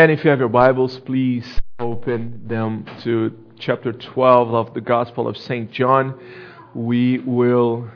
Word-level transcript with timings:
And 0.00 0.10
if 0.10 0.24
you 0.24 0.30
have 0.30 0.38
your 0.38 0.48
Bibles, 0.48 0.98
please 1.00 1.60
open 1.78 2.44
them 2.46 2.86
to 3.02 3.36
chapter 3.58 3.92
12 3.92 4.54
of 4.54 4.72
the 4.72 4.80
Gospel 4.80 5.28
of 5.28 5.36
St. 5.36 5.70
John. 5.70 6.18
We 6.74 7.18
will 7.18 7.90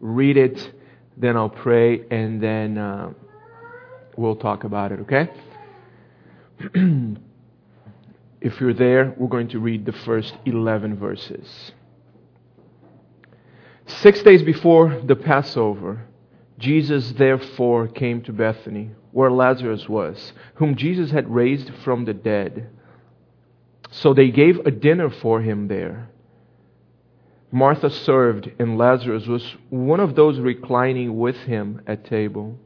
read 0.00 0.38
it, 0.38 0.72
then 1.18 1.36
I'll 1.36 1.50
pray, 1.50 2.06
and 2.10 2.42
then 2.42 2.78
uh, 2.78 3.12
we'll 4.16 4.36
talk 4.36 4.64
about 4.64 4.92
it, 4.92 5.00
okay? 5.00 5.28
if 8.40 8.58
you're 8.58 8.72
there, 8.72 9.14
we're 9.18 9.28
going 9.28 9.48
to 9.48 9.58
read 9.58 9.84
the 9.84 9.92
first 9.92 10.32
11 10.46 10.96
verses. 10.96 11.72
Six 13.84 14.22
days 14.22 14.42
before 14.42 15.02
the 15.04 15.16
Passover, 15.16 16.06
Jesus 16.58 17.12
therefore 17.12 17.88
came 17.88 18.22
to 18.22 18.32
Bethany 18.32 18.92
where 19.12 19.30
Lazarus 19.30 19.88
was, 19.88 20.32
whom 20.54 20.76
Jesus 20.76 21.10
had 21.10 21.34
raised 21.34 21.70
from 21.84 22.04
the 22.04 22.14
dead. 22.14 22.68
So 23.90 24.14
they 24.14 24.30
gave 24.30 24.58
a 24.60 24.70
dinner 24.70 25.10
for 25.10 25.40
him 25.40 25.68
there. 25.68 26.10
Martha 27.52 27.90
served, 27.90 28.50
and 28.60 28.78
Lazarus 28.78 29.26
was 29.26 29.56
one 29.70 29.98
of 29.98 30.14
those 30.14 30.38
reclining 30.38 31.18
with 31.18 31.36
him 31.36 31.82
at 31.86 32.04
table. 32.04 32.56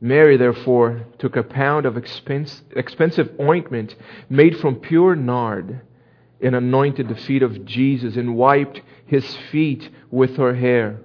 Mary, 0.00 0.36
therefore, 0.36 1.06
took 1.18 1.34
a 1.36 1.42
pound 1.42 1.86
of 1.86 1.96
expense, 1.96 2.62
expensive 2.76 3.30
ointment 3.40 3.96
made 4.28 4.56
from 4.58 4.76
pure 4.76 5.16
nard 5.16 5.80
and 6.40 6.54
anointed 6.54 7.08
the 7.08 7.16
feet 7.16 7.42
of 7.42 7.64
Jesus 7.64 8.16
and 8.16 8.36
wiped 8.36 8.80
his 9.06 9.36
feet 9.50 9.88
with 10.10 10.36
her 10.36 10.54
hair. 10.54 11.00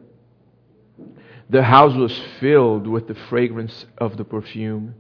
The 1.52 1.64
house 1.64 1.96
was 1.96 2.18
filled 2.40 2.88
with 2.88 3.10
the 3.10 3.14
fragrance 3.14 3.86
of 3.98 4.16
the 4.16 4.24
perfume. 4.24 4.96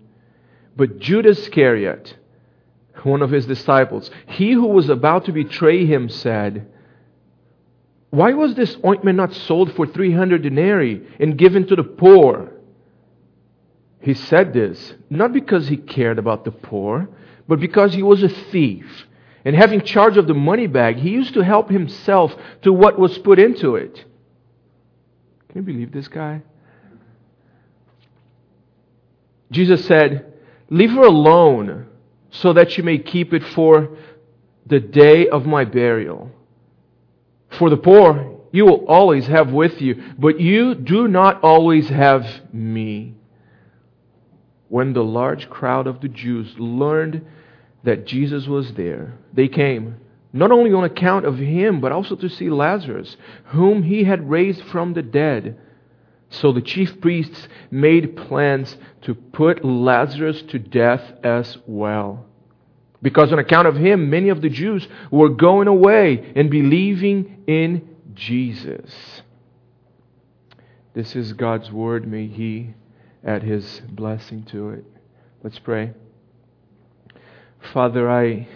But 0.76 1.00
Judas 1.00 1.40
Iscariot, 1.40 2.18
one 3.04 3.22
of 3.22 3.32
his 3.32 3.46
disciples, 3.46 4.12
he 4.27 4.52
who 4.52 4.68
was 4.68 4.90
about 4.90 5.24
to 5.26 5.32
betray 5.32 5.85
him, 5.85 6.10
said, 6.10 6.68
Why 8.10 8.34
was 8.34 8.55
this 8.55 8.76
ointment 8.85 9.16
not 9.16 9.34
sold 9.34 9.74
for 9.74 9.88
300 9.88 10.41
denarii 10.41 11.02
and 11.21 11.38
given 11.38 11.66
to 11.68 11.76
the 11.77 11.85
poor? 11.85 12.52
He 14.02 14.13
said 14.13 14.52
this 14.52 14.93
not 15.10 15.32
because 15.32 15.70
he 15.70 15.77
cared 15.77 16.20
about 16.20 16.43
the 16.43 16.52
poor, 16.52 17.08
but 17.48 17.62
because 17.62 17.93
he 17.93 18.04
was 18.04 18.24
a 18.24 18.30
thief. 18.30 19.08
And 19.46 19.55
having 19.55 19.84
charge 19.84 20.18
of 20.18 20.27
the 20.27 20.34
money 20.34 20.68
bag, 20.68 20.98
he 20.98 21.12
used 21.12 21.34
to 21.36 21.46
help 21.46 21.70
himself 21.70 22.36
to 22.63 22.74
what 22.74 22.99
was 22.99 23.18
put 23.20 23.40
into 23.40 23.77
it. 23.77 24.04
Can 25.52 25.66
you 25.66 25.74
believe 25.74 25.91
this 25.91 26.07
guy? 26.07 26.41
Jesus 29.52 29.84
said, 29.85 30.34
Leave 30.70 30.91
her 30.91 31.04
alone 31.04 31.88
so 32.30 32.54
that 32.54 32.71
she 32.71 32.82
may 32.82 32.98
keep 32.98 33.34
it 33.34 33.43
for 33.43 33.98
the 34.66 34.80
day 34.80 35.27
of 35.27 35.46
my 35.46 35.66
burial. 35.66 36.32
For 37.49 37.70
the 37.70 37.76
poor, 37.76 38.40
you 38.54 38.66
will 38.66 38.85
always 38.88 39.27
have 39.27 39.52
with 39.52 39.82
you, 39.82 40.02
but 40.18 40.40
you 40.40 40.74
do 40.74 41.10
not 41.10 41.43
always 41.43 41.90
have 41.90 42.26
me. 42.54 43.15
When 44.70 44.93
the 44.93 45.04
large 45.04 45.49
crowd 45.49 45.86
of 45.86 45.99
the 45.99 46.08
Jews 46.08 46.55
learned 46.58 47.26
that 47.84 48.08
Jesus 48.08 48.48
was 48.48 48.74
there, 48.76 49.15
they 49.34 49.49
came, 49.49 49.98
not 50.34 50.51
only 50.51 50.74
on 50.74 50.84
account 50.84 51.26
of 51.26 51.37
him, 51.37 51.82
but 51.82 51.91
also 51.91 52.15
to 52.15 52.29
see 52.29 52.49
Lazarus, 52.49 53.18
whom 53.46 53.84
he 53.84 54.04
had 54.04 54.29
raised 54.29 54.63
from 54.63 54.93
the 54.93 55.01
dead. 55.01 55.57
So 56.29 56.54
the 56.54 56.62
chief 56.62 57.01
priests 57.01 57.48
made 57.70 58.15
plans 58.15 58.77
to 59.02 59.13
put 59.13 59.65
Lazarus 59.65 60.41
to 60.43 60.59
death 60.59 61.12
as 61.24 61.57
well. 61.65 62.26
Because 63.02 63.34
on 63.34 63.40
account 63.40 63.68
of 63.68 63.76
him, 63.76 64.09
many 64.09 64.29
of 64.29 64.41
the 64.41 64.50
Jews 64.50 64.88
were 65.09 65.29
going 65.29 65.68
away 65.68 66.31
and 66.35 66.50
believing 66.50 67.44
in 67.47 67.97
Jesus. 68.13 69.24
This 70.94 71.16
is 71.16 71.34
God's 71.34 71.72
word. 71.72 72.06
May 72.06 72.28
He 72.28 72.74
add 73.24 73.44
His 73.44 73.81
blessing 73.90 74.44
to 74.46 74.72
it. 74.72 74.86
Let's 75.42 75.59
pray. 75.59 75.94
Father, 77.74 78.09
I, 78.09 78.48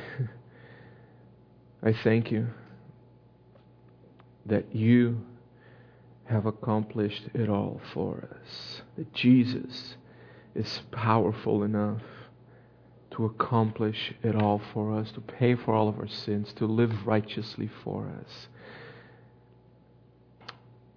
I 1.86 1.94
thank 1.94 2.32
you 2.32 2.48
that 4.48 4.76
you 4.76 5.22
have 6.26 6.48
accomplished 6.48 7.30
it 7.36 7.48
all 7.48 7.80
for 7.94 8.28
us. 8.32 8.82
That 8.98 9.14
Jesus 9.14 9.96
is 10.56 10.82
powerful 10.92 11.62
enough 11.62 12.02
to 13.12 13.26
accomplish 13.26 14.14
it 14.24 14.36
all 14.36 14.60
for 14.74 14.98
us, 14.98 15.12
to 15.12 15.22
pay 15.22 15.56
for 15.56 15.76
all 15.76 15.88
of 15.88 16.00
our 16.00 16.08
sins, 16.08 16.52
to 16.54 16.66
live 16.66 17.06
righteously 17.06 17.70
for 17.84 18.12
us. 18.20 18.48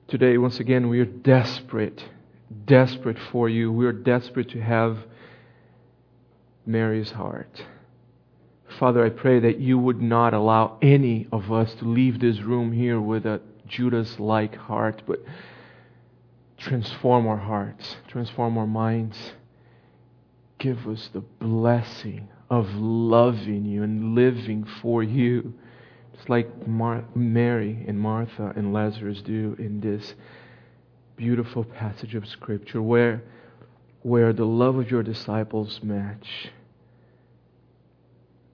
Today, 0.08 0.38
once 0.38 0.58
again, 0.58 0.88
we 0.88 1.00
are 1.00 1.04
desperate, 1.04 2.02
desperate 2.64 3.18
for 3.30 3.48
you. 3.48 3.70
We 3.70 3.84
are 3.84 3.92
desperate 3.92 4.48
to 4.50 4.60
have 4.60 4.98
Mary's 6.64 7.10
heart. 7.10 7.62
Father, 8.78 9.04
I 9.04 9.08
pray 9.10 9.40
that 9.40 9.58
you 9.58 9.76
would 9.76 10.00
not 10.00 10.34
allow 10.34 10.78
any 10.80 11.26
of 11.32 11.50
us 11.50 11.74
to 11.74 11.84
leave 11.84 12.20
this 12.20 12.40
room 12.40 12.70
here 12.70 13.00
with 13.00 13.26
a 13.26 13.40
Judas 13.66 14.20
like 14.20 14.54
heart, 14.54 15.02
but 15.04 15.18
transform 16.58 17.26
our 17.26 17.36
hearts, 17.36 17.96
transform 18.06 18.56
our 18.56 18.68
minds. 18.68 19.32
Give 20.58 20.86
us 20.86 21.10
the 21.12 21.20
blessing 21.20 22.28
of 22.50 22.72
loving 22.76 23.64
you 23.64 23.82
and 23.82 24.14
living 24.14 24.64
for 24.80 25.02
you, 25.02 25.54
just 26.14 26.28
like 26.28 26.68
Mar- 26.68 27.04
Mary 27.16 27.84
and 27.88 27.98
Martha 27.98 28.52
and 28.54 28.72
Lazarus 28.72 29.22
do 29.22 29.56
in 29.58 29.80
this 29.80 30.14
beautiful 31.16 31.64
passage 31.64 32.14
of 32.14 32.28
Scripture 32.28 32.80
where, 32.80 33.24
where 34.02 34.32
the 34.32 34.46
love 34.46 34.76
of 34.76 34.88
your 34.88 35.02
disciples 35.02 35.80
match 35.82 36.50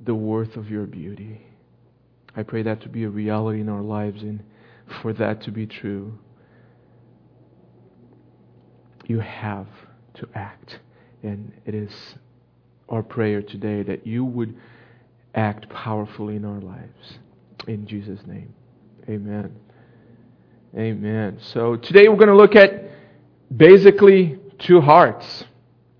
the 0.01 0.15
worth 0.15 0.57
of 0.57 0.71
your 0.71 0.87
beauty. 0.87 1.47
I 2.37 2.43
pray 2.43 2.63
that 2.63 2.81
to 2.83 2.89
be 2.89 3.05
a 3.05 3.09
reality 3.09 3.61
in 3.61 3.69
our 3.69 3.83
lives 3.83 4.23
and 4.23 4.43
for 5.03 5.13
that 5.15 5.43
to 5.43 5.51
be 5.51 5.67
true, 5.67 6.19
you 9.07 9.21
have 9.21 9.69
to 10.15 10.29
act. 10.35 10.81
And 11.23 11.53
it 11.65 11.75
is 11.75 11.91
our 12.89 13.03
prayer 13.03 13.43
today 13.43 13.83
that 13.83 14.07
you 14.07 14.25
would 14.25 14.55
act 15.35 15.69
powerfully 15.69 16.37
in 16.37 16.45
our 16.45 16.61
lives. 16.61 17.19
In 17.67 17.87
Jesus' 17.87 18.21
name. 18.27 18.55
Amen. 19.09 19.55
Amen. 20.77 21.39
So 21.41 21.77
today 21.77 22.09
we're 22.09 22.17
going 22.17 22.29
to 22.29 22.37
look 22.37 22.57
at 22.57 22.85
basically 23.55 24.39
two 24.59 24.81
hearts, 24.81 25.45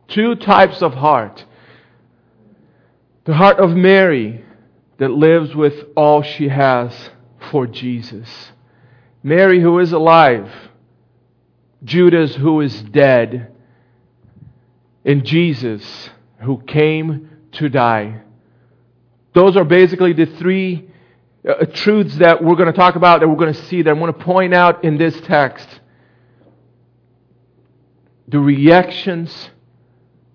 two 0.09 0.35
types 0.35 0.83
of 0.83 0.95
heart. 0.95 1.45
The 3.25 3.35
heart 3.35 3.59
of 3.59 3.71
Mary 3.71 4.45
that 4.99 5.11
lives 5.11 5.55
with 5.55 5.75
all 5.97 6.23
she 6.23 6.49
has 6.49 7.11
for 7.51 7.67
Jesus. 7.67 8.53
Mary, 9.23 9.61
who 9.61 9.79
is 9.79 9.93
alive, 9.93 10.51
Judas, 11.83 12.35
who 12.35 12.61
is 12.61 12.83
dead, 12.83 13.51
and 15.05 15.25
Jesus, 15.25 16.11
who 16.41 16.59
came 16.63 17.31
to 17.53 17.69
die. 17.69 18.21
Those 19.33 19.57
are 19.57 19.65
basically 19.65 20.13
the 20.13 20.27
three 20.27 20.91
uh, 21.49 21.65
truths 21.67 22.17
that 22.17 22.45
we're 22.45 22.57
going 22.57 22.73
to 22.73 22.79
talk 22.79 22.95
about, 22.95 23.21
that 23.21 23.29
we're 23.29 23.37
going 23.37 23.55
to 23.55 23.65
see, 23.67 23.83
that 23.83 23.91
I'm 23.91 23.99
going 23.99 24.13
to 24.13 24.19
point 24.19 24.55
out 24.55 24.85
in 24.85 24.99
this 24.99 25.19
text. 25.23 25.81
The 28.29 28.39
reactions 28.39 29.51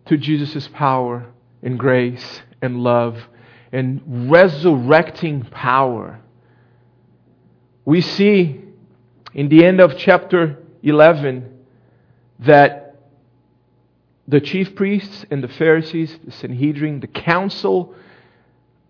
to 0.07 0.17
Jesus' 0.17 0.67
power 0.67 1.27
and 1.61 1.77
grace 1.77 2.41
and 2.61 2.77
love 2.77 3.17
and 3.71 4.31
resurrecting 4.31 5.43
power. 5.43 6.19
We 7.85 8.01
see 8.01 8.61
in 9.33 9.49
the 9.49 9.65
end 9.65 9.79
of 9.79 9.97
chapter 9.97 10.63
11 10.83 11.57
that 12.39 12.95
the 14.27 14.39
chief 14.39 14.75
priests 14.75 15.25
and 15.31 15.43
the 15.43 15.47
Pharisees, 15.47 16.17
the 16.23 16.31
Sanhedrin, 16.31 16.99
the 16.99 17.07
council 17.07 17.95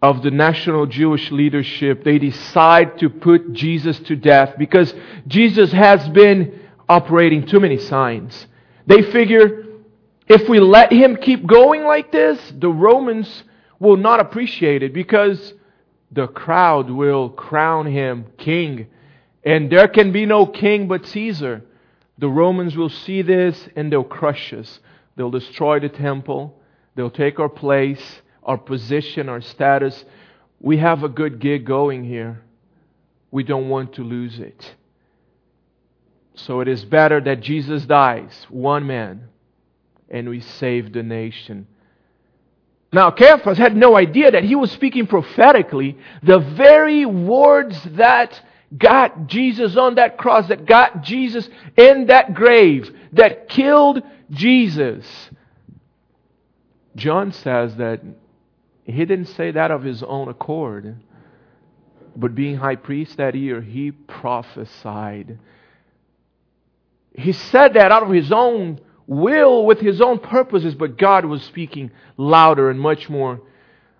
of 0.01 0.21
the 0.21 0.31
national 0.31 0.85
Jewish 0.85 1.31
leadership, 1.31 2.03
they 2.03 2.19
decide 2.19 2.99
to 2.99 3.09
put 3.09 3.53
Jesus 3.53 3.99
to 3.99 4.15
death 4.15 4.55
because 4.57 4.93
Jesus 5.27 5.71
has 5.71 6.07
been 6.09 6.59
operating 6.87 7.45
too 7.45 7.59
many 7.59 7.77
signs. 7.77 8.47
They 8.85 9.01
figure 9.01 9.65
if 10.27 10.47
we 10.47 10.59
let 10.59 10.91
him 10.91 11.17
keep 11.17 11.45
going 11.45 11.83
like 11.83 12.11
this, 12.11 12.39
the 12.57 12.69
Romans 12.69 13.43
will 13.79 13.97
not 13.97 14.19
appreciate 14.19 14.83
it 14.83 14.93
because 14.93 15.53
the 16.11 16.27
crowd 16.27 16.89
will 16.89 17.29
crown 17.29 17.85
him 17.85 18.25
king 18.37 18.87
and 19.43 19.71
there 19.71 19.87
can 19.87 20.11
be 20.11 20.25
no 20.25 20.45
king 20.45 20.87
but 20.87 21.05
Caesar. 21.07 21.63
The 22.17 22.29
Romans 22.29 22.75
will 22.75 22.89
see 22.89 23.21
this 23.21 23.69
and 23.75 23.91
they'll 23.91 24.03
crush 24.03 24.53
us. 24.53 24.79
They'll 25.15 25.31
destroy 25.31 25.79
the 25.79 25.89
temple. 25.89 26.59
They'll 26.95 27.09
take 27.09 27.39
our 27.39 27.49
place, 27.49 28.21
our 28.43 28.57
position, 28.57 29.29
our 29.29 29.41
status. 29.41 30.03
We 30.59 30.77
have 30.77 31.03
a 31.03 31.09
good 31.09 31.39
gig 31.39 31.65
going 31.65 32.03
here. 32.03 32.41
We 33.31 33.43
don't 33.43 33.69
want 33.69 33.93
to 33.93 34.03
lose 34.03 34.39
it. 34.39 34.75
So 36.35 36.59
it 36.61 36.67
is 36.67 36.83
better 36.85 37.21
that 37.21 37.41
Jesus 37.41 37.85
dies, 37.85 38.45
one 38.49 38.87
man, 38.87 39.29
and 40.09 40.29
we 40.29 40.41
save 40.41 40.93
the 40.93 41.03
nation. 41.03 41.67
Now, 42.91 43.11
Caiaphas 43.11 43.57
had 43.57 43.75
no 43.75 43.95
idea 43.95 44.31
that 44.31 44.43
he 44.43 44.55
was 44.55 44.71
speaking 44.71 45.05
prophetically 45.05 45.97
the 46.23 46.39
very 46.39 47.05
words 47.05 47.79
that 47.91 48.41
got 48.75 49.27
Jesus 49.27 49.77
on 49.77 49.95
that 49.95 50.17
cross, 50.17 50.47
that 50.47 50.65
got 50.65 51.03
Jesus 51.03 51.47
in 51.77 52.07
that 52.07 52.33
grave, 52.33 52.95
that 53.13 53.47
killed 53.49 54.01
Jesus. 54.31 55.05
John 56.95 57.31
says 57.31 57.75
that 57.77 58.01
he 58.83 59.05
didn't 59.05 59.25
say 59.27 59.51
that 59.51 59.69
of 59.69 59.83
his 59.83 60.01
own 60.01 60.27
accord, 60.27 60.97
but 62.15 62.33
being 62.33 62.57
high 62.57 62.75
priest 62.75 63.17
that 63.17 63.35
year, 63.35 63.61
he 63.61 63.91
prophesied. 63.91 65.37
He 67.13 67.33
said 67.33 67.73
that 67.73 67.91
out 67.91 68.03
of 68.03 68.09
his 68.09 68.31
own 68.31 68.79
will 69.09 69.65
with 69.65 69.79
his 69.79 70.01
own 70.01 70.19
purposes, 70.19 70.75
but 70.75 70.95
God 70.95 71.25
was 71.25 71.41
speaking 71.41 71.89
louder 72.15 72.69
and 72.69 72.79
much 72.79 73.09
more 73.09 73.41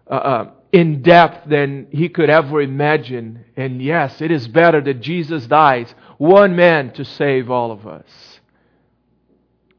uh, 0.08 0.14
uh, 0.14 0.52
in 0.72 1.02
depth 1.02 1.50
than 1.50 1.88
he 1.90 2.10
could 2.10 2.30
ever 2.30 2.62
imagine. 2.62 3.44
And 3.58 3.82
yes, 3.82 4.22
it 4.22 4.30
is 4.30 4.48
better 4.48 4.80
that 4.82 5.02
Jesus 5.02 5.48
dies, 5.48 5.94
one 6.20 6.56
man 6.56 6.94
to 6.94 7.04
save 7.04 7.50
all 7.50 7.72
of 7.72 7.88
us. 7.88 8.06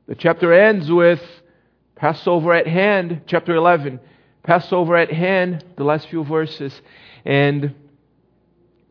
The 0.09 0.17
chapter 0.17 0.53
ends 0.53 0.91
with 0.91 1.23
Passover 1.95 2.53
at 2.53 2.67
hand, 2.67 3.23
chapter 3.27 3.55
11. 3.55 4.01
Passover 4.43 4.97
at 4.97 5.13
hand, 5.13 5.65
the 5.77 5.85
last 5.85 6.09
few 6.09 6.25
verses. 6.25 6.81
And 7.25 7.77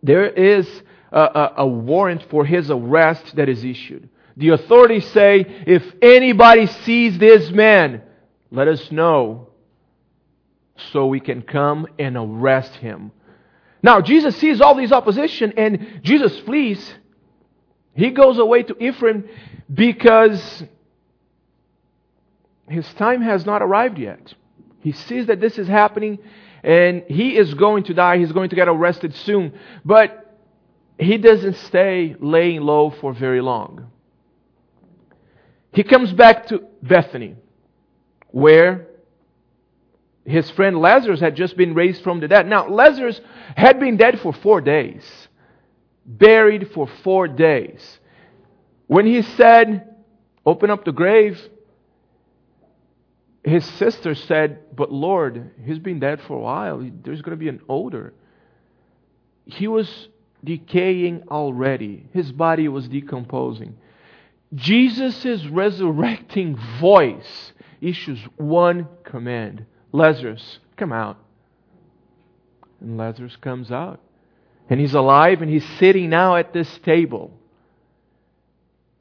there 0.02 0.28
is 0.28 0.66
a, 1.12 1.20
a, 1.20 1.54
a 1.58 1.68
warrant 1.68 2.26
for 2.30 2.46
his 2.46 2.72
arrest 2.72 3.36
that 3.36 3.50
is 3.50 3.66
issued. 3.66 4.08
The 4.40 4.50
authorities 4.50 5.06
say, 5.12 5.46
if 5.68 5.84
anybody 6.02 6.66
sees 6.68 7.18
this 7.18 7.52
man, 7.52 8.02
let 8.52 8.70
us 8.70 8.90
know 8.90 9.50
so 10.94 11.08
we 11.08 11.20
can 11.20 11.42
come 11.42 11.88
and 12.00 12.16
arrest 12.16 12.74
him. 12.76 13.12
Now, 13.84 14.00
Jesus 14.00 14.38
sees 14.38 14.62
all 14.62 14.76
these 14.76 14.94
opposition 14.94 15.54
and 15.58 16.00
Jesus 16.04 16.40
flees. 16.40 16.94
He 17.94 18.12
goes 18.12 18.38
away 18.38 18.64
to 18.64 18.82
Ephraim 18.82 19.28
because 19.74 20.64
his 22.70 22.88
time 22.94 23.22
has 23.22 23.46
not 23.46 23.62
arrived 23.62 24.00
yet. 24.00 24.34
He 24.80 24.94
sees 24.94 25.26
that 25.28 25.42
this 25.42 25.58
is 25.58 25.68
happening 25.68 26.18
and 26.64 27.04
he 27.10 27.36
is 27.36 27.54
going 27.56 27.84
to 27.84 27.94
die. 27.94 28.20
He's 28.20 28.32
going 28.32 28.52
to 28.52 28.56
get 28.56 28.70
arrested 28.70 29.14
soon. 29.18 29.52
But 29.84 30.34
he 30.98 31.18
doesn't 31.18 31.58
stay 31.58 32.16
laying 32.22 32.62
low 32.62 32.90
for 32.90 33.12
very 33.12 33.42
long. 33.42 33.92
He 35.72 35.84
comes 35.84 36.12
back 36.14 36.48
to 36.48 36.64
Bethany, 36.82 37.36
where 38.28 38.88
his 40.26 40.50
friend 40.52 40.80
Lazarus 40.80 41.20
had 41.20 41.36
just 41.36 41.58
been 41.58 41.74
raised 41.74 42.04
from 42.04 42.20
the 42.20 42.28
dead. 42.28 42.48
Now, 42.48 42.68
Lazarus 42.68 43.20
had 43.56 43.80
been 43.80 43.98
dead 43.98 44.20
for 44.20 44.34
four 44.34 44.62
days, 44.62 45.04
buried 46.06 46.72
for 46.74 46.88
four 47.04 47.28
days. 47.28 48.00
When 48.88 49.06
he 49.06 49.22
said, 49.22 49.86
Open 50.46 50.70
up 50.72 50.86
the 50.86 50.92
grave, 50.92 51.40
his 53.44 53.66
sister 53.66 54.16
said, 54.16 54.76
But 54.76 54.92
Lord, 54.92 55.52
he's 55.64 55.80
been 55.80 56.00
dead 56.00 56.22
for 56.22 56.38
a 56.38 56.40
while. 56.40 56.80
There's 57.04 57.22
going 57.22 57.38
to 57.38 57.40
be 57.40 57.50
an 57.50 57.62
odor. 57.70 58.14
He 59.46 59.68
was 59.68 60.08
decaying 60.44 61.24
already, 61.30 62.08
his 62.14 62.32
body 62.32 62.68
was 62.68 62.88
decomposing. 62.88 63.76
Jesus' 64.54 65.46
resurrecting 65.46 66.58
voice 66.80 67.54
issues 67.82 68.20
one 68.38 68.88
command 69.04 69.66
Lazarus, 69.92 70.60
come 70.78 70.92
out. 70.92 71.18
And 72.80 72.98
Lazarus 72.98 73.36
comes 73.36 73.72
out. 73.72 74.00
And 74.70 74.80
he's 74.80 74.94
alive 74.94 75.42
and 75.42 75.50
he's 75.50 75.68
sitting 75.80 76.10
now 76.10 76.36
at 76.36 76.54
this 76.54 76.80
table. 76.80 77.32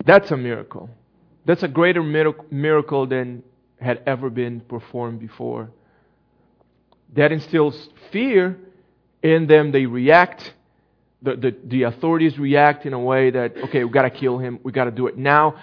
That's 0.05 0.31
a 0.31 0.37
miracle. 0.37 0.89
That's 1.45 1.63
a 1.63 1.69
greater 1.69 2.03
miracle 2.03 3.07
than 3.07 3.43
had 3.81 4.03
ever 4.07 4.31
been 4.31 4.61
performed 4.61 5.21
before. 5.21 5.71
That 7.15 7.33
instills 7.33 7.89
fear 8.11 8.59
in 9.23 9.47
them. 9.47 9.73
They 9.73 9.87
react 9.87 10.55
the, 11.23 11.37
the, 11.37 11.57
the 11.65 11.83
authorities 11.85 12.39
react 12.39 12.87
in 12.87 12.93
a 12.93 12.99
way 12.99 13.31
that, 13.31 13.57
okay, 13.57 13.83
we've 13.83 13.93
got 13.93 14.03
to 14.03 14.11
kill 14.11 14.39
him, 14.39 14.61
we've 14.63 14.75
got 14.75 14.85
to 14.85 14.91
do 14.91 15.07
it 15.07 15.19
now. 15.19 15.57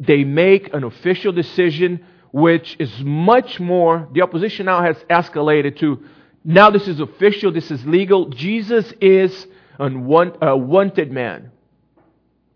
They 0.00 0.24
make 0.24 0.72
an 0.74 0.84
official 0.84 1.32
decision 1.32 2.04
which 2.32 2.76
is 2.78 2.90
much 3.00 3.60
more, 3.60 4.08
the 4.12 4.22
opposition 4.22 4.66
now 4.66 4.82
has 4.82 4.96
escalated 5.10 5.78
to, 5.80 6.02
now 6.44 6.70
this 6.70 6.88
is 6.88 6.98
official, 6.98 7.52
this 7.52 7.70
is 7.70 7.84
legal. 7.84 8.30
Jesus 8.30 8.90
is 9.00 9.46
a 9.78 10.56
wanted 10.56 11.12
man. 11.12 11.50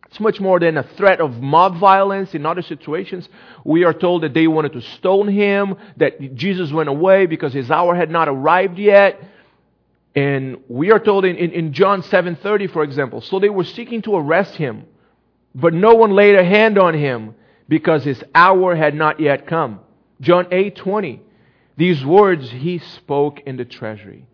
It's 0.07 0.21
much 0.21 0.41
more 0.41 0.59
than 0.59 0.79
a 0.79 0.83
threat 0.83 1.21
of 1.21 1.43
mob 1.43 1.79
violence 1.79 2.35
in 2.35 2.47
other 2.47 2.63
situations. 2.63 3.29
We 3.65 3.85
are 3.85 3.93
told 3.93 4.23
that 4.23 4.33
they 4.33 4.47
wanted 4.47 4.73
to 4.73 4.81
stone 4.81 5.29
him, 5.29 5.77
that 5.99 6.35
Jesus 6.35 6.73
went 6.73 6.89
away 6.89 7.27
because 7.27 7.53
his 7.53 7.71
hour 7.71 7.95
had 7.95 8.11
not 8.11 8.29
arrived 8.29 8.79
yet. 8.79 9.21
And 10.17 10.63
we 10.67 10.91
are 10.91 10.99
told 10.99 11.27
in, 11.27 11.37
in, 11.37 11.53
in 11.53 11.73
John 11.75 12.01
7.30, 12.01 12.73
for 12.73 12.83
example, 12.83 13.21
so 13.21 13.39
they 13.39 13.51
were 13.51 13.65
seeking 13.65 14.01
to 14.03 14.17
arrest 14.17 14.55
him, 14.57 14.87
but 15.55 15.75
no 15.75 15.95
one 15.95 16.13
laid 16.13 16.35
a 16.35 16.45
hand 16.45 16.79
on 16.79 16.95
him 16.95 17.35
because 17.69 18.03
his 18.03 18.25
hour 18.35 18.75
had 18.75 18.95
not 18.95 19.21
yet 19.21 19.47
come. 19.47 19.81
John 20.23 20.47
8.20, 20.47 21.21
these 21.77 22.03
words 22.03 22.51
he 22.51 22.79
spoke 22.79 23.41
in 23.41 23.59
the 23.59 23.67
treasury 23.67 24.27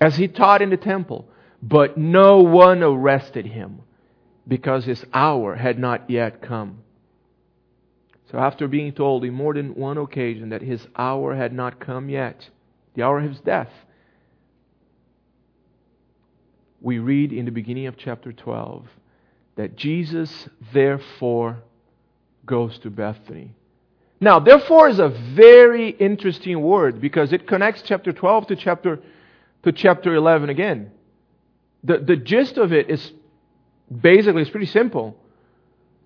as 0.00 0.16
he 0.16 0.28
taught 0.28 0.62
in 0.62 0.70
the 0.70 0.76
temple, 0.76 1.28
but 1.60 1.98
no 1.98 2.38
one 2.38 2.82
arrested 2.82 3.46
him 3.46 3.80
because 4.46 4.84
his 4.84 5.04
hour 5.12 5.56
had 5.56 5.78
not 5.78 6.08
yet 6.08 6.40
come. 6.40 6.78
So 8.30 8.38
after 8.38 8.68
being 8.68 8.92
told 8.92 9.24
in 9.24 9.34
more 9.34 9.54
than 9.54 9.74
one 9.74 9.98
occasion 9.98 10.50
that 10.50 10.62
his 10.62 10.86
hour 10.96 11.34
had 11.34 11.52
not 11.52 11.80
come 11.80 12.08
yet, 12.08 12.48
the 12.94 13.02
hour 13.02 13.18
of 13.18 13.28
his 13.28 13.40
death, 13.40 13.70
we 16.80 16.98
read 16.98 17.32
in 17.32 17.44
the 17.44 17.50
beginning 17.50 17.86
of 17.86 17.96
chapter 17.96 18.32
12 18.32 18.86
that 19.56 19.76
Jesus 19.76 20.48
therefore 20.72 21.58
goes 22.46 22.78
to 22.78 22.90
Bethany. 22.90 23.54
Now, 24.20 24.38
therefore 24.38 24.88
is 24.88 24.98
a 24.98 25.08
very 25.08 25.90
interesting 25.90 26.60
word 26.60 27.00
because 27.00 27.32
it 27.32 27.46
connects 27.46 27.82
chapter 27.82 28.12
12 28.12 28.48
to 28.48 28.56
chapter, 28.56 29.00
to 29.62 29.72
chapter 29.72 30.14
11 30.14 30.50
again. 30.50 30.90
The, 31.84 31.98
the 31.98 32.16
gist 32.16 32.58
of 32.58 32.72
it 32.72 32.90
is 32.90 33.12
basically 33.90 34.42
it's 34.42 34.50
pretty 34.50 34.66
simple. 34.66 35.16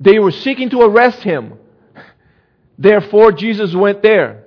They 0.01 0.19
were 0.19 0.31
seeking 0.31 0.71
to 0.71 0.83
arrest 0.83 1.23
him. 1.23 1.55
Therefore, 2.79 3.33
Jesus 3.33 3.75
went 3.75 4.03
there. 4.03 4.45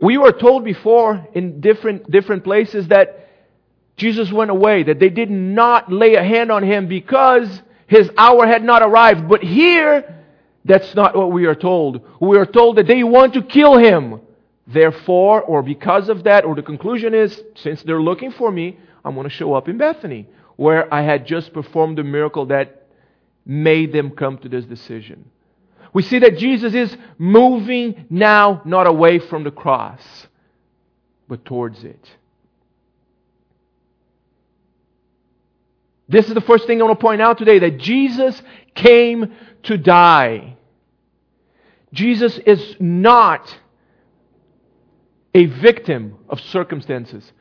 We 0.00 0.18
were 0.18 0.32
told 0.32 0.64
before 0.64 1.28
in 1.32 1.60
different, 1.60 2.10
different 2.10 2.42
places 2.42 2.88
that 2.88 3.28
Jesus 3.96 4.32
went 4.32 4.50
away, 4.50 4.82
that 4.84 4.98
they 4.98 5.10
did 5.10 5.30
not 5.30 5.92
lay 5.92 6.14
a 6.14 6.22
hand 6.22 6.50
on 6.50 6.62
him 6.62 6.88
because 6.88 7.62
his 7.86 8.10
hour 8.16 8.46
had 8.46 8.64
not 8.64 8.82
arrived. 8.82 9.28
But 9.28 9.42
here, 9.42 10.24
that's 10.64 10.94
not 10.94 11.14
what 11.14 11.32
we 11.32 11.46
are 11.46 11.54
told. 11.54 12.00
We 12.20 12.38
are 12.38 12.46
told 12.46 12.76
that 12.76 12.86
they 12.86 13.04
want 13.04 13.34
to 13.34 13.42
kill 13.42 13.76
him. 13.76 14.20
Therefore, 14.66 15.42
or 15.42 15.62
because 15.62 16.08
of 16.08 16.24
that, 16.24 16.44
or 16.44 16.54
the 16.54 16.62
conclusion 16.62 17.14
is, 17.14 17.42
since 17.56 17.82
they're 17.82 18.00
looking 18.00 18.30
for 18.30 18.50
me, 18.50 18.78
I'm 19.04 19.14
going 19.14 19.28
to 19.28 19.34
show 19.34 19.54
up 19.54 19.68
in 19.68 19.76
Bethany, 19.76 20.28
where 20.56 20.92
I 20.92 21.02
had 21.02 21.26
just 21.26 21.52
performed 21.52 21.98
the 21.98 22.04
miracle 22.04 22.46
that 22.46 22.86
made 23.44 23.92
them 23.92 24.12
come 24.12 24.38
to 24.38 24.48
this 24.48 24.64
decision. 24.64 25.24
We 25.92 26.02
see 26.02 26.20
that 26.20 26.38
Jesus 26.38 26.74
is 26.74 26.96
moving 27.18 28.06
now 28.08 28.62
not 28.64 28.86
away 28.86 29.18
from 29.18 29.44
the 29.44 29.50
cross, 29.50 30.00
but 31.28 31.44
towards 31.44 31.84
it. 31.84 32.08
This 36.12 36.28
is 36.28 36.34
the 36.34 36.42
first 36.42 36.66
thing 36.66 36.78
I 36.80 36.84
want 36.84 37.00
to 37.00 37.02
point 37.02 37.22
out 37.22 37.38
today 37.38 37.58
that 37.60 37.78
Jesus 37.78 38.42
came 38.74 39.32
to 39.62 39.78
die. 39.78 40.56
Jesus 41.94 42.36
is 42.36 42.76
not 42.78 43.58
a 45.34 45.46
victim 45.46 46.18
of 46.28 46.38
circumstances. 46.38 47.32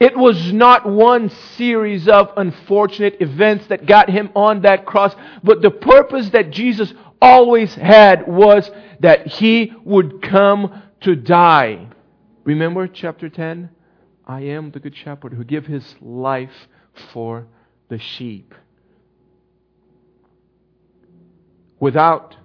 It 0.00 0.16
was 0.16 0.50
not 0.50 0.88
one 0.88 1.28
series 1.28 2.08
of 2.08 2.32
unfortunate 2.38 3.18
events 3.20 3.66
that 3.66 3.84
got 3.84 4.08
him 4.08 4.30
on 4.34 4.62
that 4.62 4.86
cross, 4.86 5.14
but 5.44 5.60
the 5.60 5.70
purpose 5.70 6.30
that 6.30 6.50
Jesus 6.50 6.94
always 7.20 7.74
had 7.74 8.26
was 8.26 8.70
that 9.00 9.26
he 9.26 9.74
would 9.84 10.22
come 10.22 10.82
to 11.02 11.16
die. 11.16 11.88
Remember 12.44 12.88
chapter 12.88 13.28
10? 13.28 13.68
I 14.26 14.40
am 14.40 14.70
the 14.70 14.80
good 14.80 14.96
shepherd 14.96 15.34
who 15.34 15.44
give 15.44 15.66
his 15.66 15.96
life 16.00 16.68
for 17.12 17.46
the 17.88 17.98
sheep. 17.98 18.54
Without 21.78 22.36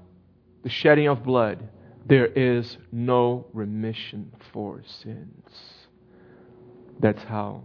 the 0.63 0.69
shedding 0.69 1.07
of 1.07 1.23
blood, 1.23 1.69
there 2.05 2.27
is 2.27 2.77
no 2.91 3.45
remission 3.53 4.31
for 4.51 4.81
sins. 5.03 5.47
That's 6.99 7.23
how 7.23 7.63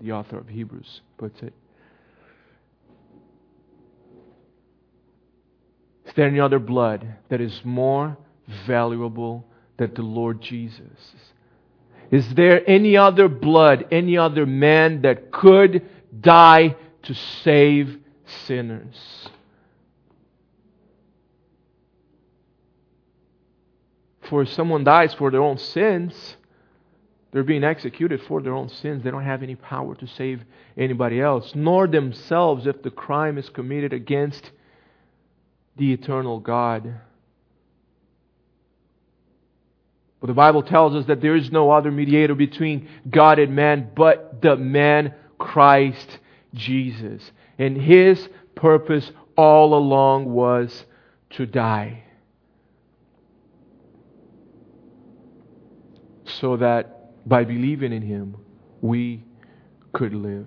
the 0.00 0.12
author 0.12 0.38
of 0.38 0.48
Hebrews 0.48 1.00
puts 1.16 1.42
it. 1.42 1.52
Is 6.06 6.14
there 6.14 6.28
any 6.28 6.40
other 6.40 6.58
blood 6.58 7.16
that 7.28 7.40
is 7.40 7.60
more 7.64 8.16
valuable 8.66 9.46
than 9.76 9.92
the 9.94 10.02
Lord 10.02 10.40
Jesus? 10.40 11.14
Is 12.10 12.34
there 12.34 12.68
any 12.68 12.96
other 12.96 13.28
blood, 13.28 13.86
any 13.90 14.16
other 14.16 14.46
man 14.46 15.02
that 15.02 15.30
could 15.30 15.86
die 16.18 16.76
to 17.02 17.14
save 17.14 17.98
sinners? 18.46 19.28
For 24.28 24.42
if 24.42 24.52
someone 24.52 24.84
dies 24.84 25.14
for 25.14 25.30
their 25.30 25.42
own 25.42 25.58
sins, 25.58 26.36
they're 27.30 27.42
being 27.42 27.64
executed 27.64 28.22
for 28.22 28.42
their 28.42 28.54
own 28.54 28.68
sins. 28.68 29.02
They 29.02 29.10
don't 29.10 29.24
have 29.24 29.42
any 29.42 29.54
power 29.54 29.94
to 29.94 30.06
save 30.06 30.42
anybody 30.76 31.20
else, 31.20 31.54
nor 31.54 31.86
themselves 31.86 32.66
if 32.66 32.82
the 32.82 32.90
crime 32.90 33.38
is 33.38 33.48
committed 33.48 33.92
against 33.92 34.50
the 35.76 35.92
eternal 35.92 36.40
God. 36.40 37.00
But 40.20 40.26
the 40.26 40.34
Bible 40.34 40.62
tells 40.62 40.94
us 40.94 41.06
that 41.06 41.20
there 41.20 41.36
is 41.36 41.52
no 41.52 41.70
other 41.70 41.92
mediator 41.92 42.34
between 42.34 42.88
God 43.08 43.38
and 43.38 43.54
man 43.54 43.90
but 43.94 44.42
the 44.42 44.56
man 44.56 45.14
Christ 45.38 46.18
Jesus. 46.54 47.30
And 47.58 47.76
his 47.76 48.28
purpose 48.54 49.10
all 49.36 49.74
along 49.74 50.32
was 50.32 50.84
to 51.30 51.46
die. 51.46 52.04
So 56.24 56.56
that 56.56 57.28
by 57.28 57.44
believing 57.44 57.92
in 57.92 58.02
him, 58.02 58.36
we 58.80 59.24
could 59.92 60.14
live. 60.14 60.46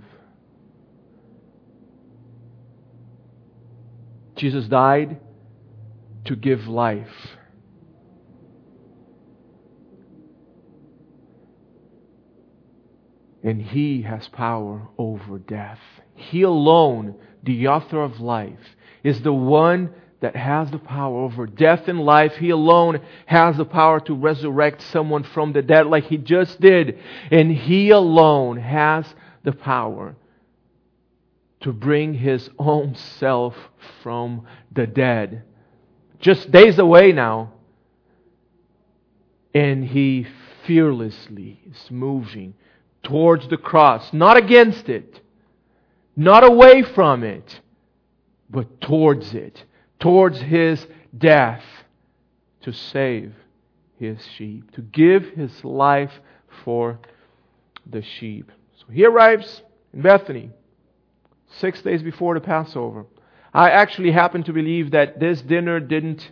Jesus 4.35 4.65
died 4.65 5.19
to 6.25 6.35
give 6.35 6.67
life. 6.67 7.37
And 13.43 13.61
He 13.61 14.03
has 14.03 14.27
power 14.27 14.87
over 14.97 15.39
death. 15.39 15.79
He 16.15 16.43
alone, 16.43 17.15
the 17.43 17.67
author 17.67 18.01
of 18.01 18.19
life, 18.19 18.75
is 19.03 19.21
the 19.21 19.33
one 19.33 19.93
that 20.19 20.35
has 20.35 20.69
the 20.69 20.77
power 20.77 21.23
over 21.23 21.47
death 21.47 21.87
and 21.87 21.99
life. 21.99 22.35
He 22.35 22.51
alone 22.51 23.01
has 23.25 23.57
the 23.57 23.65
power 23.65 23.99
to 24.01 24.13
resurrect 24.13 24.83
someone 24.83 25.23
from 25.23 25.53
the 25.53 25.63
dead 25.63 25.87
like 25.87 26.05
He 26.05 26.17
just 26.17 26.61
did. 26.61 26.99
And 27.31 27.51
He 27.51 27.89
alone 27.89 28.57
has 28.57 29.05
the 29.43 29.51
power 29.53 30.15
to 31.61 31.71
bring 31.71 32.13
his 32.13 32.49
own 32.59 32.95
self 32.95 33.55
from 34.03 34.45
the 34.71 34.87
dead. 34.87 35.43
Just 36.19 36.51
days 36.51 36.77
away 36.77 37.11
now. 37.11 37.53
And 39.53 39.85
he 39.85 40.27
fearlessly 40.65 41.61
is 41.69 41.91
moving 41.91 42.53
towards 43.03 43.47
the 43.47 43.57
cross, 43.57 44.13
not 44.13 44.37
against 44.37 44.89
it, 44.89 45.21
not 46.15 46.43
away 46.43 46.83
from 46.83 47.23
it, 47.23 47.61
but 48.49 48.81
towards 48.81 49.33
it, 49.33 49.63
towards 49.99 50.39
his 50.39 50.85
death 51.17 51.63
to 52.61 52.71
save 52.71 53.33
his 53.97 54.23
sheep, 54.35 54.71
to 54.71 54.81
give 54.81 55.29
his 55.29 55.63
life 55.63 56.11
for 56.63 56.99
the 57.85 58.01
sheep. 58.01 58.51
So 58.79 58.85
he 58.91 59.05
arrives 59.05 59.61
in 59.93 60.01
Bethany 60.01 60.51
six 61.57 61.81
days 61.81 62.01
before 62.01 62.33
the 62.33 62.41
Passover. 62.41 63.05
I 63.53 63.71
actually 63.71 64.11
happen 64.11 64.43
to 64.43 64.53
believe 64.53 64.91
that 64.91 65.19
this 65.19 65.41
dinner 65.41 65.79
didn't 65.79 66.31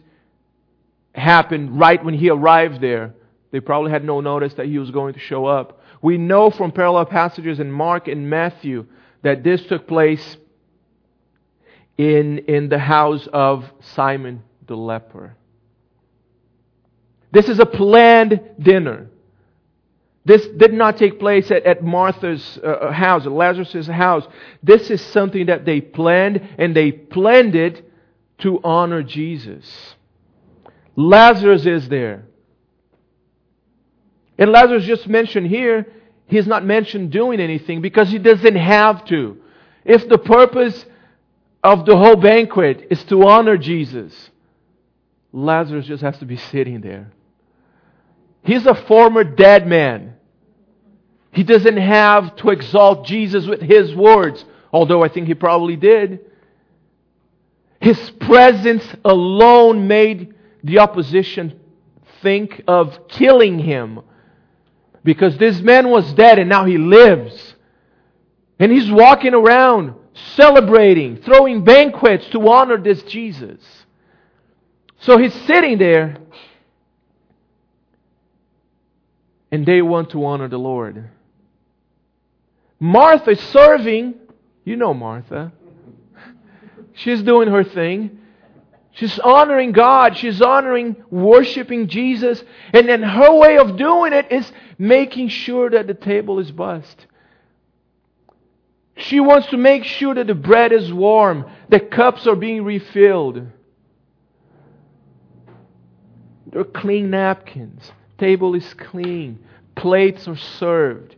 happen 1.13 1.77
right 1.77 2.03
when 2.03 2.13
he 2.13 2.29
arrived 2.29 2.81
there. 2.81 3.13
They 3.51 3.59
probably 3.59 3.91
had 3.91 4.03
no 4.03 4.21
notice 4.21 4.53
that 4.55 4.67
he 4.67 4.79
was 4.79 4.91
going 4.91 5.13
to 5.15 5.19
show 5.19 5.45
up. 5.45 5.78
We 6.01 6.17
know 6.17 6.49
from 6.49 6.71
parallel 6.71 7.05
passages 7.05 7.59
in 7.59 7.71
Mark 7.71 8.07
and 8.07 8.29
Matthew 8.29 8.85
that 9.21 9.43
this 9.43 9.63
took 9.65 9.87
place 9.87 10.37
in, 11.97 12.39
in 12.39 12.69
the 12.69 12.79
house 12.79 13.27
of 13.33 13.69
Simon 13.81 14.43
the 14.67 14.75
leper. 14.75 15.35
This 17.31 17.49
is 17.49 17.59
a 17.59 17.65
planned 17.65 18.39
dinner. 18.59 19.07
This 20.23 20.45
did 20.47 20.73
not 20.73 20.97
take 20.97 21.19
place 21.19 21.51
at, 21.51 21.65
at 21.65 21.83
Martha's 21.83 22.59
uh, 22.63 22.67
uh 22.67 22.91
house, 22.91 23.25
at 23.25 23.31
Lazarus' 23.31 23.87
house. 23.87 24.25
This 24.63 24.89
is 24.89 25.01
something 25.01 25.47
that 25.47 25.65
they 25.65 25.81
planned, 25.81 26.47
and 26.57 26.75
they 26.75 26.91
planned 26.91 27.55
it 27.55 27.83
to 28.39 28.59
honor 28.63 29.03
Jesus. 29.03 29.95
Lazarus 30.95 31.65
is 31.65 31.89
there. 31.89 32.25
And 34.39 34.53
Lazarus 34.53 34.85
just 34.85 35.05
mentioned 35.07 35.47
here, 35.47 35.85
he's 36.27 36.47
not 36.47 36.63
mentioned 36.65 37.11
doing 37.11 37.41
anything 37.41 37.81
because 37.81 38.09
he 38.09 38.17
doesn't 38.17 38.55
have 38.55 39.03
to. 39.05 39.37
If 39.83 40.07
the 40.07 40.17
purpose 40.17 40.85
of 41.61 41.85
the 41.85 41.97
whole 41.97 42.15
banquet 42.15 42.87
is 42.89 43.03
to 43.05 43.27
honor 43.27 43.57
Jesus, 43.57 44.29
Lazarus 45.33 45.85
just 45.85 46.01
has 46.01 46.17
to 46.19 46.25
be 46.25 46.37
sitting 46.37 46.79
there. 46.79 47.11
He's 48.41 48.65
a 48.65 48.73
former 48.73 49.25
dead 49.25 49.67
man. 49.67 50.15
He 51.31 51.43
doesn't 51.43 51.77
have 51.77 52.37
to 52.37 52.49
exalt 52.49 53.05
Jesus 53.05 53.45
with 53.45 53.61
his 53.61 53.93
words, 53.93 54.45
although 54.71 55.03
I 55.03 55.09
think 55.09 55.27
he 55.27 55.35
probably 55.35 55.75
did. 55.75 56.21
His 57.81 58.09
presence 58.11 58.87
alone 59.03 59.87
made 59.87 60.33
the 60.63 60.79
opposition 60.79 61.59
think 62.21 62.63
of 62.67 63.09
killing 63.09 63.59
him. 63.59 63.99
Because 65.03 65.37
this 65.37 65.61
man 65.61 65.89
was 65.89 66.13
dead 66.13 66.39
and 66.39 66.49
now 66.49 66.65
he 66.65 66.77
lives. 66.77 67.55
And 68.59 68.71
he's 68.71 68.91
walking 68.91 69.33
around 69.33 69.95
celebrating, 70.35 71.17
throwing 71.17 71.63
banquets 71.63 72.27
to 72.29 72.49
honor 72.49 72.77
this 72.77 73.01
Jesus. 73.03 73.59
So 74.99 75.17
he's 75.17 75.33
sitting 75.45 75.77
there 75.77 76.17
and 79.51 79.65
they 79.65 79.81
want 79.81 80.11
to 80.11 80.25
honor 80.25 80.47
the 80.47 80.57
Lord. 80.57 81.09
Martha 82.79 83.31
is 83.31 83.39
serving. 83.39 84.15
You 84.63 84.75
know 84.75 84.93
Martha. 84.93 85.51
She's 86.93 87.21
doing 87.21 87.49
her 87.49 87.63
thing. 87.63 88.18
She's 88.99 89.17
honoring 89.19 89.71
God. 89.71 90.17
She's 90.17 90.41
honoring, 90.41 90.97
worshiping 91.09 91.87
Jesus. 91.87 92.43
And 92.73 92.89
then 92.89 93.01
her 93.01 93.33
way 93.33 93.57
of 93.57 93.77
doing 93.77 94.11
it 94.11 94.29
is 94.29 94.51
making 94.77 95.29
sure 95.29 95.69
that 95.69 95.87
the 95.87 95.93
table 95.93 96.37
is 96.39 96.51
bussed. 96.51 97.07
She 98.97 99.21
wants 99.21 99.47
to 99.47 99.57
make 99.57 99.85
sure 99.85 100.13
that 100.13 100.27
the 100.27 100.35
bread 100.35 100.73
is 100.73 100.91
warm, 100.91 101.49
the 101.69 101.79
cups 101.79 102.27
are 102.27 102.35
being 102.35 102.65
refilled. 102.65 103.47
There 106.47 106.61
are 106.61 106.65
clean 106.65 107.09
napkins. 107.09 107.93
Table 108.17 108.53
is 108.53 108.73
clean. 108.73 109.39
Plates 109.75 110.27
are 110.27 110.35
served. 110.35 111.15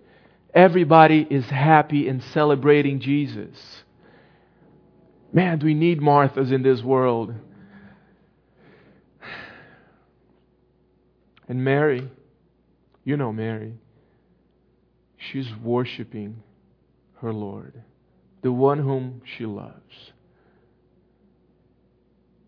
Everybody 0.54 1.26
is 1.28 1.46
happy 1.46 2.08
and 2.08 2.22
celebrating 2.26 3.00
Jesus. 3.00 3.84
Man, 5.34 5.58
do 5.58 5.66
we 5.66 5.74
need 5.74 6.00
Marthas 6.00 6.52
in 6.52 6.62
this 6.62 6.84
world? 6.84 7.34
And 11.52 11.66
Mary, 11.66 12.10
you 13.04 13.18
know 13.18 13.34
Mary, 13.34 13.74
she's 15.18 15.54
worshiping 15.62 16.42
her 17.18 17.34
Lord, 17.34 17.84
the 18.42 18.54
one 18.54 18.80
whom 18.80 19.22
she 19.36 19.46
loves. 19.46 20.14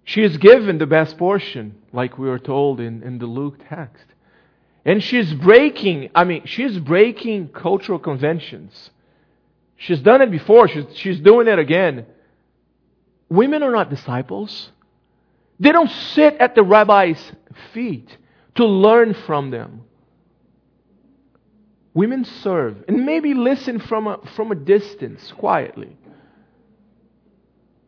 She 0.06 0.24
is 0.24 0.38
given 0.38 0.78
the 0.78 0.86
best 0.86 1.18
portion, 1.18 1.76
like 1.92 2.18
we 2.18 2.30
are 2.30 2.40
told 2.40 2.80
in, 2.80 3.04
in 3.04 3.18
the 3.18 3.26
Luke 3.26 3.60
text. 3.68 4.06
And 4.86 5.04
she's 5.04 5.34
breaking, 5.34 6.10
I 6.16 6.24
mean, 6.24 6.46
she's 6.46 6.80
breaking 6.80 7.50
cultural 7.50 8.00
conventions. 8.00 8.90
She's 9.76 10.00
done 10.00 10.22
it 10.22 10.32
before, 10.32 10.70
she's, 10.70 10.86
she's 10.94 11.20
doing 11.20 11.50
it 11.50 11.60
again. 11.60 12.06
Women 13.28 13.64
are 13.64 13.72
not 13.72 13.90
disciples. 13.90 14.70
They 15.60 15.74
don't 15.74 15.92
sit 15.92 16.36
at 16.36 16.56
the 16.56 16.64
rabbi's 16.64 17.22
feet 17.74 18.08
to 18.56 18.66
learn 18.66 19.14
from 19.14 19.52
them. 19.52 19.82
Women 21.94 22.26
serve 22.26 22.84
and 22.88 23.06
maybe 23.06 23.34
listen 23.34 23.80
from 23.80 24.08
a, 24.08 24.20
from 24.36 24.52
a 24.52 24.56
distance 24.56 25.32
quietly. 25.32 25.96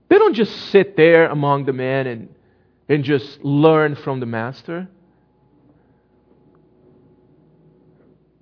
They 0.09 0.17
don't 0.17 0.35
just 0.35 0.55
sit 0.69 0.95
there 0.95 1.27
among 1.27 1.65
the 1.65 1.73
men 1.73 2.05
and, 2.07 2.35
and 2.87 3.03
just 3.03 3.43
learn 3.43 3.95
from 3.95 4.19
the 4.19 4.27
master. 4.27 4.87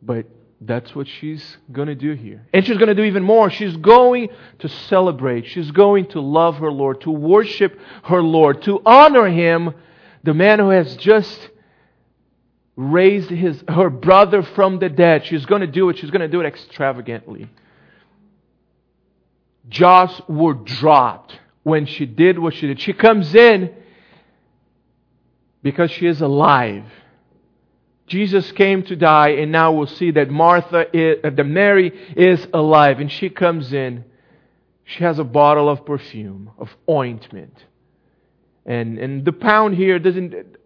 But 0.02 0.26
that's 0.60 0.94
what 0.94 1.08
she's 1.08 1.58
going 1.72 1.88
to 1.88 1.96
do 1.96 2.14
here. 2.14 2.46
And 2.54 2.66
she's 2.66 2.78
going 2.78 2.90
to 2.90 2.96
do 2.96 3.04
even 3.04 3.24
more. 3.24 3.50
She's 3.50 3.78
going 3.78 4.30
to 4.60 4.68
celebrate. 4.68 5.48
She's 5.48 5.72
going 5.72 6.08
to 6.08 6.20
love 6.20 6.58
her 6.58 6.72
Lord, 6.72 7.02
to 7.02 7.12
worship 7.12 7.80
her 8.04 8.22
Lord, 8.22 8.62
to 8.64 8.82
honor 8.86 9.28
him, 9.30 9.74
the 10.24 10.34
man 10.34 10.60
who 10.60 10.70
has 10.70 10.96
just 10.98 11.50
raised 12.76 13.30
his, 13.30 13.64
her 13.68 13.90
brother 13.90 14.42
from 14.42 14.80
the 14.80 14.90
dead. 14.90 15.26
She's 15.26 15.46
going 15.46 15.62
to 15.62 15.68
do 15.68 15.90
it. 15.90 15.98
She's 15.98 16.12
going 16.12 16.22
to 16.22 16.28
do 16.28 16.42
it 16.42 16.46
extravagantly. 16.46 17.50
Jaws 19.70 20.22
were 20.28 20.54
dropped 20.54 21.40
when 21.64 21.86
she 21.86 22.06
did 22.06 22.38
what 22.38 22.54
she 22.54 22.68
did. 22.68 22.82
She 22.82 22.94
comes 22.94 23.34
in 23.34 23.74
because 25.62 25.92
she 25.92 26.06
is 26.06 26.22
alive. 26.22 26.84
Jesus 28.06 28.52
came 28.52 28.84
to 28.84 28.96
die, 28.96 29.30
and 29.30 29.52
now 29.52 29.72
we'll 29.72 29.88
see 29.88 30.12
that 30.12 30.30
Martha, 30.30 30.86
is, 30.94 31.20
uh, 31.24 31.30
that 31.30 31.44
Mary 31.46 31.88
is 32.18 32.46
alive, 32.54 33.00
and 33.00 33.12
she 33.12 33.30
comes 33.30 33.72
in. 33.72 34.04
She 34.84 35.04
has 35.04 35.20
a 35.20 35.24
bottle 35.24 35.70
of 35.70 35.86
perfume, 35.86 36.52
of 36.58 36.70
ointment. 36.90 37.56
And, 38.66 39.00
and 39.00 39.24
the 39.24 39.32
pound 39.32 39.76
here 39.76 40.00
doesn't, 40.00 40.58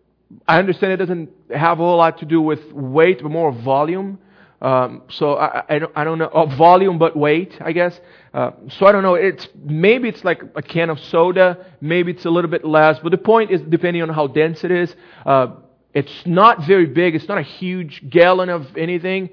I 0.48 0.60
understand 0.60 0.94
it 0.94 0.98
doesn't 0.98 1.30
have 1.54 1.80
a 1.80 1.84
whole 1.84 1.98
lot 1.98 2.20
to 2.20 2.26
do 2.26 2.42
with 2.42 2.72
weight, 2.72 3.22
but 3.22 3.30
more 3.30 3.52
volume. 3.52 4.20
Um, 4.62 5.04
so 5.10 5.36
I, 5.36 5.64
I, 5.70 5.80
don't, 5.80 5.92
I 5.96 6.04
don't 6.04 6.18
know, 6.18 6.30
oh, 6.34 6.48
volume 6.48 6.98
but 6.98 7.16
weight, 7.16 7.56
I 7.62 7.72
guess. 7.72 8.00
Uh, 8.34 8.52
so 8.70 8.88
I 8.88 8.92
don't 8.92 9.04
know. 9.04 9.14
It's 9.14 9.48
maybe 9.56 10.10
it's 10.10 10.24
like 10.24 10.42
a 10.56 10.62
can 10.62 10.90
of 10.90 11.00
soda, 11.00 11.66
maybe 11.80 12.12
it's 12.12 12.26
a 12.26 12.30
little 12.30 12.50
bit 12.50 12.66
less. 12.66 13.00
But 13.00 13.12
the 13.12 13.18
point 13.20 13.52
is, 13.52 13.62
depending 13.62 14.02
on 14.02 14.10
how 14.10 14.28
dense 14.28 14.64
it 14.64 14.72
is, 14.72 14.96
uh, 15.26 15.56
it's 15.94 16.26
not 16.26 16.66
very 16.66 16.88
big. 16.88 17.16
It's 17.16 17.28
not 17.28 17.38
a 17.38 17.44
huge 17.44 18.10
gallon 18.10 18.50
of 18.50 18.76
anything. 18.76 19.30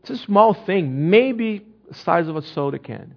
It's 0.00 0.10
a 0.10 0.18
small 0.18 0.52
thing, 0.52 1.10
maybe 1.10 1.64
the 1.88 1.94
size 1.94 2.28
of 2.28 2.36
a 2.36 2.42
soda 2.42 2.78
can. 2.78 3.14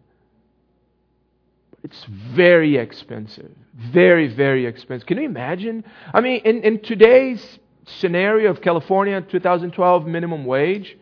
It's 1.83 2.05
very 2.05 2.77
expensive. 2.77 3.51
Very, 3.77 4.27
very 4.27 4.65
expensive. 4.65 5.07
Can 5.07 5.17
you 5.17 5.25
imagine? 5.25 5.83
I 6.13 6.21
mean, 6.21 6.41
in, 6.43 6.61
in 6.63 6.81
today's 6.81 7.59
scenario 7.85 8.49
of 8.49 8.61
California 8.61 9.21
2012 9.21 10.07
minimum 10.07 10.45
wage, 10.45 10.97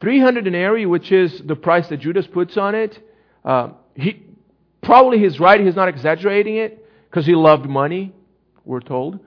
300 0.00 0.44
denarii, 0.44 0.86
which 0.86 1.10
is 1.10 1.42
the 1.44 1.56
price 1.56 1.88
that 1.88 1.98
Judas 1.98 2.26
puts 2.26 2.56
on 2.56 2.74
it, 2.74 2.98
uh, 3.44 3.70
he 3.94 4.22
probably 4.82 5.18
he's 5.18 5.40
right. 5.40 5.60
He's 5.60 5.76
not 5.76 5.88
exaggerating 5.88 6.56
it 6.56 6.86
because 7.10 7.26
he 7.26 7.34
loved 7.34 7.66
money, 7.68 8.12
we're 8.64 8.80
told 8.80 9.18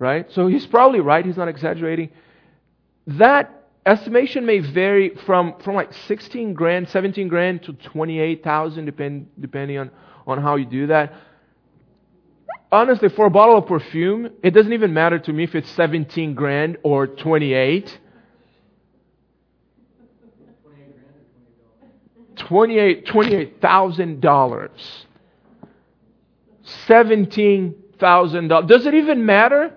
right? 0.00 0.32
So 0.32 0.48
he's 0.48 0.66
probably 0.66 0.98
right. 0.98 1.24
He's 1.24 1.36
not 1.36 1.46
exaggerating. 1.46 2.10
That 3.06 3.66
estimation 3.86 4.44
may 4.46 4.58
vary 4.58 5.10
from, 5.26 5.54
from 5.62 5.76
like 5.76 5.92
16 5.92 6.54
grand, 6.54 6.88
17 6.88 7.28
grand 7.28 7.62
to 7.64 7.74
28,000, 7.74 8.84
depend, 8.84 9.28
depending 9.38 9.78
on, 9.78 9.90
on 10.26 10.42
how 10.42 10.56
you 10.56 10.64
do 10.64 10.88
that. 10.88 11.14
Honestly, 12.72 13.08
for 13.08 13.26
a 13.26 13.30
bottle 13.30 13.58
of 13.58 13.66
perfume, 13.66 14.30
it 14.42 14.52
doesn't 14.52 14.72
even 14.72 14.94
matter 14.94 15.18
to 15.18 15.32
me 15.32 15.42
if 15.44 15.54
it's 15.54 15.70
17 15.72 16.34
grand 16.34 16.78
or 16.82 17.06
28. 17.06 17.98
28 22.36 23.06
$28,000. 23.06 24.70
$17,000. 26.88 28.68
Does 28.68 28.86
it 28.86 28.94
even 28.94 29.26
matter? 29.26 29.74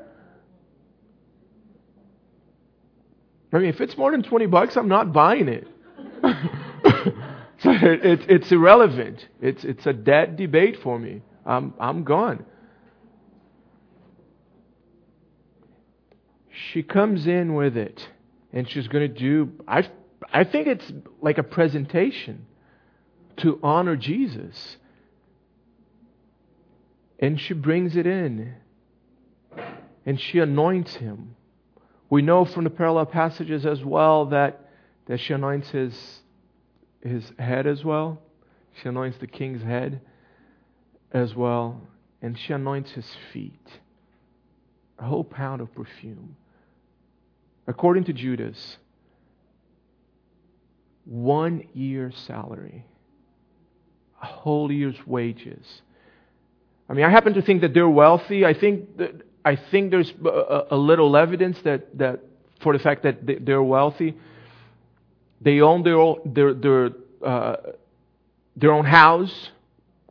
I 3.52 3.58
mean, 3.58 3.70
if 3.70 3.82
it's 3.82 3.98
more 3.98 4.12
than 4.12 4.24
20 4.24 4.46
bucks, 4.48 4.78
I'm 4.78 4.88
not 4.88 5.12
buying 5.14 5.48
it. 5.48 5.68
so 7.60 7.72
it, 7.72 8.06
it, 8.06 8.30
it's 8.30 8.52
irrelevant. 8.52 9.28
It's, 9.42 9.64
it's 9.64 9.86
a 9.86 9.94
dead 9.94 10.38
debate 10.38 10.78
for 10.82 10.98
me. 10.98 11.22
I'm, 11.46 11.74
I'm 11.80 12.04
gone. 12.04 12.46
She 16.74 16.84
comes 16.84 17.28
in 17.28 17.56
with 17.56 17.78
it, 17.78 18.08
and 18.52 18.70
she's 18.70 18.88
going 18.88 19.14
to 19.14 19.20
do, 19.20 19.52
I, 19.68 19.88
I 20.32 20.44
think 20.44 20.68
it's 20.68 20.92
like 21.22 21.38
a 21.38 21.44
presentation 21.44 22.46
to 23.38 23.60
honor 23.64 23.96
Jesus. 23.96 24.78
And 27.20 27.40
she 27.40 27.54
brings 27.54 27.96
it 27.96 28.06
in, 28.06 28.56
and 30.06 30.20
she 30.20 30.40
anoints 30.40 30.96
him 30.96 31.36
we 32.14 32.22
know 32.22 32.46
from 32.46 32.64
the 32.64 32.70
parallel 32.70 33.08
passages 33.08 33.66
as 33.66 33.84
well 33.84 34.28
that, 34.28 34.70
that 35.08 35.20
she 35.20 35.34
anoints 35.34 35.72
his, 35.72 36.22
his 37.02 37.24
head 37.40 37.66
as 37.66 37.84
well. 37.84 38.22
She 38.80 38.88
anoints 38.88 39.18
the 39.18 39.26
king's 39.26 39.64
head 39.64 40.00
as 41.12 41.34
well. 41.34 41.82
And 42.22 42.38
she 42.38 42.54
anoints 42.54 42.92
his 42.92 43.08
feet. 43.32 43.68
A 45.00 45.06
whole 45.06 45.24
pound 45.24 45.60
of 45.62 45.74
perfume. 45.74 46.36
According 47.68 48.06
to 48.06 48.14
Judas, 48.14 48.78
one 51.06 51.68
year's 51.74 52.18
salary, 52.18 52.86
a 54.22 54.26
whole 54.26 54.72
year's 54.72 54.98
wages. 55.06 55.82
I 56.90 56.94
mean, 56.94 57.06
I 57.06 57.10
happen 57.10 57.34
to 57.34 57.42
think 57.42 57.62
that 57.62 57.74
they're 57.74 57.90
wealthy. 57.90 58.46
I 58.46 58.54
think 58.54 58.98
that 58.98 59.22
I 59.46 59.56
think 59.56 59.92
there's 59.92 60.14
a, 60.26 60.68
a 60.72 60.78
little 60.78 61.18
evidence 61.18 61.60
that, 61.64 61.98
that 61.98 62.22
for 62.62 62.74
the 62.78 62.80
fact 62.80 63.04
that 63.04 63.46
they're 63.46 63.64
wealthy. 63.64 64.16
They 65.42 65.60
own 65.60 65.84
their 65.84 66.00
own, 66.00 66.22
their, 66.26 66.54
their, 66.54 66.90
uh, 67.24 67.56
their 68.56 68.72
own 68.72 68.86
house, 68.86 69.50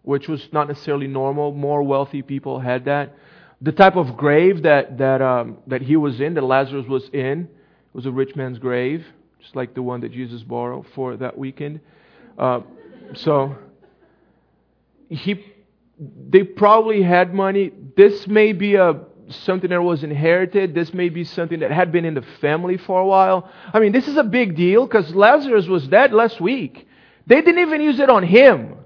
which 0.02 0.28
was 0.28 0.46
not 0.52 0.68
necessarily 0.68 1.06
normal. 1.06 1.52
More 1.52 1.82
wealthy 1.82 2.20
people 2.20 2.60
had 2.60 2.84
that. 2.84 3.14
The 3.62 3.72
type 3.72 3.96
of 3.96 4.16
grave 4.16 4.62
that, 4.64 4.98
that, 4.98 5.22
um, 5.22 5.58
that 5.68 5.82
he 5.82 5.96
was 5.96 6.20
in, 6.20 6.34
that 6.34 6.42
Lazarus 6.42 6.86
was 6.86 7.08
in, 7.12 7.48
was 7.92 8.06
a 8.06 8.10
rich 8.10 8.34
man's 8.34 8.58
grave, 8.58 9.06
just 9.40 9.54
like 9.54 9.74
the 9.74 9.82
one 9.82 10.00
that 10.00 10.12
Jesus 10.12 10.42
borrowed 10.42 10.86
for 10.94 11.16
that 11.16 11.38
weekend. 11.38 11.80
Uh, 12.36 12.60
so 13.14 13.56
he, 15.08 15.44
they 15.98 16.42
probably 16.42 17.02
had 17.02 17.32
money. 17.32 17.70
This 17.96 18.26
may 18.26 18.52
be 18.52 18.74
a 18.74 19.00
something 19.28 19.70
that 19.70 19.82
was 19.82 20.02
inherited. 20.02 20.74
This 20.74 20.92
may 20.92 21.08
be 21.08 21.24
something 21.24 21.60
that 21.60 21.70
had 21.70 21.92
been 21.92 22.04
in 22.04 22.14
the 22.14 22.24
family 22.40 22.76
for 22.76 23.00
a 23.00 23.06
while. 23.06 23.50
I 23.72 23.80
mean, 23.80 23.92
this 23.92 24.08
is 24.08 24.16
a 24.16 24.24
big 24.24 24.56
deal 24.56 24.86
because 24.86 25.14
Lazarus 25.14 25.66
was 25.66 25.86
dead 25.88 26.12
last 26.12 26.40
week. 26.40 26.86
They 27.26 27.40
didn't 27.40 27.60
even 27.60 27.80
use 27.80 28.00
it 28.00 28.10
on 28.10 28.22
him. 28.22 28.76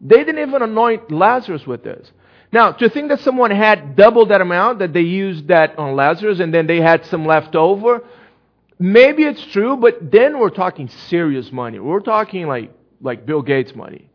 They 0.00 0.24
didn't 0.24 0.48
even 0.48 0.62
anoint 0.62 1.10
Lazarus 1.10 1.66
with 1.66 1.82
this. 1.82 2.10
Now, 2.50 2.72
to 2.72 2.88
think 2.88 3.10
that 3.10 3.20
someone 3.20 3.50
had 3.50 3.94
double 3.94 4.26
that 4.26 4.40
amount, 4.40 4.78
that 4.78 4.92
they 4.92 5.02
used 5.02 5.48
that 5.48 5.78
on 5.78 5.96
Lazarus 5.96 6.40
and 6.40 6.52
then 6.52 6.66
they 6.66 6.80
had 6.80 7.04
some 7.06 7.26
left 7.26 7.54
over, 7.54 8.02
maybe 8.78 9.24
it's 9.24 9.44
true, 9.46 9.76
but 9.76 10.10
then 10.10 10.38
we're 10.38 10.50
talking 10.50 10.88
serious 10.88 11.52
money. 11.52 11.78
We're 11.78 12.00
talking 12.00 12.46
like, 12.46 12.72
like 13.00 13.26
Bill 13.26 13.42
Gates 13.42 13.74
money 13.74 14.08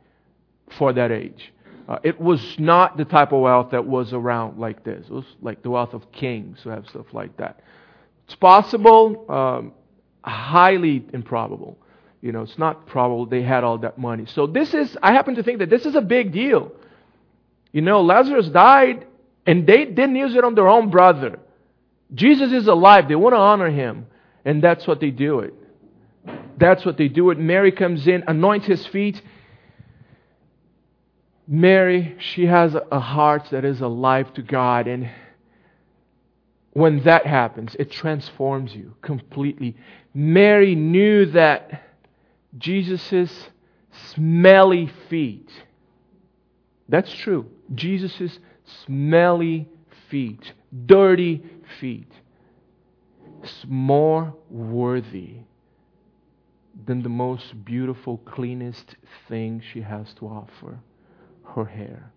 for 0.78 0.94
that 0.94 1.12
age. 1.12 1.54
Uh, 1.88 2.00
it 2.02 2.20
was 2.20 2.58
not 2.58 2.98
the 2.98 3.06
type 3.06 3.34
of 3.34 3.42
wealth 3.42 3.72
that 3.72 3.86
was 3.86 4.14
around 4.14 4.58
like 4.58 4.84
this. 4.84 5.06
It 5.06 5.12
was 5.12 5.26
like 5.42 5.62
the 5.62 5.70
wealth 5.70 5.94
of 5.94 6.12
kings 6.12 6.60
who 6.64 6.70
have 6.70 6.88
stuff 6.88 7.08
like 7.14 7.36
that. 7.38 7.60
It's 8.26 8.36
possible, 8.36 9.26
um, 9.30 9.74
highly 10.24 11.06
improbable. 11.14 11.78
You 12.22 12.32
know, 12.32 12.42
it's 12.42 12.58
not 12.58 12.88
probable 12.88 13.26
they 13.26 13.44
had 13.44 13.66
all 13.66 13.78
that 13.80 13.98
money. 13.98 14.26
So 14.28 14.48
this 14.48 14.74
is, 14.74 14.98
I 15.04 15.12
happen 15.12 15.36
to 15.36 15.44
think 15.44 15.60
that 15.60 15.70
this 15.70 15.86
is 15.86 15.96
a 15.96 16.02
big 16.02 16.32
deal. 16.32 16.72
You 17.74 17.82
know, 17.82 18.02
Lazarus 18.02 18.48
died 18.48 19.06
and 19.46 19.68
they 19.68 19.84
didn't 19.86 20.16
use 20.16 20.36
it 20.36 20.46
on 20.46 20.56
their 20.56 20.70
own 20.70 20.90
brother. 20.90 21.40
Jesus 22.14 22.54
is 22.54 22.68
alive. 22.68 23.10
They 23.10 23.16
want 23.16 23.34
to 23.34 23.40
honor 23.40 23.70
him. 23.70 24.08
And 24.46 24.64
that's 24.64 24.88
what 24.88 25.02
they 25.02 25.10
do 25.10 25.40
it. 25.40 25.54
That's 26.58 26.86
what 26.86 26.98
they 26.98 27.10
do 27.10 27.32
it. 27.32 27.40
Mary 27.40 27.72
comes 27.72 28.08
in, 28.08 28.24
anoints 28.28 28.68
his 28.68 28.86
feet, 28.88 29.22
Mary, 31.48 32.16
she 32.20 32.46
has 32.46 32.76
a 32.92 33.00
heart 33.00 33.48
that 33.52 33.66
is 33.66 33.82
alive 33.82 34.34
to 34.34 34.42
God. 34.42 34.88
And 34.88 35.10
when 36.72 37.04
that 37.04 37.26
happens, 37.26 37.76
it 37.78 37.92
transforms 37.92 38.74
you 38.74 38.96
completely. 39.02 39.76
Mary 40.14 40.76
knew 40.76 41.26
that 41.28 41.84
Jesus' 42.58 43.50
smelly 44.14 44.92
feet, 45.10 45.50
that's 46.88 47.14
true. 47.14 47.50
Jesus' 47.76 48.40
smelly 48.86 49.68
feet, 50.10 50.54
dirty 50.86 51.44
feet, 51.80 52.12
is 53.44 53.66
more 53.68 54.34
worthy 54.50 55.38
than 56.86 57.04
the 57.04 57.10
most 57.10 57.64
beautiful, 57.66 58.18
cleanest 58.26 58.96
thing 59.28 59.62
she 59.72 59.82
has 59.82 60.14
to 60.16 60.28
offer 60.28 60.80
her 61.56 61.66
hair. 61.66 62.12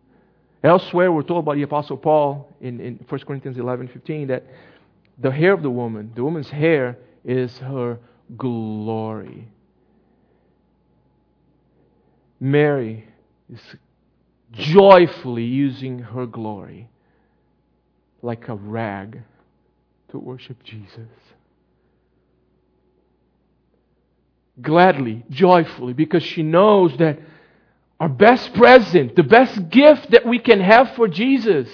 Elsewhere, 0.65 1.13
we're 1.13 1.23
told 1.23 1.45
by 1.45 1.55
the 1.55 1.63
Apostle 1.63 1.97
Paul 1.97 2.53
in, 2.61 2.81
in 2.81 3.05
1 3.09 3.21
Corinthians 3.21 3.59
11 3.59 3.89
15 3.89 4.29
that 4.29 4.45
the 5.19 5.31
hair 5.31 5.53
of 5.53 5.63
the 5.63 5.71
woman, 5.71 6.13
the 6.15 6.25
woman's 6.25 6.51
hair, 6.51 6.99
is 7.25 7.57
her 7.59 7.99
glory. 8.37 9.49
Mary 12.41 13.07
is 13.53 13.61
joyfully 14.53 15.45
using 15.45 15.99
her 16.01 16.27
glory 16.27 16.89
like 18.23 18.49
a 18.49 18.55
rag 18.55 19.23
to 20.11 20.19
worship 20.19 20.63
Jesus. 20.63 21.09
Gladly, 24.61 25.25
joyfully, 25.29 25.93
because 25.93 26.23
she 26.23 26.43
knows 26.43 26.97
that 26.99 27.19
our 28.01 28.09
best 28.09 28.55
present, 28.55 29.17
the 29.17 29.23
best 29.23 29.69
gift 29.69 30.11
that 30.11 30.27
we 30.27 30.39
can 30.39 30.61
have 30.61 30.95
for 30.97 31.09
Jesus, 31.09 31.69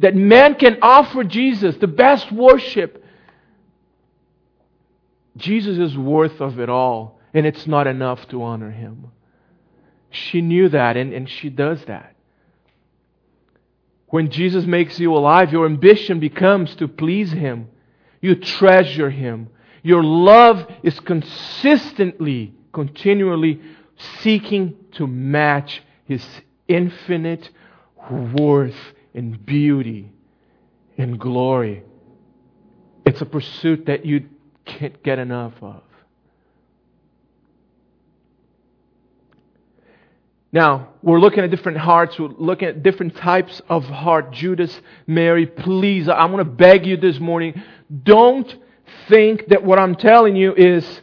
that 0.00 0.14
man 0.14 0.54
can 0.56 0.78
offer 0.82 1.24
Jesus, 1.24 1.76
the 1.76 1.86
best 1.86 2.30
worship, 2.32 3.04
Jesus 5.36 5.78
is 5.78 5.96
worth 5.96 6.40
of 6.40 6.58
it 6.58 6.68
all, 6.68 7.18
and 7.32 7.46
it's 7.46 7.66
not 7.66 7.86
enough 7.86 8.26
to 8.28 8.42
honor 8.42 8.70
him. 8.70 9.10
She 10.14 10.40
knew 10.40 10.68
that, 10.68 10.96
and, 10.96 11.12
and 11.12 11.28
she 11.28 11.50
does 11.50 11.84
that. 11.86 12.14
When 14.08 14.30
Jesus 14.30 14.64
makes 14.64 14.98
you 15.00 15.14
alive, 15.14 15.52
your 15.52 15.66
ambition 15.66 16.20
becomes 16.20 16.74
to 16.76 16.86
please 16.86 17.32
him. 17.32 17.68
You 18.20 18.36
treasure 18.36 19.10
him. 19.10 19.48
Your 19.82 20.02
love 20.02 20.66
is 20.82 20.98
consistently, 21.00 22.54
continually 22.72 23.60
seeking 24.20 24.76
to 24.92 25.06
match 25.06 25.82
His 26.06 26.24
infinite 26.68 27.50
worth 28.10 28.76
and 29.14 29.44
beauty 29.44 30.10
and 30.96 31.18
glory. 31.18 31.82
It's 33.04 33.20
a 33.20 33.26
pursuit 33.26 33.86
that 33.86 34.06
you 34.06 34.28
can't 34.64 35.02
get 35.02 35.18
enough 35.18 35.54
of. 35.62 35.82
Now, 40.54 40.90
we're 41.02 41.18
looking 41.18 41.42
at 41.42 41.50
different 41.50 41.78
hearts. 41.78 42.16
We're 42.16 42.28
looking 42.28 42.68
at 42.68 42.84
different 42.84 43.16
types 43.16 43.60
of 43.68 43.82
heart. 43.86 44.30
Judas, 44.30 44.80
Mary, 45.04 45.46
please, 45.46 46.08
I 46.08 46.24
want 46.26 46.38
to 46.38 46.44
beg 46.44 46.86
you 46.86 46.96
this 46.96 47.18
morning. 47.18 47.60
Don't 48.04 48.56
think 49.08 49.48
that 49.48 49.64
what 49.64 49.80
I'm 49.80 49.96
telling 49.96 50.36
you 50.36 50.54
is 50.54 51.00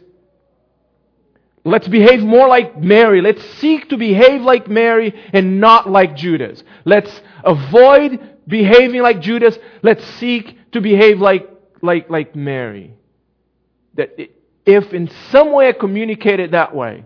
Let's 1.64 1.86
behave 1.86 2.24
more 2.24 2.48
like 2.48 2.76
Mary. 2.80 3.20
Let's 3.20 3.44
seek 3.60 3.90
to 3.90 3.96
behave 3.96 4.40
like 4.40 4.66
Mary 4.66 5.14
and 5.32 5.60
not 5.60 5.88
like 5.88 6.16
Judas. 6.16 6.64
Let's 6.84 7.20
avoid 7.44 8.18
behaving 8.48 9.00
like 9.00 9.20
Judas. 9.20 9.56
Let's 9.80 10.04
seek 10.14 10.58
to 10.72 10.80
behave 10.80 11.20
like, 11.20 11.48
like, 11.80 12.10
like 12.10 12.34
Mary. 12.34 12.94
That 13.94 14.18
if 14.66 14.92
in 14.92 15.08
some 15.30 15.52
way 15.52 15.68
I 15.68 15.72
communicate 15.72 16.40
it 16.40 16.50
that 16.50 16.74
way, 16.74 17.04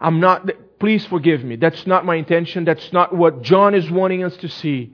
I'm 0.00 0.18
not, 0.18 0.50
please 0.82 1.06
forgive 1.06 1.44
me. 1.44 1.54
That's 1.54 1.86
not 1.86 2.04
my 2.04 2.16
intention. 2.16 2.64
That's 2.64 2.92
not 2.92 3.14
what 3.14 3.42
John 3.42 3.72
is 3.72 3.88
wanting 3.88 4.24
us 4.24 4.36
to 4.38 4.48
see. 4.48 4.92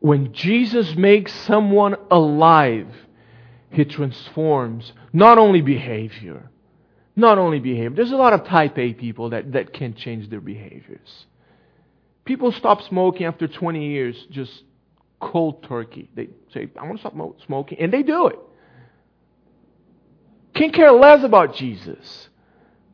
When 0.00 0.32
Jesus 0.32 0.94
makes 0.96 1.30
someone 1.30 1.96
alive, 2.10 2.88
he 3.68 3.84
transforms 3.84 4.94
not 5.12 5.36
only 5.36 5.60
behavior, 5.60 6.48
not 7.14 7.36
only 7.36 7.58
behavior. 7.58 7.94
There's 7.94 8.10
a 8.10 8.16
lot 8.16 8.32
of 8.32 8.46
type 8.46 8.78
A 8.78 8.94
people 8.94 9.28
that, 9.28 9.52
that 9.52 9.74
can't 9.74 9.94
change 9.94 10.30
their 10.30 10.40
behaviors. 10.40 11.26
People 12.24 12.50
stop 12.50 12.80
smoking 12.80 13.26
after 13.26 13.46
20 13.46 13.88
years, 13.90 14.26
just 14.30 14.62
cold 15.20 15.64
turkey. 15.64 16.08
They 16.14 16.30
say, 16.54 16.70
I 16.80 16.84
want 16.84 16.96
to 16.96 17.00
stop 17.00 17.14
smoking, 17.44 17.78
and 17.78 17.92
they 17.92 18.02
do 18.02 18.28
it. 18.28 18.38
Can't 20.54 20.72
care 20.72 20.92
less 20.92 21.24
about 21.24 21.54
Jesus. 21.54 22.28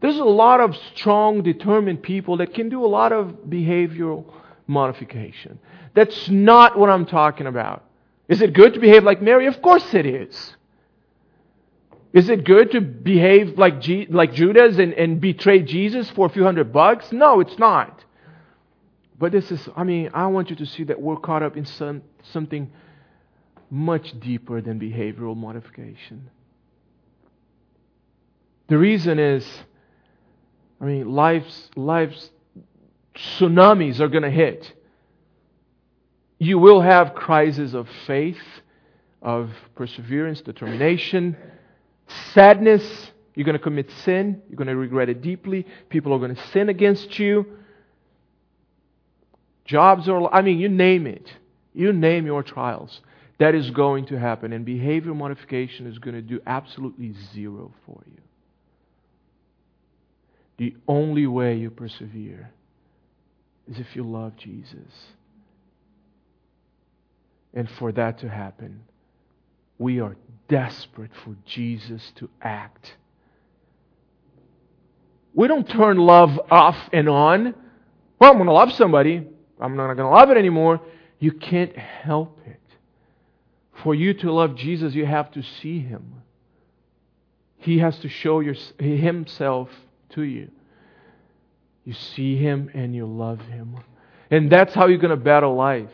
There's 0.00 0.18
a 0.18 0.24
lot 0.24 0.60
of 0.60 0.74
strong, 0.94 1.42
determined 1.42 2.02
people 2.02 2.38
that 2.38 2.54
can 2.54 2.70
do 2.70 2.84
a 2.84 2.88
lot 2.88 3.12
of 3.12 3.32
behavioral 3.48 4.24
modification. 4.66 5.58
That's 5.94 6.28
not 6.30 6.78
what 6.78 6.88
I'm 6.88 7.04
talking 7.04 7.46
about. 7.46 7.84
Is 8.28 8.40
it 8.40 8.54
good 8.54 8.74
to 8.74 8.80
behave 8.80 9.04
like 9.04 9.20
Mary? 9.20 9.46
Of 9.46 9.60
course 9.60 9.92
it 9.92 10.06
is. 10.06 10.56
Is 12.12 12.28
it 12.28 12.44
good 12.44 12.72
to 12.72 12.80
behave 12.80 13.58
like, 13.58 13.80
G- 13.80 14.06
like 14.08 14.32
Judas 14.32 14.78
and, 14.78 14.94
and 14.94 15.20
betray 15.20 15.62
Jesus 15.62 16.10
for 16.10 16.26
a 16.26 16.28
few 16.28 16.44
hundred 16.44 16.72
bucks? 16.72 17.12
No, 17.12 17.40
it's 17.40 17.58
not. 17.58 18.04
But 19.18 19.32
this 19.32 19.50
is, 19.52 19.68
I 19.76 19.84
mean, 19.84 20.10
I 20.14 20.26
want 20.28 20.48
you 20.48 20.56
to 20.56 20.66
see 20.66 20.84
that 20.84 21.00
we're 21.00 21.18
caught 21.18 21.42
up 21.42 21.56
in 21.56 21.66
some, 21.66 22.02
something 22.32 22.72
much 23.68 24.18
deeper 24.18 24.60
than 24.60 24.80
behavioral 24.80 25.36
modification. 25.36 26.30
The 28.70 28.78
reason 28.78 29.18
is, 29.18 29.46
I 30.80 30.84
mean, 30.86 31.10
life's, 31.10 31.68
life's 31.76 32.30
tsunamis 33.14 34.00
are 34.00 34.08
going 34.08 34.22
to 34.22 34.30
hit. 34.30 34.72
You 36.38 36.58
will 36.58 36.80
have 36.80 37.14
crises 37.14 37.74
of 37.74 37.86
faith, 38.06 38.40
of 39.20 39.50
perseverance, 39.74 40.40
determination 40.40 41.36
sadness. 42.32 43.10
You're 43.34 43.44
going 43.44 43.56
to 43.56 43.62
commit 43.62 43.90
sin. 44.04 44.42
You're 44.48 44.56
going 44.56 44.68
to 44.68 44.76
regret 44.76 45.08
it 45.08 45.22
deeply. 45.22 45.66
People 45.88 46.12
are 46.12 46.18
going 46.18 46.34
to 46.34 46.46
sin 46.48 46.68
against 46.68 47.18
you. 47.18 47.46
Jobs 49.64 50.08
are, 50.08 50.32
I 50.32 50.42
mean, 50.42 50.58
you 50.58 50.68
name 50.68 51.06
it. 51.06 51.32
You 51.72 51.92
name 51.92 52.26
your 52.26 52.42
trials. 52.42 53.00
That 53.38 53.54
is 53.54 53.70
going 53.70 54.06
to 54.06 54.18
happen. 54.18 54.52
And 54.52 54.64
behavior 54.64 55.14
modification 55.14 55.86
is 55.86 55.98
going 55.98 56.14
to 56.14 56.22
do 56.22 56.40
absolutely 56.46 57.14
zero 57.32 57.72
for 57.86 58.02
you. 58.06 58.20
The 60.60 60.76
only 60.86 61.26
way 61.26 61.56
you 61.56 61.70
persevere 61.70 62.50
is 63.66 63.78
if 63.78 63.96
you 63.96 64.02
love 64.02 64.36
Jesus. 64.36 65.06
And 67.54 67.66
for 67.78 67.92
that 67.92 68.18
to 68.18 68.28
happen, 68.28 68.82
we 69.78 70.00
are 70.00 70.16
desperate 70.48 71.12
for 71.24 71.34
Jesus 71.46 72.12
to 72.16 72.28
act. 72.42 72.94
We 75.32 75.48
don't 75.48 75.66
turn 75.66 75.96
love 75.96 76.38
off 76.50 76.76
and 76.92 77.08
on. 77.08 77.54
Well, 78.18 78.30
I'm 78.30 78.36
going 78.36 78.46
to 78.46 78.52
love 78.52 78.72
somebody. 78.72 79.26
I'm 79.58 79.76
not 79.78 79.86
going 79.94 79.96
to 79.96 80.08
love 80.08 80.28
it 80.28 80.36
anymore. 80.36 80.82
You 81.20 81.32
can't 81.32 81.74
help 81.74 82.38
it. 82.44 82.60
For 83.82 83.94
you 83.94 84.12
to 84.12 84.30
love 84.30 84.56
Jesus, 84.56 84.92
you 84.92 85.06
have 85.06 85.30
to 85.30 85.42
see 85.42 85.80
Him. 85.80 86.16
He 87.56 87.78
has 87.78 87.98
to 88.00 88.10
show 88.10 88.40
your, 88.40 88.56
Himself 88.78 89.70
to 90.10 90.22
you. 90.22 90.50
You 91.84 91.94
see 91.94 92.36
Him 92.36 92.70
and 92.74 92.94
you 92.94 93.06
love 93.06 93.40
Him. 93.42 93.76
And 94.30 94.50
that's 94.50 94.74
how 94.74 94.86
you're 94.86 94.98
going 94.98 95.10
to 95.10 95.16
battle 95.16 95.54
life 95.54 95.90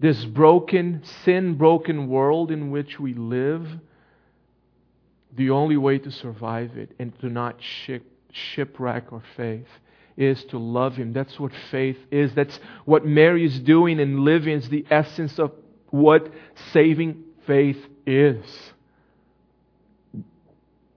this 0.00 0.24
broken, 0.24 1.02
sin 1.24 1.54
broken 1.54 2.08
world 2.08 2.50
in 2.50 2.70
which 2.70 2.98
we 2.98 3.12
live, 3.12 3.68
the 5.36 5.50
only 5.50 5.76
way 5.76 5.98
to 5.98 6.10
survive 6.10 6.76
it 6.76 6.90
and 6.98 7.16
to 7.20 7.28
not 7.28 7.56
ship, 7.62 8.02
shipwreck 8.32 9.12
our 9.12 9.22
faith 9.36 9.68
is 10.16 10.42
to 10.46 10.58
love 10.58 10.96
Him. 10.96 11.12
That's 11.12 11.38
what 11.38 11.52
faith 11.70 11.98
is. 12.10 12.34
That's 12.34 12.58
what 12.86 13.04
Mary 13.04 13.44
is 13.44 13.60
doing 13.60 14.00
and 14.00 14.20
living. 14.20 14.54
Is 14.54 14.68
the 14.70 14.86
essence 14.90 15.38
of 15.38 15.52
what 15.90 16.32
saving 16.72 17.22
faith 17.46 17.78
is. 18.06 18.44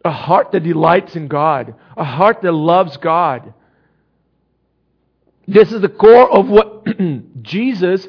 A 0.05 0.11
heart 0.11 0.51
that 0.51 0.63
delights 0.63 1.15
in 1.15 1.27
God, 1.27 1.75
a 1.95 2.03
heart 2.03 2.41
that 2.41 2.51
loves 2.51 2.97
God. 2.97 3.53
This 5.47 5.71
is 5.71 5.81
the 5.81 5.89
core 5.89 6.29
of 6.29 6.47
what 6.47 6.85
Jesus 7.41 8.07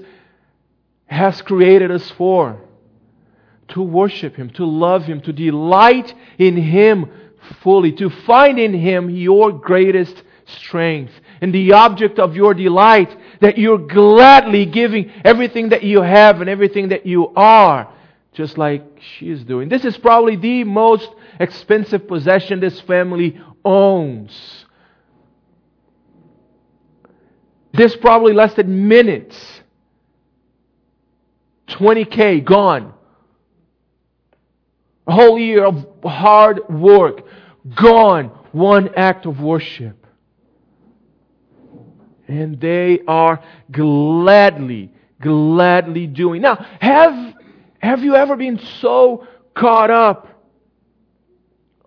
has 1.07 1.41
created 1.43 1.91
us 1.91 2.11
for. 2.13 2.61
To 3.69 3.83
worship 3.83 4.37
Him, 4.37 4.51
to 4.51 4.67
love 4.67 5.05
Him, 5.05 5.21
to 5.23 5.33
delight 5.33 6.15
in 6.39 6.57
Him 6.57 7.11
fully, 7.63 7.93
to 7.93 8.11
find 8.11 8.59
in 8.59 8.75
Him 8.75 9.11
your 9.11 9.53
greatest 9.53 10.23
strength 10.47 11.13
and 11.41 11.55
the 11.55 11.73
object 11.73 12.19
of 12.19 12.37
your 12.37 12.55
delight, 12.55 13.17
that 13.41 13.59
you're 13.59 13.79
gladly 13.79 14.67
giving 14.67 15.11
everything 15.25 15.71
that 15.71 15.83
you 15.83 16.03
have 16.03 16.41
and 16.41 16.51
everything 16.51 16.89
that 16.89 17.07
you 17.07 17.33
are, 17.35 17.93
just 18.33 18.59
like 18.59 18.83
she 19.01 19.31
is 19.31 19.43
doing. 19.45 19.69
This 19.69 19.85
is 19.85 19.97
probably 19.97 20.37
the 20.37 20.65
most 20.65 21.09
expensive 21.41 22.07
possession 22.07 22.61
this 22.61 22.81
family 22.81 23.41
owns. 23.65 24.65
This 27.73 27.97
probably 27.97 28.33
lasted 28.33 28.69
minutes. 28.69 29.37
20K 31.69 32.45
gone. 32.45 32.95
A 35.07 35.13
whole 35.13 35.39
year 35.39 35.65
of 35.65 35.87
hard 36.05 36.61
work 36.69 37.23
gone. 37.75 38.27
One 38.53 38.95
act 38.95 39.27
of 39.27 39.41
worship. 39.41 40.07
And 42.29 42.61
they 42.61 43.01
are 43.07 43.43
gladly, 43.71 44.93
gladly 45.21 46.07
doing. 46.07 46.43
Now, 46.43 46.65
have, 46.81 47.35
have 47.81 48.03
you 48.05 48.15
ever 48.15 48.37
been 48.37 48.59
so 48.81 49.27
caught 49.55 49.91
up, 49.91 50.34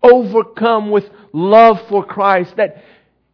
overcome 0.07 0.91
with 0.91 1.09
love 1.33 1.81
for 1.87 2.03
Christ 2.03 2.55
that 2.57 2.83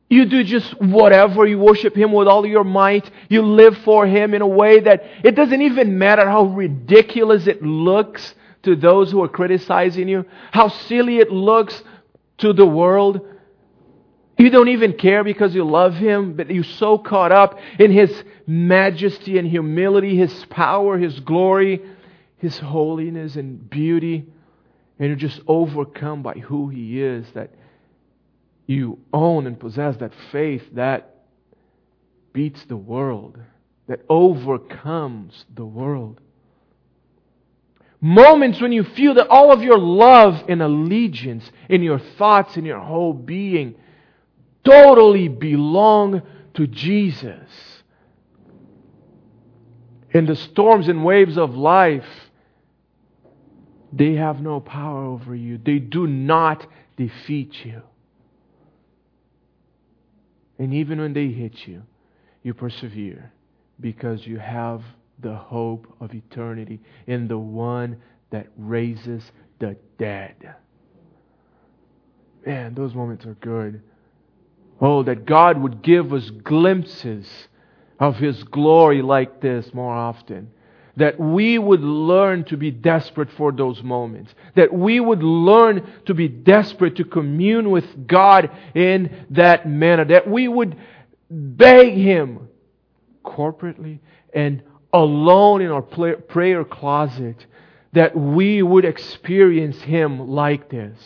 you 0.10 0.26
do 0.26 0.44
just 0.44 0.80
whatever. 0.80 1.46
You 1.46 1.58
worship 1.58 1.96
Him 1.96 2.12
with 2.12 2.28
all 2.28 2.46
your 2.46 2.64
might. 2.64 3.10
You 3.30 3.42
live 3.42 3.78
for 3.80 4.06
Him 4.06 4.34
in 4.34 4.42
a 4.42 4.48
way 4.48 4.80
that 4.80 5.04
it 5.24 5.36
doesn't 5.36 5.62
even 5.62 5.98
matter 5.98 6.30
how 6.30 6.44
ridiculous 6.44 7.48
it 7.48 7.64
looks 7.64 8.36
to 8.64 8.76
those 8.76 9.12
who 9.12 9.22
are 9.24 9.28
criticizing 9.28 10.08
you, 10.08 10.26
how 10.52 10.70
silly 10.70 11.18
it 11.18 11.32
looks 11.32 11.84
to 12.38 12.54
the 12.54 12.66
world. 12.66 13.22
You 14.38 14.50
don't 14.50 14.70
even 14.70 14.94
care 14.94 15.24
because 15.24 15.54
you 15.54 15.64
love 15.64 15.96
Him, 15.96 16.36
but 16.36 16.50
you're 16.50 16.64
so 16.64 16.98
caught 16.98 17.32
up 17.32 17.60
in 17.80 17.92
His 17.92 18.24
majesty 18.48 19.38
and 19.38 19.48
humility, 19.48 20.16
His 20.16 20.46
power, 20.46 20.98
His 20.98 21.20
glory, 21.20 21.82
His 22.38 22.58
holiness 22.60 23.36
and 23.36 23.70
beauty, 23.70 24.26
and 25.00 25.08
you're 25.08 25.16
just 25.16 25.42
overcome 25.48 26.24
by 26.24 26.34
who 26.34 26.70
He 26.70 27.02
is 27.02 27.26
that 27.34 27.52
you 28.66 29.00
own 29.12 29.48
and 29.48 29.60
possess 29.60 29.98
that 29.98 30.14
faith 30.32 30.64
that 30.74 31.16
beats 32.32 32.64
the 32.66 32.78
world, 32.78 33.38
that 33.88 34.02
overcomes 34.10 35.46
the 35.54 35.66
world. 35.66 36.20
Moments 38.02 38.60
when 38.60 38.74
you 38.74 38.84
feel 38.84 39.14
that 39.14 39.30
all 39.30 39.52
of 39.52 39.64
your 39.64 39.78
love 39.78 40.44
and 40.50 40.62
allegiance 40.62 41.50
in 41.70 41.84
your 41.84 42.00
thoughts 42.00 42.58
in 42.58 42.66
your 42.66 42.80
whole 42.80 43.14
being 43.14 43.76
totally 44.64 45.28
belong 45.30 46.22
to 46.54 46.68
Jesus. 46.68 47.50
In 50.12 50.26
the 50.26 50.36
storms 50.36 50.90
and 50.90 51.04
waves 51.04 51.38
of 51.38 51.56
life, 51.56 52.06
they 53.96 54.16
have 54.16 54.42
no 54.42 54.60
power 54.60 55.06
over 55.06 55.36
you. 55.36 55.60
They 55.64 55.78
do 55.78 56.08
not 56.08 56.66
defeat 56.98 57.54
you. 57.64 57.82
And 60.58 60.74
even 60.74 61.00
when 61.00 61.14
they 61.14 61.28
hit 61.28 61.68
you, 61.68 61.84
you 62.42 62.54
persevere 62.54 63.32
because 63.80 64.26
you 64.26 64.40
have 64.40 64.82
the 65.20 65.36
hope 65.36 65.88
of 66.00 66.14
eternity 66.14 66.80
in 67.06 67.28
the 67.28 67.38
one 67.38 68.02
that 68.32 68.48
raises 68.58 69.24
the 69.60 69.78
dead. 70.00 70.56
Man, 72.46 72.74
those 72.74 72.96
moments 72.96 73.26
are 73.26 73.36
good. 73.36 73.82
Oh, 74.82 75.04
that 75.04 75.26
God 75.26 75.62
would 75.62 75.84
give 75.84 76.12
us 76.14 76.30
glimpses 76.30 77.28
of 78.00 78.16
His 78.16 78.44
glory 78.44 79.02
like 79.02 79.40
this 79.40 79.72
more 79.74 79.94
often 79.94 80.50
that 80.96 81.20
we 81.20 81.58
would 81.58 81.82
learn 81.82 82.44
to 82.46 82.58
be 82.58 82.70
desperate 82.70 83.30
for 83.32 83.52
those 83.52 83.82
moments. 83.82 84.34
That 84.56 84.72
we 84.72 85.00
would 85.00 85.24
learn 85.24 85.88
to 86.06 86.14
be 86.14 86.28
desperate 86.28 86.98
to 86.98 87.04
commune 87.04 87.72
with 87.72 88.08
God 88.08 88.52
in 88.76 89.26
that 89.32 89.68
manner. 89.68 90.06
That 90.06 90.30
we 90.30 90.48
would 90.48 90.78
beg 91.30 91.94
Him 91.94 92.48
corporately 93.26 94.00
and 94.34 94.62
alone 94.92 95.62
in 95.62 95.72
our 95.72 95.82
prayer 95.82 96.64
closet. 96.64 97.44
That 97.94 98.16
we 98.16 98.62
would 98.62 98.86
experience 98.86 99.82
Him 99.82 100.30
like 100.30 100.70
this. 100.70 100.98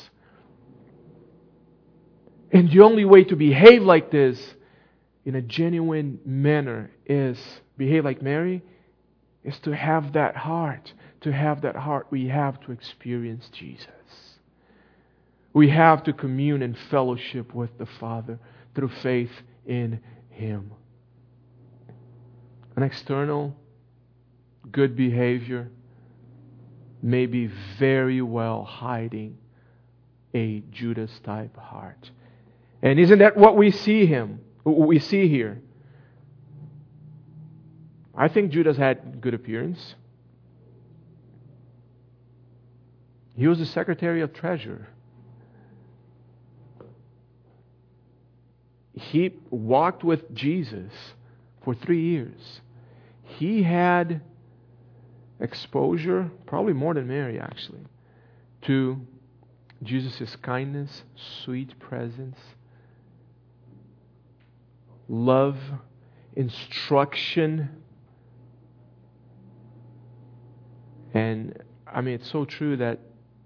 And 2.52 2.70
the 2.70 2.82
only 2.82 3.06
way 3.06 3.24
to 3.26 3.36
behave 3.38 3.84
like 3.84 4.12
this 4.12 4.56
in 5.26 5.36
a 5.36 5.42
genuine 5.42 6.20
manner 6.26 6.92
is 7.06 7.38
behave 7.78 8.04
like 8.04 8.22
Mary 8.22 8.64
is 9.44 9.58
to 9.60 9.76
have 9.76 10.14
that 10.14 10.36
heart, 10.36 10.94
to 11.22 11.32
have 11.32 11.62
that 11.62 11.76
heart, 11.76 12.08
we 12.10 12.28
have 12.28 12.60
to 12.62 12.72
experience 12.72 13.50
Jesus. 13.54 13.88
We 15.54 15.70
have 15.70 16.04
to 16.04 16.14
commune 16.14 16.62
and 16.62 16.78
fellowship 16.92 17.54
with 17.54 17.78
the 17.78 17.86
Father 17.86 18.40
through 18.76 18.92
faith 19.02 19.32
in 19.66 20.00
Him. 20.30 20.72
An 22.76 22.84
external 22.84 23.56
good 24.72 24.96
behavior 24.96 25.70
may 27.02 27.26
be 27.26 27.50
very 27.80 28.22
well 28.22 28.64
hiding 28.64 29.38
a 30.34 30.64
Judas 30.72 31.12
type 31.24 31.56
heart. 31.58 32.12
And 32.82 33.00
isn't 33.00 33.20
that 33.20 33.38
what 33.38 33.58
we 33.58 33.72
see 33.72 34.06
him? 34.06 34.42
We 34.64 35.00
see 35.00 35.28
here. 35.28 35.62
I 38.18 38.28
think 38.28 38.52
Judas 38.52 38.78
had 38.78 39.22
good 39.22 39.36
appearance. 39.36 39.94
He 43.36 43.48
was 43.48 43.60
the 43.60 43.68
Secretary 43.68 44.22
of 44.22 44.34
Treasury. 44.34 44.84
He 48.94 49.36
walked 49.52 50.04
with 50.04 50.34
Jesus 50.34 50.92
for 51.64 51.76
three 51.76 52.02
years. 52.02 52.62
He 53.22 53.62
had 53.62 54.22
exposure, 55.40 56.32
probably 56.48 56.74
more 56.74 56.96
than 56.96 57.08
Mary 57.08 57.40
actually, 57.40 57.86
to 58.64 59.00
Jesus' 59.84 60.36
kindness, 60.38 61.04
sweet 61.44 61.78
presence, 61.80 62.40
love, 65.08 65.58
instruction, 66.36 67.70
And 71.14 71.62
I 71.86 72.02
mean, 72.02 72.16
it's 72.16 72.30
so 72.30 72.46
true 72.46 72.78
that 72.78 73.00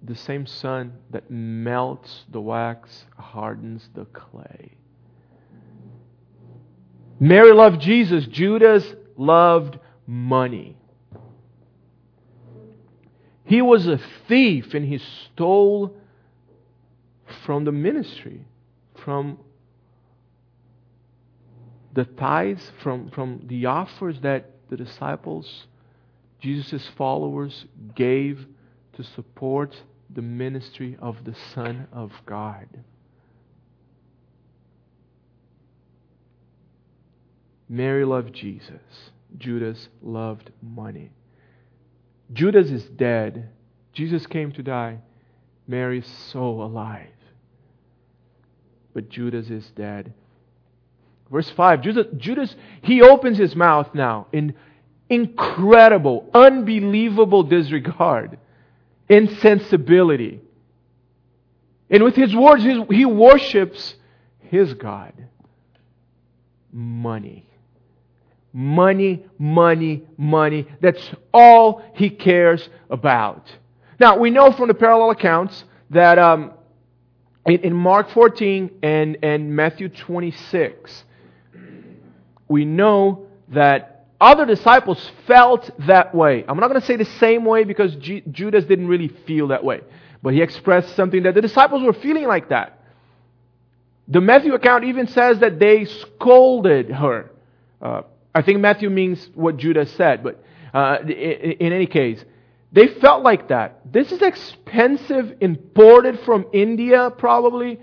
the 0.03 0.15
same 0.15 0.45
sun 0.47 0.93
that 1.11 1.29
melts 1.29 2.25
the 2.31 2.41
wax 2.41 3.05
hardens 3.17 3.87
the 3.93 4.05
clay. 4.05 4.77
Mary 7.19 7.53
loved 7.53 7.79
Jesus, 7.79 8.25
Judas 8.25 8.95
loved 9.15 9.77
money. 10.07 10.75
He 13.45 13.61
was 13.61 13.85
a 13.85 13.99
thief 14.27 14.73
and 14.73 14.85
he 14.85 14.97
stole 14.97 15.95
from 17.45 17.65
the 17.65 17.71
ministry, 17.71 18.45
from 19.03 19.37
the 21.93 22.05
tithes, 22.05 22.71
from, 22.81 23.11
from 23.11 23.41
the 23.45 23.65
offers 23.65 24.19
that 24.21 24.51
the 24.69 24.77
disciples 24.77 25.67
Jesus' 26.41 26.89
followers 26.97 27.65
gave 27.95 28.45
to 28.93 29.03
support 29.03 29.75
the 30.09 30.21
ministry 30.21 30.97
of 30.99 31.23
the 31.23 31.35
Son 31.53 31.87
of 31.93 32.11
God. 32.25 32.67
Mary 37.69 38.03
loved 38.03 38.33
Jesus. 38.33 39.11
Judas 39.37 39.87
loved 40.01 40.51
money. 40.61 41.11
Judas 42.33 42.69
is 42.69 42.83
dead. 42.83 43.49
Jesus 43.93 44.25
came 44.27 44.51
to 44.51 44.63
die. 44.63 44.99
Mary 45.67 45.99
is 45.99 46.07
so 46.31 46.61
alive. 46.61 47.07
But 48.93 49.09
Judas 49.09 49.49
is 49.49 49.71
dead. 49.71 50.13
Verse 51.31 51.49
5 51.49 51.81
Judas, 51.81 52.07
Judas, 52.17 52.55
he 52.81 53.01
opens 53.01 53.37
his 53.37 53.55
mouth 53.55 53.93
now 53.93 54.27
in 54.33 54.53
incredible, 55.11 56.29
unbelievable 56.33 57.43
disregard, 57.43 58.39
insensibility. 59.09 60.39
And 61.89 62.01
with 62.01 62.15
his 62.15 62.33
words, 62.33 62.63
he 62.63 63.05
worships 63.05 63.95
his 64.39 64.73
God. 64.73 65.13
Money. 66.71 67.45
Money, 68.53 69.25
money, 69.37 70.03
money. 70.17 70.67
That's 70.79 71.11
all 71.33 71.83
he 71.93 72.09
cares 72.09 72.67
about. 72.89 73.51
Now, 73.99 74.17
we 74.17 74.29
know 74.29 74.51
from 74.53 74.69
the 74.69 74.73
parallel 74.73 75.09
accounts 75.11 75.65
that 75.89 76.17
um, 76.17 76.53
in, 77.45 77.59
in 77.59 77.73
Mark 77.73 78.09
14 78.11 78.79
and, 78.81 79.17
and 79.21 79.53
Matthew 79.53 79.89
26, 79.89 81.03
we 82.47 82.63
know 82.63 83.27
that 83.49 83.90
other 84.21 84.45
disciples 84.45 85.11
felt 85.25 85.69
that 85.87 86.13
way. 86.13 86.45
I'm 86.47 86.57
not 86.57 86.69
going 86.69 86.79
to 86.79 86.85
say 86.85 86.95
the 86.95 87.05
same 87.05 87.43
way 87.43 87.63
because 87.63 87.95
G- 87.95 88.23
Judas 88.31 88.65
didn't 88.65 88.87
really 88.87 89.07
feel 89.07 89.47
that 89.47 89.63
way. 89.63 89.81
But 90.21 90.33
he 90.33 90.41
expressed 90.41 90.95
something 90.95 91.23
that 91.23 91.33
the 91.33 91.41
disciples 91.41 91.81
were 91.81 91.93
feeling 91.93 92.27
like 92.27 92.49
that. 92.49 92.79
The 94.07 94.21
Matthew 94.21 94.53
account 94.53 94.83
even 94.83 95.07
says 95.07 95.39
that 95.39 95.57
they 95.57 95.85
scolded 95.85 96.91
her. 96.91 97.31
Uh, 97.81 98.03
I 98.35 98.43
think 98.43 98.59
Matthew 98.59 98.89
means 98.89 99.27
what 99.33 99.57
Judas 99.57 99.91
said, 99.93 100.23
but 100.23 100.43
uh, 100.73 100.97
in, 101.01 101.09
in 101.09 101.73
any 101.73 101.87
case, 101.87 102.23
they 102.71 102.87
felt 102.87 103.23
like 103.23 103.49
that. 103.49 103.79
This 103.91 104.11
is 104.11 104.21
expensive, 104.21 105.35
imported 105.41 106.19
from 106.21 106.45
India, 106.53 107.09
probably. 107.09 107.79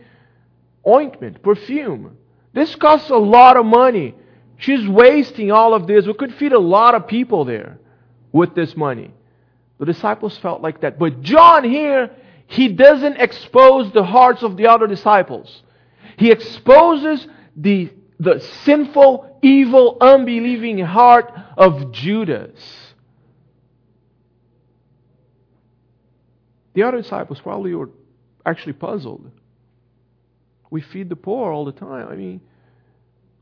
Ointment, 0.87 1.43
perfume. 1.43 2.17
This 2.55 2.75
costs 2.77 3.11
a 3.11 3.17
lot 3.17 3.57
of 3.57 3.67
money. 3.67 4.15
She's 4.59 4.87
wasting 4.87 5.53
all 5.53 5.73
of 5.73 5.87
this. 5.87 6.07
We 6.07 6.15
could 6.15 6.35
feed 6.35 6.53
a 6.53 6.59
lot 6.59 6.95
of 6.95 7.07
people 7.07 7.45
there 7.45 7.79
with 8.33 8.55
this 8.55 8.77
money. 8.77 9.13
The 9.79 9.87
disciples 9.87 10.37
felt 10.39 10.61
like 10.61 10.81
that. 10.81 10.99
But 10.99 11.23
John 11.23 11.63
here, 11.63 12.11
he 12.49 12.69
doesn't 12.69 13.19
expose 13.19 13.93
the 13.93 14.03
hearts 14.03 14.43
of 14.43 14.57
the 14.57 14.67
other 14.67 14.89
disciples. 14.89 15.63
He 16.17 16.33
exposes 16.33 17.27
the, 17.57 17.91
the 18.19 18.41
sinful, 18.65 19.39
evil, 19.43 19.97
unbelieving 20.01 20.79
heart 20.81 21.33
of 21.57 21.93
Judas. 21.93 22.59
The 26.75 26.83
other 26.83 27.01
disciples 27.01 27.41
probably 27.41 27.75
were 27.75 27.91
actually 28.45 28.73
puzzled. 28.73 29.31
We 30.71 30.81
feed 30.81 31.09
the 31.09 31.17
poor 31.17 31.53
all 31.53 31.65
the 31.65 31.73
time. 31.73 32.09
I 32.09 32.17
mean, 32.17 32.41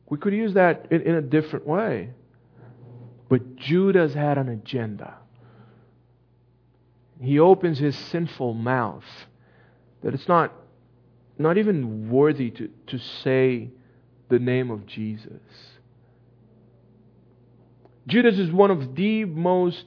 we 0.09 0.19
could 0.19 0.33
use 0.33 0.55
that 0.55 0.87
in, 0.91 1.03
in 1.03 1.15
a 1.15 1.23
different 1.23 1.67
way. 1.67 2.11
But 3.29 3.57
Judas 3.57 4.15
had 4.15 4.39
an 4.39 4.49
agenda. 4.49 5.15
He 7.21 7.39
opens 7.39 7.79
his 7.79 7.97
sinful 7.97 8.55
mouth 8.55 9.05
that 10.03 10.15
it's 10.15 10.29
not, 10.29 10.53
not 11.39 11.59
even 11.59 12.11
worthy 12.11 12.51
to, 12.51 12.69
to 12.89 12.99
say 12.99 13.71
the 14.29 14.39
name 14.39 14.71
of 14.71 14.87
Jesus. 14.87 15.41
Judas 18.07 18.39
is 18.39 18.53
one 18.53 18.71
of 18.71 18.95
the 18.95 19.25
most 19.25 19.85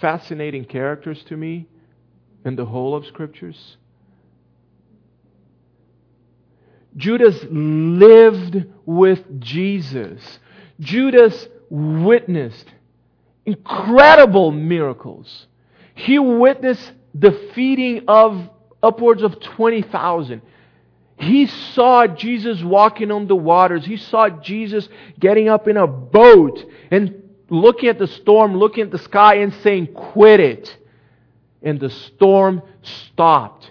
fascinating 0.00 0.64
characters 0.64 1.22
to 1.24 1.36
me 1.36 1.66
in 2.44 2.56
the 2.56 2.64
whole 2.64 2.94
of 2.94 3.04
Scriptures. 3.06 3.76
Judas 6.96 7.44
lived 7.50 8.66
with 8.84 9.40
Jesus. 9.40 10.38
Judas 10.80 11.48
witnessed 11.70 12.66
incredible 13.46 14.50
miracles. 14.50 15.46
He 15.94 16.18
witnessed 16.18 16.92
the 17.14 17.50
feeding 17.54 18.04
of 18.08 18.48
upwards 18.82 19.22
of 19.22 19.40
20,000. 19.40 20.42
He 21.16 21.46
saw 21.46 22.06
Jesus 22.06 22.62
walking 22.62 23.10
on 23.10 23.26
the 23.26 23.36
waters. 23.36 23.84
He 23.84 23.96
saw 23.96 24.28
Jesus 24.28 24.88
getting 25.20 25.48
up 25.48 25.68
in 25.68 25.76
a 25.76 25.86
boat 25.86 26.64
and 26.90 27.22
looking 27.48 27.88
at 27.88 27.98
the 27.98 28.06
storm, 28.06 28.56
looking 28.56 28.84
at 28.84 28.90
the 28.90 28.98
sky, 28.98 29.36
and 29.36 29.54
saying, 29.62 29.88
Quit 29.88 30.40
it. 30.40 30.76
And 31.62 31.78
the 31.78 31.90
storm 31.90 32.62
stopped. 32.82 33.70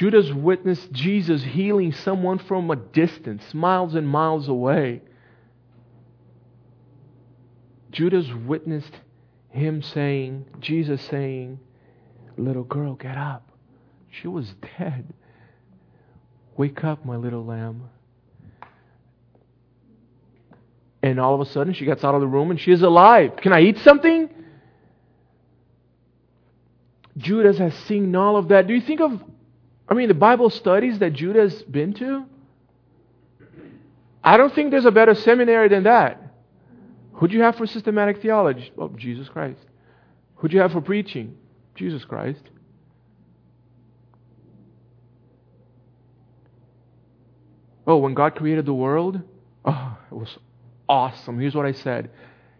Judas 0.00 0.32
witnessed 0.32 0.90
Jesus 0.92 1.42
healing 1.42 1.92
someone 1.92 2.38
from 2.38 2.70
a 2.70 2.76
distance, 2.76 3.42
miles 3.52 3.94
and 3.94 4.08
miles 4.08 4.48
away. 4.48 5.02
Judas 7.90 8.24
witnessed 8.46 8.94
him 9.50 9.82
saying, 9.82 10.46
Jesus 10.58 11.02
saying, 11.02 11.60
Little 12.38 12.64
girl, 12.64 12.94
get 12.94 13.18
up. 13.18 13.52
She 14.10 14.26
was 14.26 14.54
dead. 14.78 15.12
Wake 16.56 16.82
up, 16.82 17.04
my 17.04 17.16
little 17.16 17.44
lamb. 17.44 17.90
And 21.02 21.20
all 21.20 21.34
of 21.34 21.46
a 21.46 21.50
sudden, 21.52 21.74
she 21.74 21.84
gets 21.84 22.04
out 22.04 22.14
of 22.14 22.22
the 22.22 22.26
room 22.26 22.50
and 22.50 22.58
she 22.58 22.72
is 22.72 22.80
alive. 22.80 23.36
Can 23.36 23.52
I 23.52 23.60
eat 23.60 23.76
something? 23.80 24.30
Judas 27.18 27.58
has 27.58 27.74
seen 27.80 28.16
all 28.16 28.38
of 28.38 28.48
that. 28.48 28.66
Do 28.66 28.72
you 28.72 28.80
think 28.80 29.02
of 29.02 29.22
I 29.90 29.94
mean, 29.94 30.06
the 30.06 30.14
Bible 30.14 30.50
studies 30.50 31.00
that 31.00 31.12
Judas' 31.14 31.62
been 31.62 31.92
to, 31.94 32.24
I 34.22 34.36
don't 34.36 34.54
think 34.54 34.70
there's 34.70 34.84
a 34.84 34.92
better 34.92 35.14
seminary 35.14 35.68
than 35.68 35.82
that. 35.82 36.22
Who'd 37.14 37.32
you 37.32 37.42
have 37.42 37.56
for 37.56 37.66
systematic 37.66 38.22
theology? 38.22 38.72
Oh, 38.78 38.88
Jesus 38.88 39.28
Christ. 39.28 39.60
Who'd 40.36 40.52
you 40.52 40.60
have 40.60 40.72
for 40.72 40.80
preaching? 40.80 41.36
Jesus 41.74 42.04
Christ. 42.04 42.42
Oh, 47.86 47.96
when 47.96 48.14
God 48.14 48.36
created 48.36 48.66
the 48.66 48.74
world, 48.74 49.20
oh, 49.64 49.98
it 50.10 50.14
was 50.14 50.38
awesome. 50.88 51.40
Here's 51.40 51.54
what 51.54 51.66
I 51.66 51.72
said. 51.72 52.10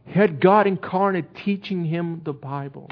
He 0.05 0.13
had 0.13 0.41
God 0.41 0.67
incarnate 0.67 1.35
teaching 1.37 1.85
him 1.85 2.23
the 2.25 2.33
Bible. 2.33 2.91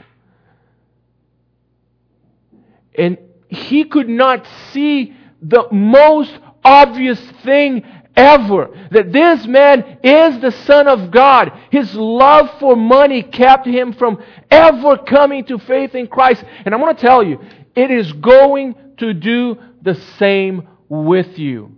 And 2.96 3.18
he 3.48 3.84
could 3.84 4.08
not 4.08 4.46
see 4.72 5.14
the 5.40 5.66
most 5.72 6.36
obvious 6.64 7.20
thing 7.44 7.84
ever 8.16 8.68
that 8.90 9.12
this 9.12 9.46
man 9.46 9.98
is 10.02 10.40
the 10.40 10.50
Son 10.50 10.88
of 10.88 11.10
God. 11.10 11.52
His 11.70 11.94
love 11.94 12.50
for 12.58 12.76
money 12.76 13.22
kept 13.22 13.66
him 13.66 13.92
from 13.92 14.22
ever 14.50 14.98
coming 14.98 15.44
to 15.46 15.58
faith 15.58 15.94
in 15.94 16.08
Christ. 16.08 16.44
And 16.64 16.74
I'm 16.74 16.80
going 16.80 16.94
to 16.94 17.00
tell 17.00 17.22
you, 17.22 17.40
it 17.74 17.90
is 17.90 18.12
going 18.12 18.74
to 18.98 19.14
do 19.14 19.56
the 19.82 19.94
same 20.18 20.66
with 20.88 21.38
you 21.38 21.76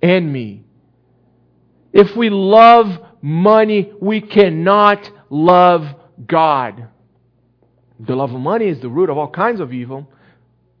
and 0.00 0.32
me. 0.32 0.62
If 1.92 2.14
we 2.14 2.30
love 2.30 2.98
money, 3.20 3.92
we 4.00 4.20
cannot 4.20 5.10
love 5.30 5.86
God. 6.26 6.88
The 8.00 8.14
love 8.14 8.32
of 8.32 8.40
money 8.40 8.66
is 8.66 8.80
the 8.80 8.88
root 8.88 9.10
of 9.10 9.16
all 9.16 9.30
kinds 9.30 9.60
of 9.60 9.72
evil. 9.72 10.10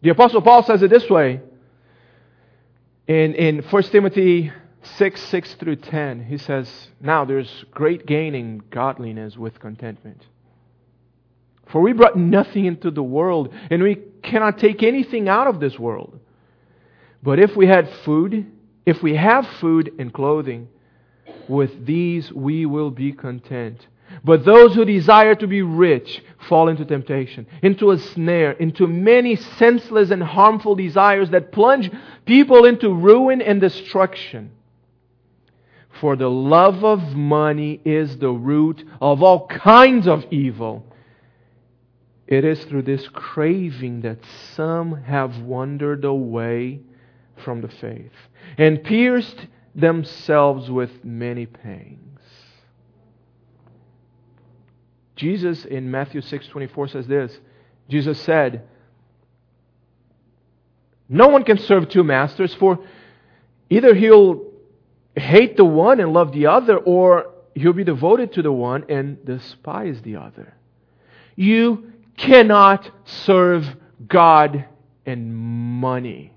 The 0.02 0.10
Apostle 0.10 0.42
Paul 0.42 0.62
says 0.62 0.82
it 0.82 0.90
this 0.90 1.08
way 1.08 1.40
in, 3.06 3.34
in 3.34 3.62
1 3.62 3.82
Timothy 3.84 4.52
6 4.82 5.20
6 5.20 5.54
through 5.54 5.76
10. 5.76 6.24
He 6.24 6.38
says, 6.38 6.88
Now 7.00 7.24
there's 7.24 7.64
great 7.72 8.06
gain 8.06 8.34
in 8.34 8.62
godliness 8.70 9.36
with 9.36 9.58
contentment. 9.58 10.24
For 11.68 11.80
we 11.80 11.92
brought 11.92 12.16
nothing 12.16 12.64
into 12.66 12.90
the 12.90 13.02
world, 13.02 13.52
and 13.70 13.82
we 13.82 13.96
cannot 14.22 14.58
take 14.58 14.82
anything 14.82 15.28
out 15.28 15.48
of 15.48 15.58
this 15.58 15.78
world. 15.78 16.20
But 17.22 17.40
if 17.40 17.56
we 17.56 17.66
had 17.66 17.90
food, 18.04 18.46
if 18.84 19.02
we 19.02 19.16
have 19.16 19.46
food 19.60 19.92
and 19.98 20.12
clothing, 20.12 20.68
with 21.48 21.86
these 21.86 22.32
we 22.32 22.66
will 22.66 22.90
be 22.90 23.12
content. 23.12 23.84
But 24.24 24.44
those 24.44 24.74
who 24.74 24.84
desire 24.84 25.34
to 25.36 25.46
be 25.46 25.62
rich 25.62 26.22
fall 26.48 26.68
into 26.68 26.84
temptation, 26.84 27.46
into 27.62 27.90
a 27.90 27.98
snare, 27.98 28.52
into 28.52 28.86
many 28.86 29.36
senseless 29.36 30.10
and 30.10 30.22
harmful 30.22 30.74
desires 30.74 31.30
that 31.30 31.52
plunge 31.52 31.90
people 32.24 32.64
into 32.64 32.92
ruin 32.92 33.40
and 33.40 33.60
destruction. 33.60 34.52
For 36.00 36.16
the 36.16 36.30
love 36.30 36.84
of 36.84 37.14
money 37.14 37.80
is 37.84 38.18
the 38.18 38.30
root 38.30 38.84
of 39.00 39.22
all 39.22 39.46
kinds 39.46 40.06
of 40.06 40.26
evil. 40.30 40.84
It 42.26 42.44
is 42.44 42.64
through 42.64 42.82
this 42.82 43.08
craving 43.08 44.02
that 44.02 44.18
some 44.54 45.02
have 45.04 45.38
wandered 45.38 46.04
away 46.04 46.80
from 47.44 47.60
the 47.60 47.68
faith 47.68 48.12
and 48.58 48.82
pierced 48.82 49.46
themselves 49.74 50.70
with 50.70 51.04
many 51.04 51.46
pains. 51.46 52.05
Jesus 55.16 55.64
in 55.64 55.90
Matthew 55.90 56.20
6:24 56.20 56.88
says 56.88 57.06
this. 57.06 57.40
Jesus 57.88 58.20
said, 58.20 58.62
"No 61.08 61.28
one 61.28 61.42
can 61.42 61.58
serve 61.58 61.88
two 61.88 62.04
masters, 62.04 62.54
for 62.54 62.78
either 63.70 63.94
he'll 63.94 64.44
hate 65.14 65.56
the 65.56 65.64
one 65.64 65.98
and 66.00 66.12
love 66.12 66.32
the 66.32 66.46
other, 66.46 66.76
or 66.76 67.32
he'll 67.54 67.72
be 67.72 67.84
devoted 67.84 68.32
to 68.32 68.42
the 68.42 68.52
one 68.52 68.84
and 68.88 69.24
despise 69.24 70.02
the 70.02 70.16
other. 70.16 70.54
You 71.34 71.92
cannot 72.16 72.90
serve 73.04 73.76
God 74.06 74.66
and 75.06 75.34
money." 75.34 76.32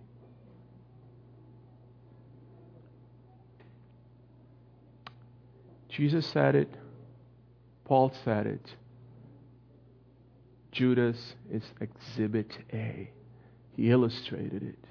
Jesus 5.89 6.25
said 6.27 6.55
it. 6.55 6.73
Paul 7.89 8.13
said 8.23 8.45
it. 8.45 8.75
Judas 10.71 11.33
is 11.51 11.63
exhibit 11.81 12.51
A. 12.71 13.09
He 13.75 13.89
illustrated 13.89 14.61
it. 14.61 14.85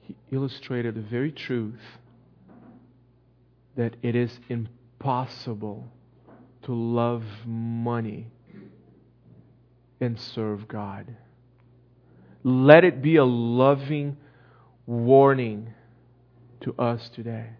He 0.00 0.14
illustrated 0.30 0.96
the 0.96 1.00
very 1.00 1.32
truth 1.32 1.80
that 3.74 3.96
it 4.02 4.14
is 4.14 4.38
impossible 4.50 5.90
to 6.64 6.74
love 6.74 7.24
money 7.46 8.26
and 9.98 10.20
serve 10.20 10.68
God. 10.68 11.16
let 12.44 12.84
it 12.84 13.00
be 13.00 13.16
a 13.16 13.24
loving 13.24 14.18
warning 14.86 15.72
to 16.62 16.74
us 16.74 17.08
today 17.14 17.50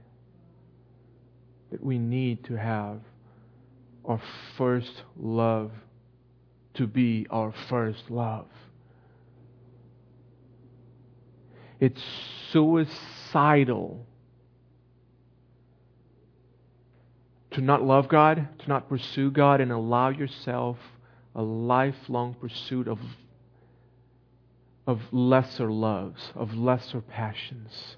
that 1.70 1.82
we 1.82 1.98
need 1.98 2.44
to 2.44 2.54
have 2.56 3.00
our 4.04 4.20
first 4.56 5.02
love 5.16 5.70
to 6.74 6.86
be 6.86 7.26
our 7.30 7.52
first 7.68 8.10
love. 8.10 8.46
It's 11.80 12.02
suicidal 12.50 14.06
to 17.50 17.60
not 17.60 17.82
love 17.82 18.08
God, 18.08 18.48
to 18.60 18.68
not 18.68 18.88
pursue 18.88 19.30
God, 19.30 19.60
and 19.60 19.72
allow 19.72 20.08
yourself 20.08 20.78
a 21.34 21.42
lifelong 21.42 22.34
pursuit 22.34 22.88
of, 22.88 22.98
of 24.86 25.00
lesser 25.10 25.70
loves, 25.70 26.32
of 26.34 26.54
lesser 26.54 27.00
passions. 27.00 27.96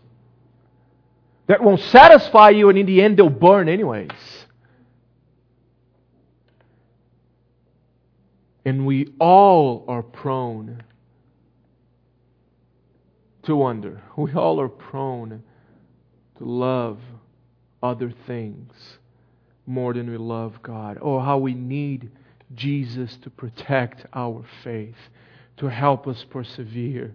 That 1.47 1.63
won't 1.63 1.81
satisfy 1.81 2.51
you, 2.51 2.69
and 2.69 2.79
in 2.79 2.87
the 2.87 3.03
end, 3.03 3.19
they'll 3.19 3.29
burn 3.29 3.69
anyways. 3.69 4.11
And 8.65 8.87
we 8.87 9.13
all 9.19 9.85
are 9.89 10.03
prone 10.03 10.83
to 13.43 13.57
wonder. 13.57 14.03
We 14.17 14.33
all 14.33 14.61
are 14.61 14.69
prone 14.69 15.43
to 16.39 16.45
love 16.45 16.99
other 17.83 18.13
things 18.27 18.73
more 19.67 19.93
than 19.93 20.11
we 20.11 20.17
love 20.17 20.63
God. 20.63 20.99
Oh, 21.01 21.21
how 21.21 21.39
we 21.39 21.55
need 21.55 22.11
Jesus 22.55 23.17
to 23.19 23.31
protect 23.31 24.07
our 24.15 24.45
faith, 24.63 24.97
to 25.59 25.67
help 25.67 26.07
us 26.07 26.25
persevere. 26.31 27.15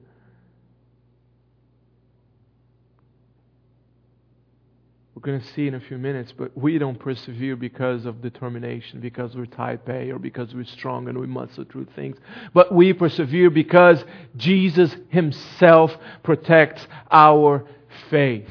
We're 5.19 5.33
going 5.33 5.41
to 5.41 5.53
see 5.53 5.67
in 5.67 5.75
a 5.75 5.81
few 5.81 5.97
minutes, 5.97 6.31
but 6.31 6.57
we 6.57 6.77
don't 6.77 6.97
persevere 6.97 7.57
because 7.57 8.05
of 8.05 8.21
determination, 8.21 9.01
because 9.01 9.35
we're 9.35 9.47
type 9.47 9.89
A, 9.89 10.11
or 10.11 10.17
because 10.17 10.55
we're 10.55 10.63
strong 10.63 11.09
and 11.09 11.17
we 11.17 11.27
muscle 11.27 11.65
through 11.69 11.87
things. 11.93 12.15
But 12.53 12.73
we 12.73 12.93
persevere 12.93 13.49
because 13.49 14.01
Jesus 14.37 14.95
Himself 15.09 15.91
protects 16.23 16.87
our 17.11 17.65
faith. 18.09 18.47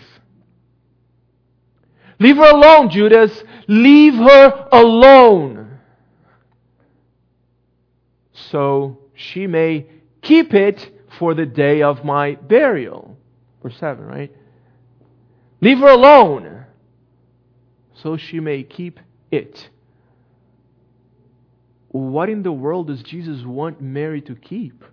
Leave 2.21 2.37
her 2.37 2.51
alone, 2.51 2.91
Judas. 2.91 3.43
Leave 3.67 4.17
her 4.17 4.69
alone. 4.71 5.79
So 8.51 8.99
she 9.15 9.47
may 9.47 9.87
keep 10.21 10.53
it 10.53 10.91
for 11.19 11.33
the 11.33 11.47
day 11.47 11.81
of 11.81 12.05
my 12.05 12.35
burial. 12.35 13.17
Verse 13.63 13.79
7, 13.79 14.05
right? 14.05 14.33
Leave 15.61 15.79
her 15.79 15.89
alone, 15.89 16.65
so 17.95 18.17
she 18.17 18.39
may 18.41 18.63
keep 18.63 19.01
it. 19.31 19.69
What 21.89 22.29
in 22.29 22.43
the 22.43 22.53
world 22.53 22.89
does 22.89 23.03
Jesus 23.03 23.45
want 23.45 23.81
Mary 23.81 24.21
to 24.23 24.35
keep? 24.35 24.85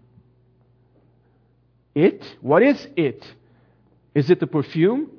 It? 1.94 2.36
What 2.42 2.64
is 2.64 2.88
it? 2.96 3.26
Is 4.16 4.30
it 4.30 4.40
the 4.40 4.48
perfume? 4.48 5.12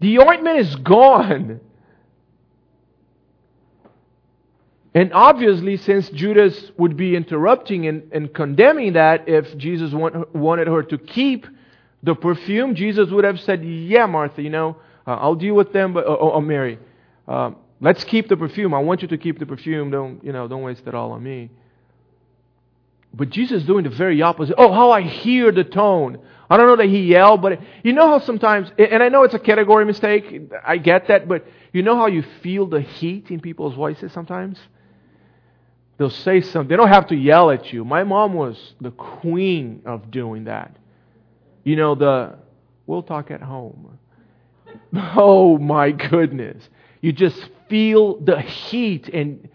The 0.00 0.20
ointment 0.20 0.58
is 0.58 0.74
gone. 0.76 1.60
And 4.94 5.12
obviously, 5.12 5.76
since 5.76 6.08
Judas 6.08 6.72
would 6.76 6.96
be 6.96 7.14
interrupting 7.14 7.86
and, 7.86 8.10
and 8.12 8.32
condemning 8.34 8.94
that 8.94 9.28
if 9.28 9.56
Jesus 9.56 9.92
want, 9.92 10.34
wanted 10.34 10.66
her 10.66 10.82
to 10.84 10.98
keep 10.98 11.46
the 12.02 12.14
perfume, 12.14 12.74
Jesus 12.74 13.10
would 13.10 13.24
have 13.24 13.40
said, 13.40 13.64
Yeah, 13.64 14.06
Martha, 14.06 14.42
you 14.42 14.50
know, 14.50 14.76
uh, 15.06 15.12
I'll 15.14 15.34
deal 15.34 15.54
with 15.54 15.72
them, 15.72 15.92
but, 15.92 16.06
oh, 16.06 16.32
oh 16.34 16.40
Mary, 16.40 16.78
um, 17.28 17.56
let's 17.80 18.04
keep 18.04 18.28
the 18.28 18.36
perfume. 18.36 18.74
I 18.74 18.78
want 18.78 19.02
you 19.02 19.08
to 19.08 19.18
keep 19.18 19.38
the 19.38 19.46
perfume. 19.46 19.90
Don't, 19.90 20.24
you 20.24 20.32
know, 20.32 20.48
don't 20.48 20.62
waste 20.62 20.86
it 20.86 20.94
all 20.94 21.12
on 21.12 21.22
me. 21.22 21.50
But 23.12 23.30
Jesus 23.30 23.62
is 23.62 23.66
doing 23.66 23.84
the 23.84 23.90
very 23.90 24.22
opposite. 24.22 24.54
Oh, 24.56 24.72
how 24.72 24.92
I 24.92 25.02
hear 25.02 25.50
the 25.50 25.64
tone. 25.64 26.20
I 26.48 26.56
don't 26.56 26.66
know 26.66 26.76
that 26.76 26.86
he 26.86 27.00
yelled, 27.00 27.42
but 27.42 27.60
you 27.82 27.92
know 27.92 28.06
how 28.08 28.20
sometimes, 28.20 28.70
and 28.78 29.02
I 29.02 29.08
know 29.08 29.24
it's 29.24 29.34
a 29.34 29.38
category 29.38 29.84
mistake, 29.84 30.52
I 30.64 30.78
get 30.78 31.08
that, 31.08 31.28
but 31.28 31.46
you 31.72 31.82
know 31.82 31.96
how 31.96 32.06
you 32.06 32.24
feel 32.42 32.66
the 32.66 32.80
heat 32.80 33.30
in 33.30 33.40
people's 33.40 33.74
voices 33.74 34.12
sometimes? 34.12 34.58
They'll 35.98 36.10
say 36.10 36.40
something. 36.40 36.68
They 36.68 36.76
don't 36.76 36.88
have 36.88 37.08
to 37.08 37.16
yell 37.16 37.50
at 37.50 37.72
you. 37.72 37.84
My 37.84 38.04
mom 38.04 38.32
was 38.34 38.74
the 38.80 38.90
queen 38.90 39.82
of 39.84 40.10
doing 40.10 40.44
that. 40.44 40.74
You 41.70 41.76
know, 41.76 41.94
the, 41.94 42.36
we'll 42.88 43.04
talk 43.04 43.30
at 43.30 43.40
home. 43.40 43.96
Oh 44.92 45.56
my 45.56 45.92
goodness. 45.92 46.68
You 47.00 47.12
just 47.12 47.48
feel 47.68 48.18
the 48.18 48.40
heat 48.40 49.08
and 49.08 49.48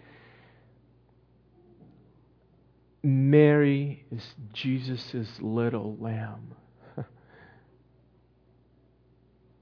Mary 3.02 4.06
is 4.10 4.26
Jesus' 4.54 5.28
little 5.42 5.98
lamb. 6.00 6.54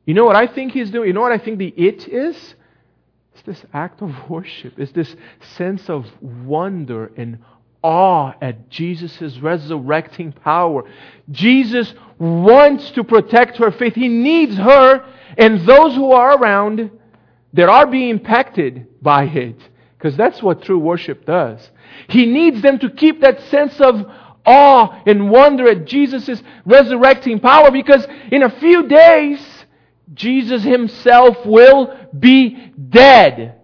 you 0.07 0.14
know 0.14 0.24
what 0.24 0.36
I 0.36 0.46
think 0.46 0.70
he's 0.70 0.92
doing? 0.92 1.09
You 1.09 1.12
know 1.12 1.22
what 1.22 1.32
I 1.32 1.38
think 1.38 1.59
the 1.59 1.74
it 1.76 2.07
is? 2.07 2.55
It's 3.34 3.42
this 3.44 3.64
act 3.72 4.00
of 4.00 4.30
worship. 4.30 4.78
It's 4.78 4.92
this 4.92 5.16
sense 5.57 5.90
of 5.90 6.07
wonder 6.22 7.11
and 7.16 7.38
awe 7.85 8.35
at 8.41 8.70
Jesus' 8.70 9.39
resurrecting 9.39 10.32
power. 10.32 10.85
Jesus 11.30 11.95
wants 12.18 12.91
to 12.93 13.05
protect 13.05 13.59
her 13.59 13.70
faith. 13.70 13.95
He 13.95 14.09
needs 14.09 14.57
her 14.57 15.05
and 15.37 15.66
those 15.66 15.95
who 15.95 16.12
are 16.12 16.37
around 16.37 16.91
that 17.53 17.68
are 17.68 17.87
being 17.87 18.09
impacted 18.09 18.87
by 19.03 19.24
it. 19.24 19.59
Because 19.99 20.16
that's 20.16 20.43
what 20.43 20.62
true 20.62 20.78
worship 20.78 21.26
does. 21.26 21.70
He 22.09 22.26
needs 22.26 22.62
them 22.62 22.78
to 22.80 22.91
keep 22.91 23.20
that 23.20 23.41
sense 23.43 23.80
of 23.80 24.07
awe 24.47 25.03
and 25.07 25.30
wonder 25.30 25.68
at 25.68 25.85
Jesus' 25.85 26.43
resurrecting 26.64 27.41
power 27.41 27.70
because 27.70 28.07
in 28.32 28.43
a 28.43 28.61
few 28.61 28.89
days, 28.89 29.41
Jesus 30.12 30.62
himself 30.62 31.45
will 31.45 31.95
be 32.18 32.72
dead. 32.89 33.61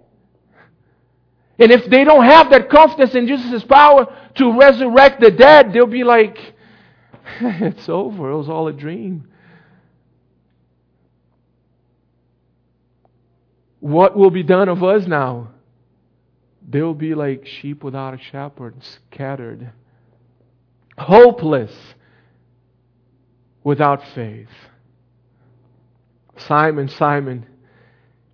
And 1.61 1.71
if 1.71 1.89
they 1.91 2.05
don't 2.05 2.25
have 2.25 2.51
that 2.51 2.71
confidence 2.71 3.15
in 3.15 3.27
Jesus' 3.29 3.63
power 3.63 4.07
to 4.37 4.59
resurrect 4.59 5.21
the 5.21 5.31
dead, 5.31 5.75
they'll 5.75 5.87
be 5.87 6.05
like, 6.05 6.55
it's 7.41 7.87
over. 7.87 8.31
It 8.31 8.37
was 8.37 8.49
all 8.49 8.67
a 8.69 8.73
dream. 8.73 9.29
What 13.81 14.17
will 14.17 14.31
be 14.31 14.43
done 14.43 14.71
of 14.71 14.83
us 14.83 15.07
now? 15.07 15.51
They 16.67 16.81
will 16.81 16.95
be 16.95 17.15
like 17.15 17.47
sheep 17.47 17.85
without 17.85 18.15
a 18.15 18.19
shepherd, 18.19 18.77
scattered, 19.11 19.71
hopeless, 20.97 21.73
without 23.63 24.03
faith. 24.15 24.49
Simon, 26.37 26.89
Simon, 26.89 27.47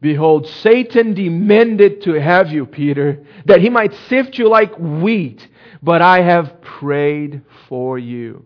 behold, 0.00 0.46
Satan 0.46 1.14
demanded 1.14 2.02
to 2.02 2.14
have 2.14 2.50
you, 2.50 2.66
Peter, 2.66 3.24
that 3.46 3.60
he 3.60 3.70
might 3.70 3.94
sift 4.08 4.38
you 4.38 4.48
like 4.48 4.76
wheat, 4.78 5.46
but 5.82 6.02
I 6.02 6.22
have 6.22 6.60
prayed 6.60 7.42
for 7.68 7.98
you. 7.98 8.44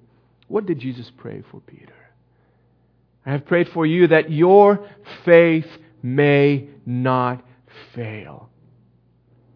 What 0.49 0.67
did 0.67 0.79
Jesus 0.79 1.11
pray 1.17 1.43
for 1.51 1.61
Peter? 1.61 1.93
I 3.25 3.33
have 3.33 3.47
prayed 3.47 3.69
for 3.69 3.87
you 3.87 4.09
that 4.09 4.31
your 4.31 4.89
faith 5.25 5.67
may 6.03 6.69
not 6.87 7.45
fail. 7.95 8.49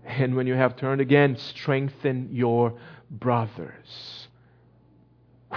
And 0.05 0.35
when 0.37 0.47
you 0.47 0.55
have 0.55 0.77
turned 0.77 1.01
again, 1.01 1.37
strengthen 1.37 2.29
your 2.31 2.79
brothers. 3.11 4.29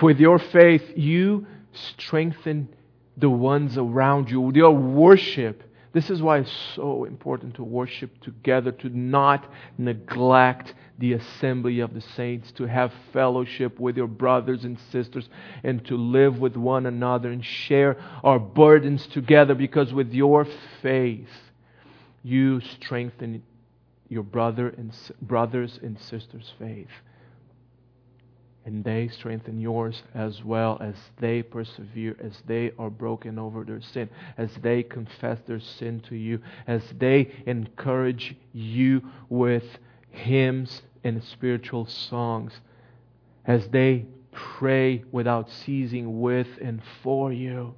With 0.01 0.19
your 0.19 0.39
faith, 0.39 0.83
you 0.95 1.47
strengthen 1.73 2.69
the 3.17 3.29
ones 3.29 3.77
around 3.77 4.29
you. 4.29 4.41
With 4.41 4.55
your 4.55 4.71
worship, 4.71 5.63
this 5.93 6.09
is 6.09 6.21
why 6.21 6.39
it's 6.39 6.73
so 6.75 7.05
important 7.05 7.55
to 7.55 7.63
worship 7.63 8.21
together, 8.21 8.71
to 8.71 8.89
not 8.89 9.51
neglect 9.77 10.73
the 10.99 11.13
assembly 11.13 11.79
of 11.79 11.93
the 11.93 12.01
saints, 12.01 12.51
to 12.53 12.65
have 12.65 12.91
fellowship 13.13 13.79
with 13.79 13.97
your 13.97 14.07
brothers 14.07 14.63
and 14.63 14.77
sisters, 14.91 15.29
and 15.63 15.85
to 15.85 15.95
live 15.95 16.39
with 16.39 16.55
one 16.55 16.85
another 16.85 17.31
and 17.31 17.45
share 17.45 17.97
our 18.23 18.39
burdens 18.39 19.07
together, 19.07 19.55
because 19.55 19.93
with 19.93 20.11
your 20.11 20.45
faith, 20.81 21.29
you 22.23 22.59
strengthen 22.61 23.43
your 24.09 24.23
brother 24.23 24.69
and 24.69 24.93
brothers 25.21 25.79
and 25.81 25.99
sisters' 26.01 26.51
faith. 26.59 26.87
And 28.67 28.83
they 28.83 29.07
strengthen 29.07 29.61
yours 29.61 30.03
as 30.13 30.43
well 30.43 30.77
as 30.81 30.93
they 31.21 31.41
persevere, 31.41 32.17
as 32.21 32.33
they 32.45 32.73
are 32.77 32.89
broken 32.89 33.39
over 33.39 33.63
their 33.63 33.79
sin, 33.79 34.09
as 34.37 34.49
they 34.61 34.83
confess 34.83 35.39
their 35.47 35.61
sin 35.61 36.01
to 36.09 36.17
you, 36.17 36.41
as 36.67 36.83
they 36.99 37.33
encourage 37.45 38.35
you 38.51 39.03
with 39.29 39.63
hymns 40.09 40.81
and 41.05 41.23
spiritual 41.23 41.85
songs, 41.85 42.59
as 43.45 43.69
they 43.69 44.05
pray 44.33 45.05
without 45.13 45.49
ceasing 45.49 46.19
with 46.19 46.47
and 46.61 46.81
for 47.01 47.31
you. 47.31 47.73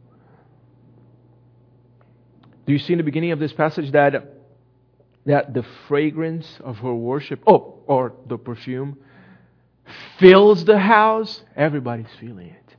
Do 2.65 2.73
you 2.73 2.79
see 2.79 2.93
in 2.93 2.97
the 2.97 3.03
beginning 3.03 3.31
of 3.31 3.37
this 3.37 3.53
passage 3.53 3.91
that 3.91 4.37
that 5.27 5.53
the 5.53 5.63
fragrance 5.87 6.57
of 6.63 6.79
her 6.79 6.95
worship, 6.95 7.43
oh, 7.45 7.83
or 7.85 8.13
the 8.27 8.39
perfume, 8.39 8.97
fills 10.19 10.65
the 10.65 10.77
house? 10.77 11.43
Everybody's 11.55 12.11
feeling 12.19 12.47
it. 12.47 12.75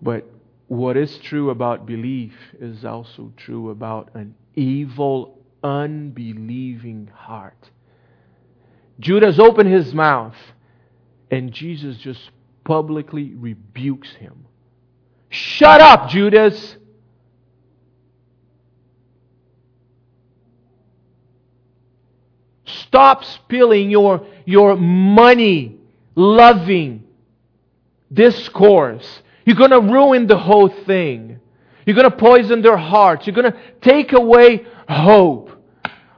But 0.00 0.26
what 0.68 0.96
is 0.96 1.18
true 1.18 1.50
about 1.50 1.86
belief 1.86 2.34
is 2.60 2.84
also 2.84 3.32
true 3.36 3.70
about 3.70 4.10
an 4.14 4.34
evil, 4.54 5.38
unbelieving 5.62 7.10
heart. 7.14 7.70
Judas 9.00 9.38
opened 9.38 9.72
his 9.72 9.94
mouth, 9.94 10.36
and 11.30 11.52
Jesus 11.52 11.96
just 11.98 12.30
publicly 12.64 13.34
rebukes 13.34 14.10
him. 14.12 14.46
Shut 15.30 15.80
up, 15.80 16.08
Judas! 16.08 16.76
Stop 22.88 23.22
spilling 23.24 23.90
your, 23.90 24.26
your 24.46 24.74
money 24.74 25.76
loving 26.14 27.04
discourse. 28.10 29.22
You're 29.44 29.56
going 29.56 29.70
to 29.70 29.80
ruin 29.80 30.26
the 30.26 30.38
whole 30.38 30.68
thing. 30.68 31.38
You're 31.84 31.96
going 31.96 32.10
to 32.10 32.16
poison 32.16 32.62
their 32.62 32.78
hearts. 32.78 33.26
You're 33.26 33.36
going 33.36 33.52
to 33.52 33.58
take 33.82 34.12
away 34.12 34.66
hope. 34.88 35.50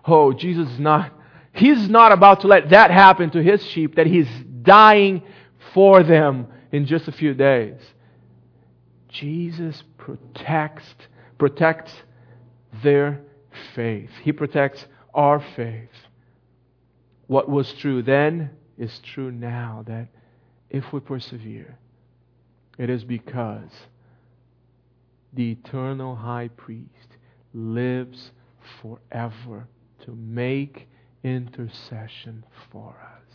Oh, 0.04 0.32
Jesus 0.32 0.70
is 0.70 0.78
not, 0.78 1.12
He's 1.52 1.88
not 1.88 2.12
about 2.12 2.42
to 2.42 2.46
let 2.46 2.70
that 2.70 2.92
happen 2.92 3.30
to 3.30 3.42
His 3.42 3.64
sheep, 3.64 3.96
that 3.96 4.06
He's 4.06 4.28
dying 4.62 5.22
for 5.74 6.04
them 6.04 6.46
in 6.70 6.86
just 6.86 7.08
a 7.08 7.12
few 7.12 7.34
days. 7.34 7.80
Jesus 9.08 9.82
protects, 9.98 10.84
protects 11.36 11.92
their 12.84 13.20
faith. 13.74 14.10
He 14.22 14.30
protects 14.30 14.86
our 15.12 15.44
faith. 15.56 15.90
What 17.30 17.48
was 17.48 17.72
true 17.74 18.02
then 18.02 18.50
is 18.76 18.98
true 19.04 19.30
now, 19.30 19.84
that 19.86 20.08
if 20.68 20.92
we 20.92 20.98
persevere, 20.98 21.78
it 22.76 22.90
is 22.90 23.04
because 23.04 23.70
the 25.32 25.52
eternal 25.52 26.16
high 26.16 26.48
priest 26.48 27.18
lives 27.54 28.32
forever 28.82 29.68
to 30.06 30.10
make 30.10 30.88
intercession 31.22 32.44
for 32.72 32.96
us. 33.00 33.32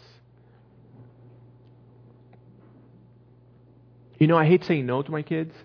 You 4.19 4.27
know, 4.27 4.37
I 4.37 4.43
hate 4.45 4.65
saying 4.65 4.85
no 4.85 5.03
to 5.03 5.11
my 5.11 5.21
kids. 5.21 5.55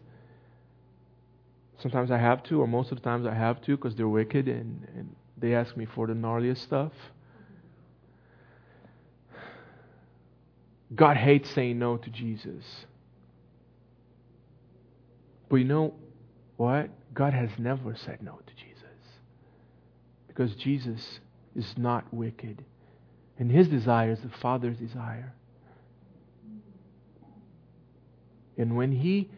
Sometimes 1.81 2.12
I 2.12 2.18
have 2.18 2.45
to, 2.45 2.61
or 2.61 2.68
most 2.68 2.93
of 2.93 2.99
the 2.99 3.03
times 3.03 3.26
I 3.26 3.35
have 3.35 3.61
to, 3.62 3.76
because 3.76 3.97
they're 3.97 4.07
wicked 4.07 4.47
and, 4.47 4.87
and 4.95 5.16
they 5.37 5.53
ask 5.53 5.76
me 5.76 5.85
for 5.85 6.07
the 6.07 6.14
gnarliest 6.14 6.59
stuff. 6.59 6.93
God 10.95 11.16
hates 11.16 11.51
saying 11.51 11.78
no 11.78 11.97
to 11.97 12.11
Jesus. 12.11 12.64
But 15.49 15.57
you 15.57 15.64
know 15.64 15.95
what? 16.57 16.91
God 17.14 17.32
has 17.32 17.51
never 17.59 17.95
said 17.97 18.22
no 18.22 18.38
to 18.47 18.55
Jesus. 18.55 18.84
Because 20.28 20.55
Jesus 20.55 21.20
is 21.55 21.74
not 21.76 22.12
wicked. 22.12 22.64
And 23.38 23.51
his 23.51 23.68
desire 23.68 24.12
is 24.12 24.20
the 24.20 24.30
Father's 24.41 24.76
desire. 24.76 25.34
And 28.57 28.76
when 28.76 28.93
he 28.93 29.30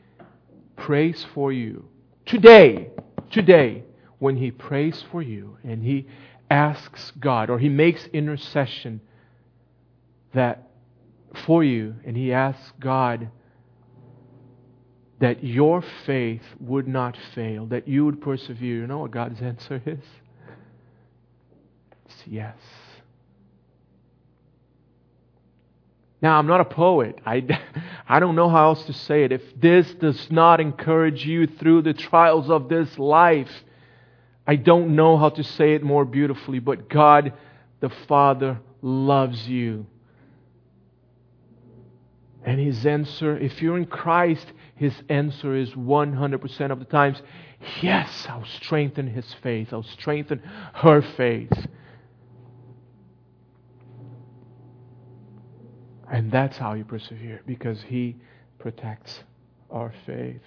prays 0.77 1.25
for 1.33 1.53
you, 1.53 1.85
today, 2.27 2.91
today, 3.31 3.85
when 4.19 4.37
he 4.37 4.51
prays 4.51 5.05
for 5.11 5.23
you 5.23 5.57
and 5.63 5.83
he 5.83 6.09
asks 6.51 7.13
God 7.19 7.51
or 7.51 7.59
he 7.59 7.69
makes 7.69 8.07
intercession 8.07 9.01
that 10.35 10.72
for 11.39 11.65
you 11.65 11.97
and 12.05 12.17
he 12.17 12.33
asks 12.33 12.73
God 12.81 13.31
that 15.21 15.45
your 15.45 15.85
faith 16.05 16.43
would 16.59 16.89
not 16.89 17.17
fail, 17.35 17.67
that 17.67 17.87
you 17.87 18.05
would 18.05 18.21
persevere, 18.21 18.81
you 18.81 18.87
know 18.87 18.99
what 18.99 19.13
God's 19.13 19.41
answer 19.43 19.81
is? 19.87 20.01
It's 22.07 22.27
yes. 22.27 22.57
Now, 26.21 26.39
I'm 26.39 26.47
not 26.47 26.61
a 26.61 26.65
poet. 26.65 27.19
I, 27.27 27.45
I 28.09 28.21
don't 28.21 28.37
know 28.37 28.49
how 28.49 28.67
else 28.71 28.85
to 28.87 28.93
say 28.93 29.25
it. 29.25 29.33
If 29.33 29.43
this 29.61 29.93
does 29.95 30.31
not 30.31 30.61
encourage 30.61 31.27
you 31.27 31.47
through 31.47 31.83
the 31.83 31.95
trials 31.95 32.49
of 32.49 32.69
this 32.69 32.97
life, 32.99 33.51
I 34.47 34.57
don't 34.57 34.95
know 34.95 35.17
how 35.17 35.31
to 35.31 35.43
say 35.43 35.75
it 35.75 35.83
more 35.83 36.05
beautifully, 36.05 36.61
but 36.61 36.89
God 36.89 37.33
the 37.81 37.91
Father 38.07 38.61
loves 38.81 39.49
you. 39.49 39.87
And 42.45 42.59
his 42.59 42.85
answer, 42.85 43.39
if 43.39 43.63
you're 43.63 43.77
in 43.77 43.87
Christ, 43.87 44.47
his 44.75 44.95
answer 45.09 45.55
is 45.55 45.71
100% 45.71 46.73
of 46.73 46.79
the 46.81 46.85
times, 46.85 47.23
yes, 47.81 48.27
I'll 48.29 48.45
strengthen 48.45 49.07
his 49.07 49.33
faith. 49.43 49.73
I'll 49.73 49.85
strengthen 49.85 50.41
her 50.75 51.03
faith. 51.03 51.53
And 56.11 56.33
that's 56.33 56.59
how 56.59 56.75
you 56.75 56.85
persevere, 56.85 57.43
because 57.47 57.81
he 57.83 58.17
protects 58.59 59.21
our 59.71 59.95
faith. 60.05 60.43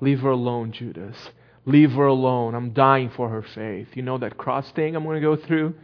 Leave 0.00 0.20
her 0.20 0.30
alone, 0.30 0.72
Judas. 0.72 1.16
Leave 1.66 1.92
her 1.92 2.06
alone. 2.06 2.54
I'm 2.54 2.72
dying 2.72 3.10
for 3.10 3.28
her 3.28 3.42
faith. 3.42 3.88
You 3.94 4.02
know 4.02 4.18
that 4.18 4.38
cross 4.38 4.70
thing 4.70 4.96
I'm 4.96 5.04
going 5.04 5.20
to 5.20 5.26
go 5.26 5.36
through? 5.36 5.74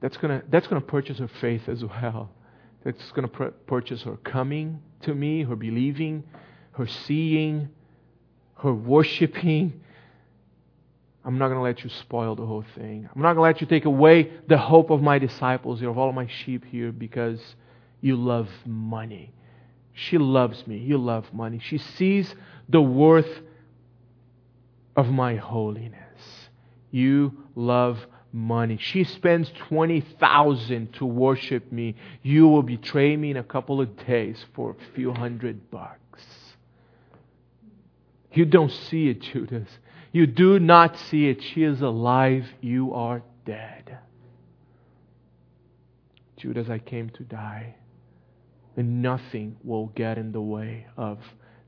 That's 0.00 0.16
going 0.18 0.40
to, 0.40 0.46
that's 0.48 0.66
going 0.66 0.80
to 0.80 0.86
purchase 0.86 1.18
her 1.18 1.30
faith 1.40 1.68
as 1.68 1.82
well 1.82 2.30
that's 2.84 3.12
going 3.12 3.28
to 3.28 3.50
purchase 3.66 4.02
her 4.02 4.16
coming 4.18 4.80
to 5.02 5.14
me, 5.14 5.42
her 5.44 5.56
believing, 5.56 6.24
her 6.72 6.86
seeing, 6.86 7.68
her 8.58 8.72
worshiping. 8.72 9.80
I'm 11.24 11.38
not 11.38 11.48
going 11.48 11.58
to 11.58 11.62
let 11.62 11.84
you 11.84 11.90
spoil 12.00 12.34
the 12.34 12.46
whole 12.46 12.64
thing. 12.74 13.08
I'm 13.14 13.22
not 13.22 13.34
going 13.34 13.52
to 13.52 13.54
let 13.54 13.60
you 13.60 13.66
take 13.66 13.84
away 13.84 14.32
the 14.48 14.58
hope 14.58 14.90
of 14.90 15.00
my 15.00 15.18
disciples 15.18 15.80
here, 15.80 15.90
of 15.90 15.98
all 15.98 16.12
my 16.12 16.26
sheep 16.26 16.64
here, 16.64 16.90
because 16.90 17.40
you 18.00 18.16
love 18.16 18.48
money. 18.66 19.32
She 19.92 20.18
loves 20.18 20.66
me. 20.66 20.78
You 20.78 20.98
love 20.98 21.32
money. 21.32 21.60
She 21.62 21.78
sees 21.78 22.34
the 22.68 22.80
worth 22.80 23.42
of 24.96 25.08
my 25.08 25.36
holiness. 25.36 25.98
You 26.90 27.32
love 27.54 27.98
money. 28.32 28.78
She 28.80 29.04
spends 29.04 29.50
20,000 29.68 30.94
to 30.94 31.04
worship 31.04 31.70
me. 31.70 31.94
You 32.22 32.48
will 32.48 32.62
betray 32.62 33.16
me 33.16 33.30
in 33.30 33.36
a 33.36 33.42
couple 33.42 33.80
of 33.80 34.06
days 34.06 34.44
for 34.54 34.70
a 34.70 34.94
few 34.94 35.12
hundred 35.12 35.70
bucks. 35.70 35.98
You 38.32 38.46
don't 38.46 38.72
see 38.72 39.08
it, 39.08 39.20
Judas. 39.20 39.68
You 40.10 40.26
do 40.26 40.58
not 40.58 40.98
see 40.98 41.28
it. 41.28 41.42
She 41.42 41.62
is 41.62 41.80
alive. 41.80 42.46
You 42.60 42.94
are 42.94 43.22
dead. 43.44 43.98
Judas, 46.36 46.68
I 46.68 46.78
came 46.78 47.10
to 47.10 47.22
die. 47.22 47.76
And 48.76 49.02
nothing 49.02 49.56
will 49.62 49.88
get 49.88 50.16
in 50.16 50.32
the 50.32 50.40
way 50.40 50.86
of 50.96 51.18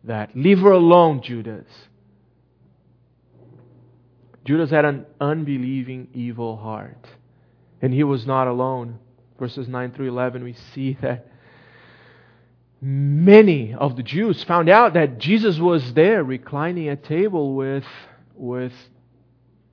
that. 0.05 0.31
Leave 0.35 0.61
her 0.61 0.73
alone, 0.73 1.21
Judas. 1.23 1.67
Judas 4.45 4.71
had 4.71 4.85
an 4.85 5.07
unbelieving, 5.21 6.09
evil 6.13 6.57
heart. 6.57 7.07
And 7.81 7.93
he 7.93 8.05
was 8.05 8.27
not 8.27 8.47
alone. 8.47 8.99
Verses 9.39 9.69
9 9.69 9.93
through 9.93 10.09
11, 10.09 10.45
we 10.45 10.53
see 10.75 10.97
that 11.01 11.27
many 12.81 13.75
of 13.75 13.97
the 13.97 14.03
Jews 14.03 14.45
found 14.45 14.69
out 14.69 14.95
that 14.95 15.19
Jesus 15.19 15.59
was 15.59 15.95
there 15.95 16.23
reclining 16.23 16.89
at 16.89 17.05
table 17.05 17.55
with, 17.55 17.85
with 18.35 18.73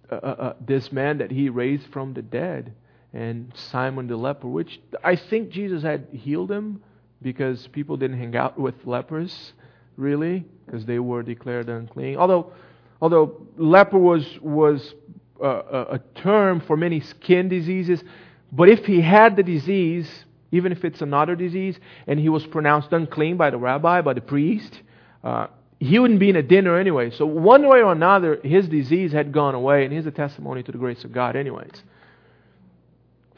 uh, 0.09 0.15
uh, 0.15 0.17
uh 0.17 0.53
this 0.65 0.91
man 0.91 1.17
that 1.17 1.31
he 1.31 1.49
raised 1.49 1.87
from 1.91 2.13
the 2.13 2.21
dead 2.21 2.73
and 3.13 3.51
Simon 3.55 4.07
the 4.07 4.15
leper, 4.15 4.47
which 4.47 4.79
I 5.03 5.15
think 5.15 5.49
Jesus 5.49 5.83
had 5.83 6.07
healed 6.11 6.49
him 6.49 6.81
because 7.21 7.67
people 7.67 7.97
didn't 7.97 8.17
hang 8.17 8.35
out 8.35 8.57
with 8.57 8.75
lepers, 8.85 9.53
really, 9.97 10.45
because 10.65 10.85
they 10.85 10.99
were 10.99 11.21
declared 11.21 11.69
unclean. 11.69 12.17
Although 12.17 12.53
although 13.01 13.47
leper 13.57 13.97
was, 13.97 14.25
was 14.41 14.93
a, 15.41 15.45
a 15.45 15.99
term 16.15 16.61
for 16.61 16.77
many 16.77 16.99
skin 16.99 17.49
diseases, 17.49 18.03
but 18.51 18.69
if 18.69 18.85
he 18.85 19.01
had 19.01 19.35
the 19.35 19.43
disease, 19.43 20.25
even 20.51 20.71
if 20.71 20.83
it's 20.83 21.01
another 21.01 21.35
disease, 21.35 21.79
and 22.07 22.19
he 22.19 22.29
was 22.29 22.45
pronounced 22.45 22.91
unclean 22.91 23.37
by 23.37 23.49
the 23.49 23.57
rabbi, 23.57 24.01
by 24.01 24.13
the 24.13 24.21
priest, 24.21 24.81
uh, 25.23 25.47
he 25.79 25.97
wouldn't 25.97 26.19
be 26.19 26.29
in 26.29 26.35
a 26.35 26.43
dinner 26.43 26.77
anyway. 26.77 27.09
So, 27.09 27.25
one 27.25 27.67
way 27.67 27.81
or 27.81 27.91
another, 27.91 28.39
his 28.43 28.67
disease 28.67 29.11
had 29.11 29.31
gone 29.31 29.55
away, 29.55 29.83
and 29.83 29.93
he's 29.93 30.05
a 30.05 30.11
testimony 30.11 30.61
to 30.63 30.71
the 30.71 30.77
grace 30.77 31.03
of 31.03 31.11
God, 31.11 31.35
anyways. 31.35 31.83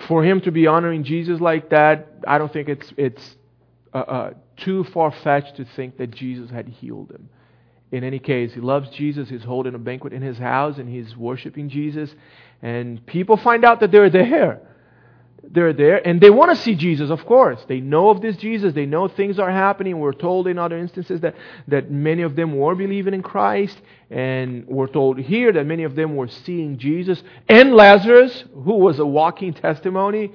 For 0.08 0.26
him 0.26 0.42
to 0.42 0.52
be 0.52 0.68
honoring 0.68 1.06
Jesus 1.06 1.40
like 1.40 1.70
that, 1.70 2.10
I 2.28 2.38
don't 2.38 2.52
think 2.52 2.68
it's, 2.68 2.92
it's 2.98 3.36
uh, 3.94 3.98
uh, 4.00 4.34
too 4.58 4.84
far 4.86 5.12
fetched 5.24 5.56
to 5.58 5.66
think 5.66 5.98
that 5.98 6.12
Jesus 6.12 6.50
had 6.50 6.68
healed 6.68 7.12
him. 7.12 7.30
In 7.94 8.04
any 8.04 8.20
case, 8.20 8.54
he 8.54 8.60
loves 8.60 8.90
Jesus. 8.90 9.30
He's 9.30 9.44
holding 9.44 9.76
a 9.76 9.80
banquet 9.80 10.12
in 10.12 10.22
his 10.22 10.38
house 10.38 10.78
and 10.78 10.90
he's 10.90 11.16
worshiping 11.16 11.70
Jesus. 11.70 12.14
And 12.62 13.06
people 13.06 13.38
find 13.38 13.64
out 13.64 13.80
that 13.80 13.92
they're 13.92 14.10
there 14.10 14.60
they're 15.52 15.74
there 15.74 16.06
and 16.08 16.22
they 16.22 16.30
want 16.30 16.56
to 16.56 16.64
see 16.64 16.76
Jesus, 16.76 17.10
of 17.10 17.26
course. 17.26 17.64
They 17.68 17.80
know 17.80 18.10
of 18.10 18.22
this 18.22 18.38
Jesus. 18.38 18.74
They 18.74 18.86
know 18.86 19.08
things 19.08 19.40
are 19.40 19.52
happening. 19.52 20.00
We're 20.00 20.14
told 20.14 20.48
in 20.48 20.58
other 20.58 20.78
instances 20.78 21.22
that, 21.22 21.36
that 21.68 21.92
many 21.92 22.22
of 22.22 22.36
them 22.36 22.58
were 22.58 22.76
believing 22.76 23.14
in 23.14 23.22
Christ. 23.22 23.80
And 24.10 24.66
we're 24.68 24.88
told 24.88 25.20
here 25.20 25.52
that 25.52 25.66
many 25.66 25.84
of 25.84 25.96
them 25.96 26.16
were 26.16 26.30
seeing 26.30 26.78
Jesus 26.78 27.22
and 27.50 27.74
Lazarus, 27.74 28.46
who 28.54 28.78
was 28.78 29.00
a 29.00 29.06
walking 29.06 29.54
testimony. 29.54 30.32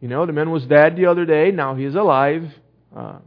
You 0.00 0.08
know, 0.08 0.26
the 0.26 0.32
man 0.32 0.50
was 0.50 0.66
dead 0.66 0.96
the 0.96 1.06
other 1.06 1.24
day. 1.24 1.50
Now 1.50 1.74
he's 1.74 1.94
alive. 1.94 2.52
Uh, 2.94 3.18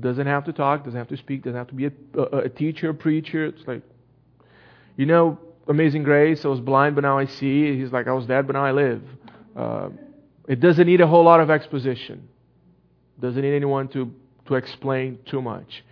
doesn't 0.00 0.26
have 0.26 0.44
to 0.44 0.52
talk, 0.52 0.84
doesn't 0.84 0.98
have 0.98 1.08
to 1.08 1.16
speak, 1.16 1.44
doesn't 1.44 1.56
have 1.56 1.68
to 1.68 1.74
be 1.74 1.86
a, 1.86 1.92
a, 2.20 2.48
teacher, 2.48 2.90
a 2.90 2.94
preacher. 2.94 3.46
It's 3.46 3.66
like, 3.66 3.82
you 4.96 5.06
know, 5.06 5.38
Amazing 5.68 6.04
Grace, 6.04 6.44
I 6.44 6.48
was 6.48 6.60
blind, 6.60 6.94
but 6.94 7.02
now 7.02 7.18
I 7.18 7.26
see. 7.26 7.76
He's 7.78 7.92
like, 7.92 8.06
I 8.06 8.12
was 8.12 8.26
dead, 8.26 8.46
but 8.46 8.54
now 8.54 8.64
I 8.64 8.72
live. 8.72 9.02
Uh, 9.56 9.88
it 10.46 10.60
doesn't 10.60 10.86
need 10.86 11.00
a 11.00 11.06
whole 11.06 11.24
lot 11.24 11.40
of 11.40 11.50
exposition. 11.50 12.28
Doesn't 13.20 13.40
need 13.40 13.54
anyone 13.54 13.88
to, 13.88 14.12
to 14.46 14.54
explain 14.54 15.18
too 15.26 15.42
much. 15.42 15.84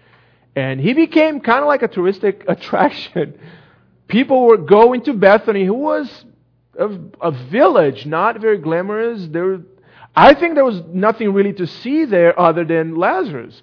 And 0.54 0.80
he 0.80 0.92
became 0.92 1.40
kind 1.40 1.60
of 1.60 1.66
like 1.66 1.82
a 1.82 1.88
touristic 1.88 2.44
attraction. 2.48 3.38
People 4.06 4.46
were 4.46 4.58
going 4.58 5.02
to 5.04 5.12
Bethany, 5.12 5.64
who 5.64 5.74
was 5.74 6.24
a, 6.78 6.88
a 7.20 7.32
village, 7.32 8.06
not 8.06 8.40
very 8.40 8.58
glamorous. 8.58 9.26
There, 9.28 9.60
I 10.14 10.34
think 10.34 10.54
there 10.54 10.64
was 10.64 10.82
nothing 10.88 11.32
really 11.32 11.52
to 11.54 11.66
see 11.66 12.04
there 12.04 12.38
other 12.38 12.64
than 12.64 12.94
Lazarus. 12.96 13.60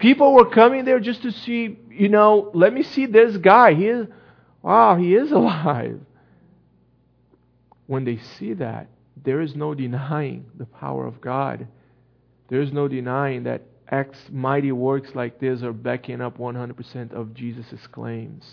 People 0.00 0.32
were 0.32 0.48
coming 0.48 0.86
there 0.86 0.98
just 0.98 1.22
to 1.22 1.30
see, 1.30 1.78
you 1.90 2.08
know, 2.08 2.50
let 2.54 2.72
me 2.72 2.82
see 2.82 3.04
this 3.04 3.36
guy. 3.36 3.74
He 3.74 3.86
is, 3.86 4.06
wow, 4.62 4.96
he 4.96 5.14
is 5.14 5.30
alive. 5.40 6.00
When 7.86 8.04
they 8.04 8.18
see 8.38 8.54
that, 8.54 8.88
there 9.22 9.42
is 9.42 9.54
no 9.54 9.74
denying 9.74 10.46
the 10.56 10.64
power 10.64 11.06
of 11.06 11.20
God. 11.20 11.68
There 12.48 12.62
is 12.62 12.72
no 12.72 12.88
denying 12.88 13.44
that 13.44 13.62
acts, 13.88 14.18
mighty 14.30 14.72
works 14.72 15.14
like 15.14 15.38
this 15.38 15.62
are 15.62 15.72
backing 15.72 16.22
up 16.22 16.38
100% 16.38 17.12
of 17.12 17.34
Jesus' 17.34 17.86
claims. 17.88 18.44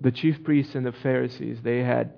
The 0.00 0.10
chief 0.10 0.42
priests 0.42 0.74
and 0.74 0.84
the 0.84 0.92
Pharisees, 0.92 1.58
they 1.62 1.78
had 1.78 2.14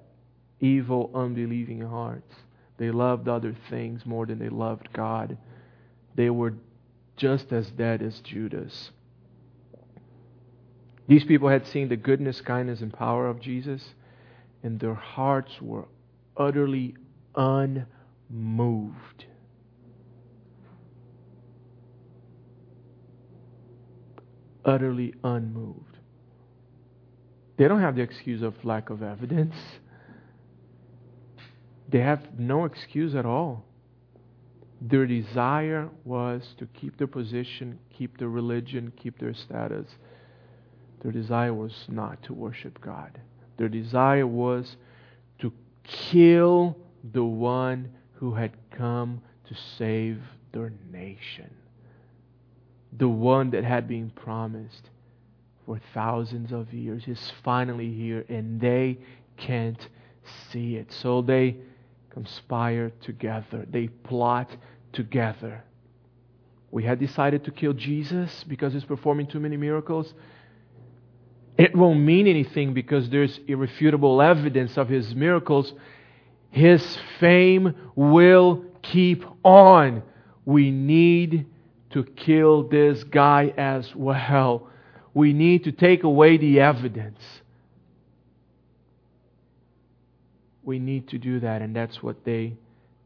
evil, 0.61 1.11
unbelieving 1.14 1.82
hearts. 1.82 2.34
They 2.78 2.90
loved 2.90 3.28
other 3.28 3.54
things 3.68 4.07
more 4.07 4.24
than 4.24 4.38
they 4.38 4.48
loved 4.48 4.88
God. 4.94 5.36
They 6.17 6.31
were 6.31 6.55
just 7.17 7.53
as 7.53 7.71
dead 7.71 8.03
as 8.03 8.19
Judas. 8.21 8.91
These 11.07 11.25
people 11.25 11.49
had 11.49 11.67
seen 11.69 11.89
the 11.89 11.97
goodness, 11.97 12.41
kindness, 12.41 12.81
and 12.81 12.93
power 12.93 13.29
of 13.29 13.41
Jesus 13.41 13.95
and 14.67 14.81
their 14.81 14.95
hearts 14.95 15.62
were 15.62 15.85
utterly 16.37 16.97
unmoved. 17.37 19.27
Utterly 24.64 25.14
unmoved. 25.23 25.99
They 27.57 27.69
don't 27.69 27.81
have 27.81 27.95
the 27.95 28.03
excuse 28.03 28.43
of 28.43 28.64
lack 28.64 28.91
of 28.91 29.05
evidence. 29.05 29.55
They 31.89 32.01
have 32.01 32.39
no 32.39 32.64
excuse 32.64 33.14
at 33.14 33.25
all. 33.25 33.64
Their 34.81 35.07
desire 35.07 35.89
was 36.05 36.55
to 36.59 36.66
keep 36.66 36.99
their 36.99 37.07
position, 37.07 37.79
keep 37.91 38.18
their 38.18 38.29
religion, 38.29 38.93
keep 38.97 39.18
their 39.18 39.35
status. 39.35 39.87
Their 41.03 41.12
desire 41.12 41.55
was 41.55 41.72
not 41.89 42.22
to 42.24 42.35
worship 42.35 42.81
God. 42.81 43.18
Their 43.57 43.68
desire 43.68 44.27
was 44.27 44.77
to 45.39 45.53
kill 45.85 46.77
the 47.12 47.24
one 47.24 47.91
who 48.14 48.35
had 48.35 48.53
come 48.70 49.22
to 49.49 49.55
save 49.79 50.20
their 50.53 50.72
nation. 50.91 51.51
The 52.99 53.09
one 53.09 53.51
that 53.51 53.64
had 53.64 53.89
been 53.89 54.11
promised 54.11 54.91
for 55.64 55.81
thousands 55.95 56.53
of 56.53 56.72
years 56.72 57.05
is 57.07 57.33
finally 57.43 57.93
here 57.93 58.24
and 58.29 58.61
they 58.61 58.99
can't 59.37 59.89
see 60.51 60.77
it. 60.77 60.93
So 60.93 61.22
they 61.22 61.57
conspire 62.17 62.91
together, 63.03 63.67
they 63.71 63.89
plot 63.89 64.49
together. 64.93 65.62
We 66.71 66.83
had 66.85 66.99
decided 66.99 67.45
to 67.45 67.51
kill 67.51 67.75
Jesus 67.75 68.45
because 68.45 68.73
he's 68.73 68.85
performing 68.85 69.27
too 69.27 69.41
many 69.41 69.57
miracles 69.57 70.12
it 71.59 71.75
won't 71.75 72.01
mean 72.01 72.27
anything 72.27 72.75
because 72.75 73.09
there's 73.09 73.41
irrefutable 73.47 74.21
evidence 74.21 74.77
of 74.77 74.89
his 74.89 75.14
miracles. 75.14 75.73
His 76.51 76.99
fame 77.19 77.75
will 77.95 78.64
keep 78.83 79.25
on. 79.43 80.03
We 80.45 80.71
need 80.71 81.47
to 81.91 82.05
kill 82.05 82.69
this 82.69 83.05
guy 83.05 83.55
as 83.57 83.95
well. 83.95 84.69
We 85.14 85.33
need 85.33 85.64
to 85.64 85.73
take 85.73 86.03
away 86.05 86.37
the 86.37 86.61
evidence. 86.61 87.21
We 90.67 90.79
need 90.79 91.09
to 91.09 91.19
do 91.19 91.41
that, 91.41 91.62
and 91.62 91.75
that's 91.75 92.03
what 92.03 92.25
they 92.25 92.57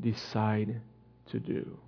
decide 0.01 0.81
to 1.31 1.39
do. 1.39 1.79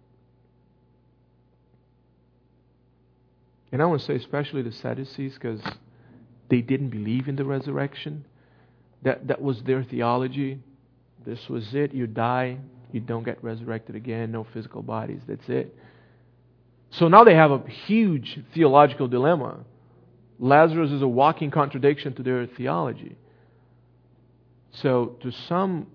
And 3.73 3.81
I 3.81 3.87
want 3.87 4.03
to 4.03 4.07
say, 4.07 4.14
especially 4.14 4.61
the 4.61 4.70
Sadducees, 4.70 5.33
because 5.33 5.62
they 6.51 6.61
didn't 6.61 6.91
believe 6.91 7.27
in 7.27 7.37
the 7.37 7.45
resurrection. 7.47 8.27
That, 9.03 9.27
that 9.29 9.41
was 9.41 9.62
their 9.62 9.83
theology. 9.83 10.61
This 11.25 11.49
was 11.49 11.75
it. 11.75 11.95
You 11.95 12.07
die, 12.07 12.59
you 12.93 13.01
don't 13.01 13.25
get 13.25 13.43
resurrected 13.43 13.97
again, 13.97 14.31
no 14.31 14.47
physical 14.53 14.83
bodies. 14.83 15.23
That's 15.27 15.49
it. 15.49 15.75
So 16.91 17.09
now 17.09 17.25
they 17.25 17.35
have 17.35 17.51
a 17.51 17.62
huge 17.87 18.41
theological 18.53 19.09
dilemma. 19.09 19.61
Lazarus 20.39 20.91
is 20.91 21.01
a 21.01 21.09
walking 21.09 21.51
contradiction 21.51 22.12
to 22.16 22.23
their 22.23 22.47
theology. 22.47 23.16
So, 24.73 25.16
to 25.20 25.31
some 25.31 25.87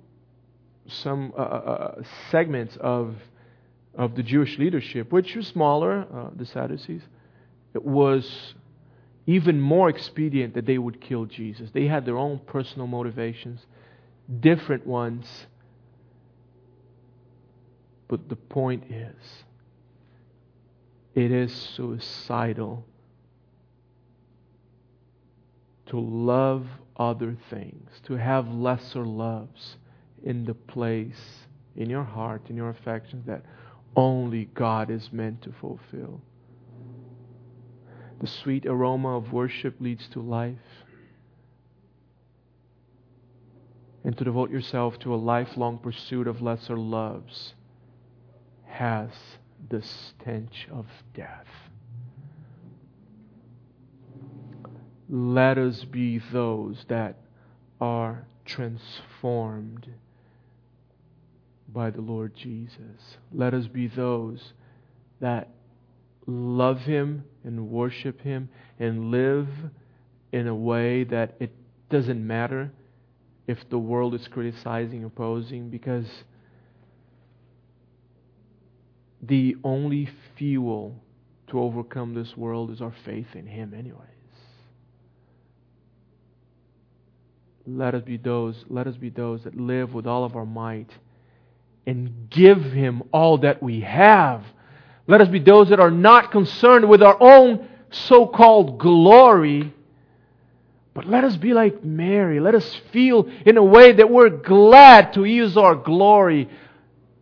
some 0.87 1.33
uh, 1.37 1.41
uh, 1.41 1.43
uh 1.43 2.03
segments 2.31 2.77
of 2.77 3.15
of 3.95 4.15
the 4.15 4.23
Jewish 4.23 4.57
leadership, 4.59 5.11
which 5.11 5.35
was 5.35 5.47
smaller, 5.47 6.05
uh, 6.13 6.29
the 6.35 6.45
Sadducees, 6.45 7.01
it 7.73 7.83
was 7.83 8.53
even 9.25 9.59
more 9.59 9.89
expedient 9.89 10.53
that 10.53 10.65
they 10.65 10.77
would 10.77 11.01
kill 11.01 11.25
Jesus. 11.25 11.69
They 11.71 11.87
had 11.87 12.05
their 12.05 12.17
own 12.17 12.39
personal 12.45 12.87
motivations, 12.87 13.65
different 14.39 14.85
ones. 14.87 15.47
But 18.07 18.29
the 18.29 18.37
point 18.37 18.85
is, 18.89 19.43
it 21.13 21.31
is 21.31 21.51
suicidal 21.75 22.85
to 25.87 25.99
love 25.99 26.67
other 26.97 27.37
things, 27.49 27.89
to 28.03 28.13
have 28.13 28.47
lesser 28.47 29.05
loves 29.05 29.77
in 30.23 30.45
the 30.45 30.53
place, 30.53 31.45
in 31.75 31.89
your 31.89 32.03
heart, 32.03 32.49
in 32.49 32.55
your 32.55 32.69
affections 32.69 33.25
that 33.27 33.43
only 33.95 34.45
God 34.53 34.89
is 34.89 35.09
meant 35.11 35.41
to 35.43 35.53
fulfill. 35.61 36.21
The 38.19 38.27
sweet 38.27 38.65
aroma 38.65 39.17
of 39.17 39.31
worship 39.31 39.75
leads 39.79 40.07
to 40.09 40.21
life. 40.21 40.57
And 44.03 44.17
to 44.17 44.23
devote 44.23 44.49
yourself 44.49 44.97
to 44.99 45.13
a 45.13 45.17
lifelong 45.17 45.77
pursuit 45.79 46.27
of 46.27 46.41
lesser 46.41 46.77
loves 46.77 47.53
has 48.65 49.09
the 49.69 49.81
stench 49.81 50.67
of 50.71 50.85
death. 51.13 51.47
Let 55.09 55.57
us 55.57 55.85
be 55.85 56.19
those 56.31 56.83
that 56.89 57.17
are 57.79 58.27
transformed 58.45 59.87
by 61.69 61.91
the 61.91 62.01
Lord 62.01 62.35
Jesus. 62.35 63.17
Let 63.33 63.53
us 63.53 63.67
be 63.67 63.87
those 63.87 64.53
that 65.19 65.49
love 66.25 66.79
Him 66.79 67.23
and 67.43 67.69
worship 67.69 68.21
Him 68.21 68.49
and 68.79 69.11
live 69.11 69.47
in 70.31 70.47
a 70.47 70.55
way 70.55 71.05
that 71.05 71.35
it 71.39 71.53
doesn't 71.89 72.25
matter 72.25 72.71
if 73.47 73.57
the 73.69 73.79
world 73.79 74.13
is 74.13 74.27
criticizing, 74.27 75.05
opposing, 75.05 75.69
because 75.69 76.07
the 79.21 79.55
only 79.63 80.09
fuel 80.37 81.01
to 81.47 81.59
overcome 81.59 82.13
this 82.13 82.35
world 82.35 82.71
is 82.71 82.81
our 82.81 82.93
faith 83.05 83.27
in 83.35 83.47
Him, 83.47 83.73
anyways. 83.73 84.16
Let 87.69 87.95
us 87.95 88.03
be 88.03 88.15
those, 88.15 88.63
let 88.69 88.87
us 88.87 88.95
be 88.95 89.09
those 89.09 89.43
that 89.43 89.55
live 89.55 89.93
with 89.93 90.07
all 90.07 90.23
of 90.23 90.37
our 90.37 90.45
might 90.45 90.89
and 91.85 92.29
give 92.29 92.63
Him 92.63 93.03
all 93.11 93.39
that 93.39 93.61
we 93.61 93.81
have. 93.81 94.43
Let 95.05 95.19
us 95.19 95.27
be 95.27 95.39
those 95.39 95.69
that 95.69 95.79
are 95.81 95.91
not 95.91 96.31
concerned 96.31 96.87
with 96.87 97.03
our 97.03 97.21
own 97.21 97.67
so 97.91 98.25
called 98.25 98.79
glory, 98.79 99.73
but 100.93 101.07
let 101.07 101.25
us 101.25 101.35
be 101.35 101.53
like 101.53 101.83
Mary. 101.83 102.39
Let 102.39 102.55
us 102.55 102.73
feel 102.93 103.29
in 103.45 103.57
a 103.57 103.63
way 103.63 103.91
that 103.91 104.09
we're 104.09 104.29
glad 104.29 105.13
to 105.13 105.25
use 105.25 105.57
our 105.57 105.75
glory 105.75 106.49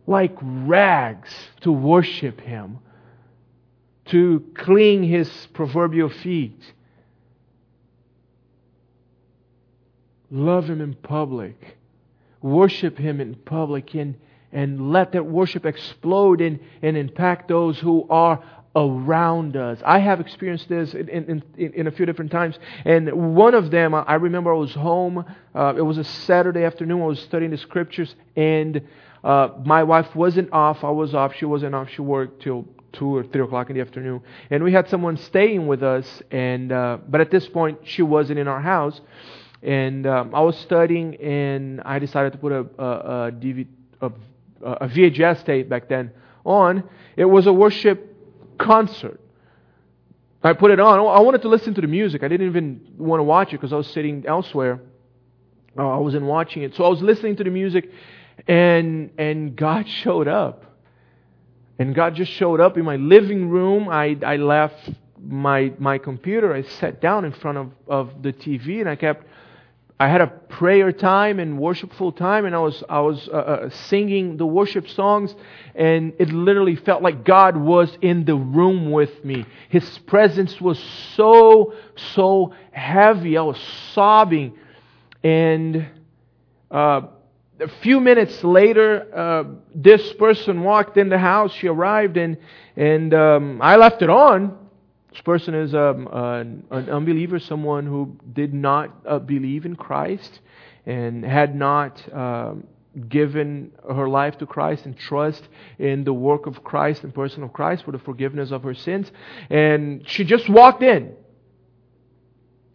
like 0.06 0.36
rags 0.40 1.34
to 1.62 1.72
worship 1.72 2.40
Him, 2.40 2.78
to 4.06 4.44
clean 4.54 5.02
His 5.02 5.28
proverbial 5.52 6.08
feet. 6.08 6.60
Love 10.30 10.68
Him 10.68 10.80
in 10.80 10.94
public, 10.94 11.76
worship 12.42 12.98
Him 12.98 13.20
in 13.20 13.34
public, 13.34 13.94
and, 13.94 14.16
and 14.52 14.92
let 14.92 15.12
that 15.12 15.24
worship 15.24 15.64
explode 15.64 16.40
and, 16.40 16.60
and 16.82 16.96
impact 16.96 17.48
those 17.48 17.78
who 17.78 18.06
are 18.10 18.42
around 18.76 19.56
us. 19.56 19.78
I 19.84 19.98
have 20.00 20.20
experienced 20.20 20.68
this 20.68 20.92
in, 20.92 21.08
in, 21.08 21.42
in, 21.56 21.72
in, 21.72 21.86
a 21.86 21.90
few 21.90 22.04
different 22.04 22.30
times. 22.30 22.58
And 22.84 23.34
one 23.34 23.54
of 23.54 23.70
them, 23.70 23.94
I 23.94 24.14
remember 24.16 24.52
I 24.52 24.58
was 24.58 24.74
home. 24.74 25.24
Uh, 25.54 25.74
it 25.76 25.80
was 25.80 25.96
a 25.96 26.04
Saturday 26.04 26.62
afternoon. 26.62 27.00
I 27.00 27.06
was 27.06 27.20
studying 27.20 27.52
the 27.52 27.56
scriptures, 27.56 28.14
and 28.36 28.82
uh, 29.24 29.48
my 29.64 29.82
wife 29.82 30.14
wasn't 30.14 30.52
off. 30.52 30.84
I 30.84 30.90
was 30.90 31.14
off. 31.14 31.34
She 31.36 31.46
wasn't 31.46 31.74
off. 31.74 31.88
She 31.90 32.02
worked 32.02 32.42
till 32.42 32.66
two 32.92 33.16
or 33.16 33.24
three 33.24 33.42
o'clock 33.42 33.70
in 33.70 33.76
the 33.76 33.82
afternoon. 33.82 34.20
And 34.50 34.62
we 34.62 34.72
had 34.72 34.88
someone 34.88 35.16
staying 35.16 35.66
with 35.66 35.82
us. 35.82 36.22
And 36.30 36.70
uh, 36.70 36.98
but 37.08 37.20
at 37.20 37.30
this 37.30 37.48
point, 37.48 37.78
she 37.84 38.02
wasn't 38.02 38.38
in 38.38 38.46
our 38.46 38.60
house. 38.60 39.00
And 39.62 40.06
um, 40.06 40.34
I 40.34 40.40
was 40.40 40.56
studying, 40.58 41.16
and 41.16 41.80
I 41.82 41.98
decided 41.98 42.32
to 42.32 42.38
put 42.38 42.52
a, 42.52 42.66
a, 42.78 42.84
a, 43.28 43.32
DVD, 43.32 43.66
a, 44.00 44.10
a 44.62 44.88
VHS 44.88 45.44
tape 45.44 45.68
back 45.68 45.88
then 45.88 46.12
on. 46.44 46.84
It 47.16 47.24
was 47.24 47.46
a 47.46 47.52
worship 47.52 48.14
concert. 48.58 49.20
I 50.42 50.52
put 50.52 50.70
it 50.70 50.78
on. 50.78 50.98
I 51.00 51.20
wanted 51.20 51.42
to 51.42 51.48
listen 51.48 51.74
to 51.74 51.80
the 51.80 51.86
music. 51.88 52.22
I 52.22 52.28
didn't 52.28 52.46
even 52.46 52.80
want 52.98 53.18
to 53.20 53.24
watch 53.24 53.48
it 53.48 53.52
because 53.52 53.72
I 53.72 53.76
was 53.76 53.88
sitting 53.88 54.24
elsewhere. 54.26 54.80
Uh, 55.76 55.88
I 55.88 55.98
wasn't 55.98 56.24
watching 56.24 56.62
it. 56.62 56.74
So 56.76 56.84
I 56.84 56.88
was 56.88 57.02
listening 57.02 57.36
to 57.36 57.44
the 57.44 57.50
music, 57.50 57.90
and 58.46 59.10
and 59.18 59.56
God 59.56 59.88
showed 59.88 60.28
up. 60.28 60.64
And 61.78 61.94
God 61.94 62.14
just 62.14 62.32
showed 62.32 62.60
up 62.60 62.78
in 62.78 62.84
my 62.84 62.96
living 62.96 63.50
room. 63.50 63.88
I, 63.88 64.16
I 64.24 64.36
left 64.36 64.90
my 65.20 65.72
my 65.78 65.98
computer. 65.98 66.54
I 66.54 66.62
sat 66.62 67.00
down 67.00 67.24
in 67.24 67.32
front 67.32 67.58
of, 67.58 67.72
of 67.86 68.22
the 68.22 68.32
TV 68.32 68.80
and 68.80 68.88
I 68.88 68.96
kept 68.96 69.26
I 69.98 70.08
had 70.08 70.20
a 70.20 70.26
prayer 70.26 70.92
time 70.92 71.38
and 71.38 71.58
worshipful 71.58 72.12
time, 72.12 72.44
and 72.44 72.54
I 72.54 72.58
was 72.58 72.84
I 72.86 73.00
was 73.00 73.28
uh, 73.32 73.36
uh, 73.36 73.70
singing 73.70 74.36
the 74.36 74.44
worship 74.44 74.88
songs, 74.90 75.34
and 75.74 76.12
it 76.18 76.30
literally 76.30 76.76
felt 76.76 77.02
like 77.02 77.24
God 77.24 77.56
was 77.56 77.96
in 78.02 78.26
the 78.26 78.34
room 78.34 78.90
with 78.90 79.24
me. 79.24 79.46
His 79.70 79.98
presence 80.00 80.60
was 80.60 80.78
so 81.14 81.72
so 82.14 82.52
heavy. 82.72 83.38
I 83.38 83.42
was 83.42 83.58
sobbing, 83.94 84.58
and 85.24 85.86
uh, 86.70 87.00
a 87.58 87.68
few 87.80 87.98
minutes 87.98 88.44
later, 88.44 89.08
uh, 89.16 89.44
this 89.74 90.12
person 90.14 90.62
walked 90.62 90.98
in 90.98 91.08
the 91.08 91.18
house. 91.18 91.54
She 91.54 91.68
arrived, 91.68 92.18
and 92.18 92.36
and 92.76 93.14
um, 93.14 93.62
I 93.62 93.76
left 93.76 94.02
it 94.02 94.10
on 94.10 94.65
this 95.16 95.22
person 95.22 95.54
is 95.54 95.74
um, 95.74 96.08
an, 96.12 96.90
unbeliever, 96.90 97.38
someone 97.38 97.86
who 97.86 98.18
did 98.34 98.52
not 98.52 98.94
uh, 99.08 99.18
believe 99.18 99.64
in 99.64 99.74
Christ 99.74 100.40
and 100.84 101.24
had 101.24 101.56
not 101.56 102.02
um, 102.12 102.66
given 103.08 103.72
her 103.90 104.10
life 104.10 104.36
to 104.38 104.46
Christ 104.46 104.84
and 104.84 104.94
trust 104.94 105.48
in 105.78 106.04
the 106.04 106.12
work 106.12 106.44
of 106.44 106.62
Christ 106.62 107.02
and 107.02 107.14
person 107.14 107.42
of 107.42 107.54
Christ 107.54 107.86
for 107.86 107.92
the 107.92 107.98
forgiveness 107.98 108.50
of 108.50 108.62
her 108.64 108.74
sins. 108.74 109.10
And 109.48 110.06
she 110.06 110.22
just 110.22 110.50
walked 110.50 110.82
in. 110.82 111.14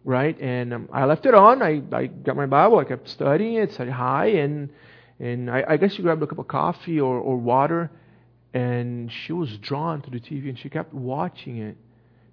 Right? 0.04 0.36
And 0.40 0.74
um, 0.74 0.88
I 0.92 1.04
left 1.04 1.26
it 1.26 1.34
on. 1.34 1.62
I, 1.62 1.80
I 1.92 2.06
got 2.06 2.34
my 2.34 2.46
Bible. 2.46 2.80
I 2.80 2.84
kept 2.84 3.08
studying 3.08 3.54
it, 3.54 3.72
said 3.72 3.88
hi, 3.88 4.26
and, 4.26 4.70
and 5.20 5.48
I, 5.48 5.64
I 5.68 5.76
guess 5.76 5.92
she 5.92 6.02
grabbed 6.02 6.24
a 6.24 6.26
cup 6.26 6.40
of 6.40 6.48
coffee 6.48 7.00
or, 7.00 7.18
or 7.18 7.36
water. 7.36 7.92
And 8.52 9.12
she 9.12 9.32
was 9.32 9.56
drawn 9.58 10.02
to 10.02 10.10
the 10.10 10.18
TV 10.18 10.48
and 10.48 10.58
she 10.58 10.68
kept 10.68 10.92
watching 10.92 11.58
it 11.58 11.76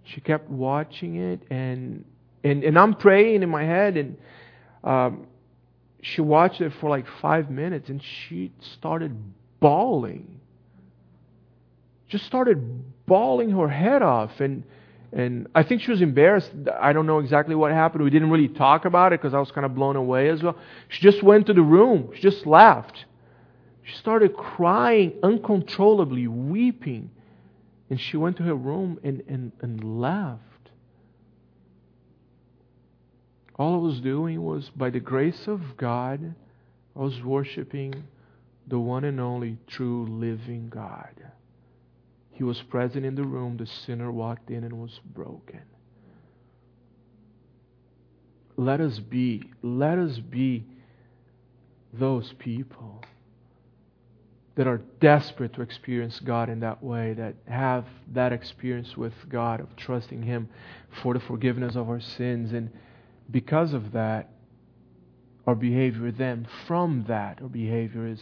she 0.04 0.22
kept 0.22 0.50
watching 0.50 1.18
it, 1.18 1.42
and 1.50 2.06
and 2.44 2.64
and 2.64 2.78
I'm 2.78 2.96
praying 2.96 3.44
in 3.44 3.50
my 3.50 3.64
head, 3.64 3.98
and 3.98 4.18
um, 4.84 5.28
she 6.02 6.22
watched 6.22 6.62
it 6.62 6.74
for 6.80 6.90
like 6.90 7.06
five 7.22 7.50
minutes, 7.50 7.90
and 7.90 8.02
she 8.02 8.52
started 8.76 9.16
bawling. 9.60 10.40
Just 12.08 12.26
started 12.26 13.06
bawling 13.06 13.52
her 13.52 13.68
head 13.68 14.02
off, 14.02 14.40
and 14.40 14.64
and 15.12 15.48
I 15.56 15.64
think 15.64 15.82
she 15.82 15.92
was 15.92 16.02
embarrassed. 16.02 16.52
I 16.80 16.94
don't 16.94 17.08
know 17.08 17.20
exactly 17.20 17.56
what 17.56 17.72
happened. 17.72 18.04
We 18.04 18.10
didn't 18.10 18.30
really 18.30 18.48
talk 18.48 18.86
about 18.86 19.14
it 19.14 19.22
because 19.22 19.34
I 19.34 19.40
was 19.40 19.52
kind 19.52 19.66
of 19.66 19.74
blown 19.74 19.96
away 19.96 20.30
as 20.30 20.44
well. 20.44 20.58
She 20.88 21.02
just 21.02 21.24
went 21.24 21.48
to 21.48 21.54
the 21.54 21.62
room. 21.62 22.12
She 22.16 22.22
just 22.22 22.46
laughed. 22.46 23.06
She 23.84 23.96
started 23.96 24.36
crying 24.36 25.14
uncontrollably, 25.24 26.28
weeping. 26.28 27.10
And 27.90 28.00
she 28.00 28.18
went 28.18 28.38
to 28.38 28.44
her 28.44 28.56
room 28.56 29.00
and, 29.04 29.24
and, 29.28 29.52
and 29.62 30.00
left. 30.00 30.42
All 33.56 33.74
I 33.74 33.78
was 33.78 34.00
doing 34.00 34.42
was, 34.44 34.70
by 34.76 34.90
the 34.90 35.00
grace 35.00 35.48
of 35.48 35.76
God, 35.76 36.36
I 36.96 37.00
was 37.00 37.22
worshiping 37.22 38.04
the 38.68 38.80
one 38.80 39.04
and 39.04 39.20
only 39.20 39.58
true 39.68 40.06
living 40.08 40.70
God. 40.70 41.14
He 42.32 42.44
was 42.44 42.62
present 42.62 43.06
in 43.06 43.16
the 43.16 43.24
room. 43.24 43.58
The 43.58 43.66
sinner 43.66 44.12
walked 44.12 44.50
in 44.50 44.64
and 44.64 44.80
was 44.80 45.00
broken. 45.14 45.62
Let 48.56 48.80
us 48.80 49.00
be, 49.00 49.44
let 49.62 49.98
us 49.98 50.20
be 50.20 50.66
those 51.92 52.34
people 52.40 53.04
that 54.60 54.68
are 54.68 54.82
desperate 55.00 55.54
to 55.54 55.62
experience 55.62 56.20
God 56.20 56.50
in 56.50 56.60
that 56.60 56.84
way, 56.84 57.14
that 57.14 57.34
have 57.48 57.86
that 58.12 58.34
experience 58.34 58.98
with 58.98 59.14
God 59.30 59.62
of 59.62 59.74
trusting 59.78 60.22
Him 60.22 60.50
for 61.02 61.14
the 61.14 61.22
forgiveness 61.22 61.78
of 61.78 61.88
our 61.88 62.02
sins. 62.02 62.52
And 62.52 62.70
because 63.32 63.72
of 63.72 63.94
that, 63.94 64.32
our 65.48 65.56
behavior 65.56 66.12
then, 66.12 66.46
from 66.68 67.06
that, 67.08 67.42
our 67.42 67.48
behavior 67.48 68.06
is, 68.06 68.20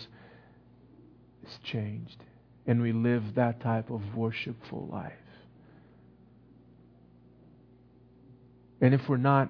is 1.44 1.58
changed. 1.64 2.24
And 2.68 2.84
we 2.84 2.92
live 2.92 3.24
that 3.34 3.60
type 3.60 3.90
of 3.90 4.04
worshipful 4.14 4.88
life. 4.92 5.14
And 8.80 8.94
if 8.94 9.10
we're 9.10 9.18
not 9.18 9.50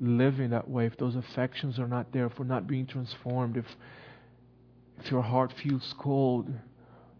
living 0.00 0.50
that 0.50 0.68
way, 0.68 0.86
if 0.86 0.96
those 0.96 1.14
affections 1.14 1.78
are 1.78 1.86
not 1.86 2.12
there, 2.12 2.26
if 2.26 2.36
we're 2.40 2.44
not 2.44 2.66
being 2.66 2.86
transformed, 2.86 3.56
if 3.56 3.66
if 4.98 5.10
your 5.10 5.22
heart 5.22 5.52
feels 5.62 5.94
cold, 5.98 6.48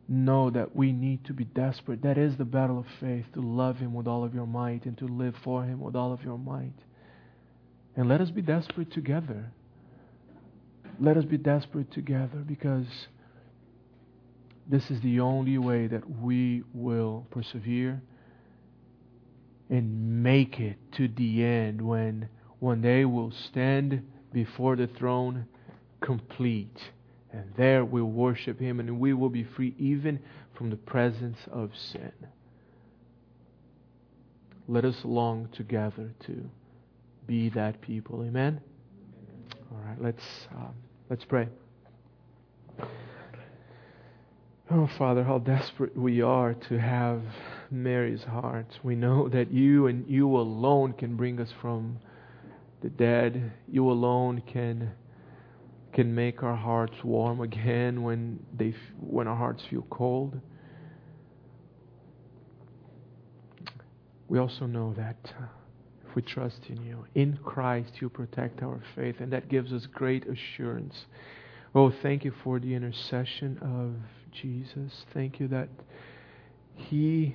know 0.09 0.51
that 0.51 0.77
we 0.77 0.93
need 0.93 1.25
to 1.25 1.33
be 1.33 1.45
desperate. 1.45 2.03
That 2.03 2.19
is 2.19 2.37
the 2.37 2.45
battle 2.45 2.79
of 2.79 2.87
faith 3.01 3.27
to 3.35 3.41
love 3.41 3.79
Him 3.79 3.95
with 3.95 4.07
all 4.07 4.25
of 4.25 4.35
your 4.35 4.47
might 4.47 4.85
and 4.85 4.97
to 4.99 5.07
live 5.07 5.35
for 5.43 5.65
Him 5.65 5.81
with 5.81 5.97
all 5.97 6.13
of 6.13 6.23
your 6.23 6.39
might. 6.39 6.75
And 7.97 8.09
let 8.09 8.21
us 8.21 8.31
be 8.31 8.43
desperate 8.43 8.93
together. 8.93 9.51
Let 11.01 11.17
us 11.17 11.25
be 11.25 11.39
desperate 11.39 11.91
together 11.91 12.39
because 12.47 12.87
this 14.67 14.91
is 14.91 15.01
the 15.01 15.21
only 15.21 15.59
way 15.59 15.87
that 15.87 16.09
we 16.09 16.63
will 16.73 17.27
persevere 17.31 18.03
and 19.71 20.23
make 20.23 20.61
it 20.61 20.77
to 20.93 21.09
the 21.09 21.45
end 21.45 21.81
when 21.81 22.29
one 22.61 22.81
day 22.81 23.05
we'll 23.05 23.33
stand 23.49 24.03
before 24.33 24.77
the 24.77 24.87
throne 24.87 25.47
complete 26.01 26.79
and 27.35 27.53
there 27.57 27.85
we'll 27.85 28.05
worship 28.05 28.61
Him 28.61 28.81
and 28.81 29.01
we 29.01 29.13
will 29.13 29.29
be 29.29 29.45
free 29.45 29.75
even 29.79 30.21
from 30.57 30.71
the 30.71 30.77
presence 30.77 31.39
of 31.51 31.71
sin. 31.77 32.13
Let 34.69 34.85
us 34.85 34.97
long 35.05 35.49
together 35.53 36.13
to 36.27 36.49
be 37.27 37.49
that 37.51 37.81
people. 37.81 38.23
Amen? 38.23 38.61
All 39.73 39.81
right, 39.85 40.01
let's, 40.01 40.25
um, 40.55 40.75
let's 41.11 41.25
pray. 41.25 41.49
Oh, 44.71 44.89
Father, 44.97 45.23
how 45.23 45.39
desperate 45.39 45.97
we 45.97 46.23
are 46.23 46.55
to 46.55 46.79
have 46.79 47.21
Mary's 47.71 48.23
heart. 48.23 48.79
We 48.83 48.95
know 48.95 49.29
that 49.29 49.53
you 49.53 49.89
and 49.89 50.09
you 50.09 50.29
alone 50.37 50.95
can 50.95 51.17
bring 51.17 51.39
us 51.41 51.53
from 51.61 51.99
the 52.81 52.89
dead. 52.89 53.53
You 53.69 53.91
alone 53.91 54.43
can 54.47 54.93
can 55.95 56.15
make 56.15 56.43
our 56.43 56.57
hearts 56.57 57.03
warm 57.03 57.41
again 57.41 58.03
when 58.03 58.39
they 58.57 58.75
when 59.01 59.27
our 59.27 59.37
hearts 59.37 59.65
feel 59.71 59.87
cold. 59.91 60.41
We 64.29 64.39
also 64.39 64.67
know 64.67 64.95
that 64.97 65.33
uh, 65.41 65.45
if 66.09 66.15
we 66.15 66.23
trust 66.23 66.61
in 66.69 66.85
you, 66.85 67.07
in 67.15 67.39
Christ, 67.45 68.01
you 68.01 68.09
protect 68.09 68.63
our 68.63 68.81
faith, 68.95 69.21
and 69.21 69.33
that 69.33 69.49
gives 69.49 69.73
us 69.73 69.87
great 69.87 70.27
assurance 70.27 71.07
Oh, 71.77 71.91
thank 71.91 72.25
you 72.25 72.33
for 72.45 72.61
the 72.61 72.73
intercession 72.73 73.59
of 73.61 73.97
Jesus. 74.31 75.05
Thank 75.13 75.41
you 75.41 75.49
that 75.49 75.69
He 76.77 77.35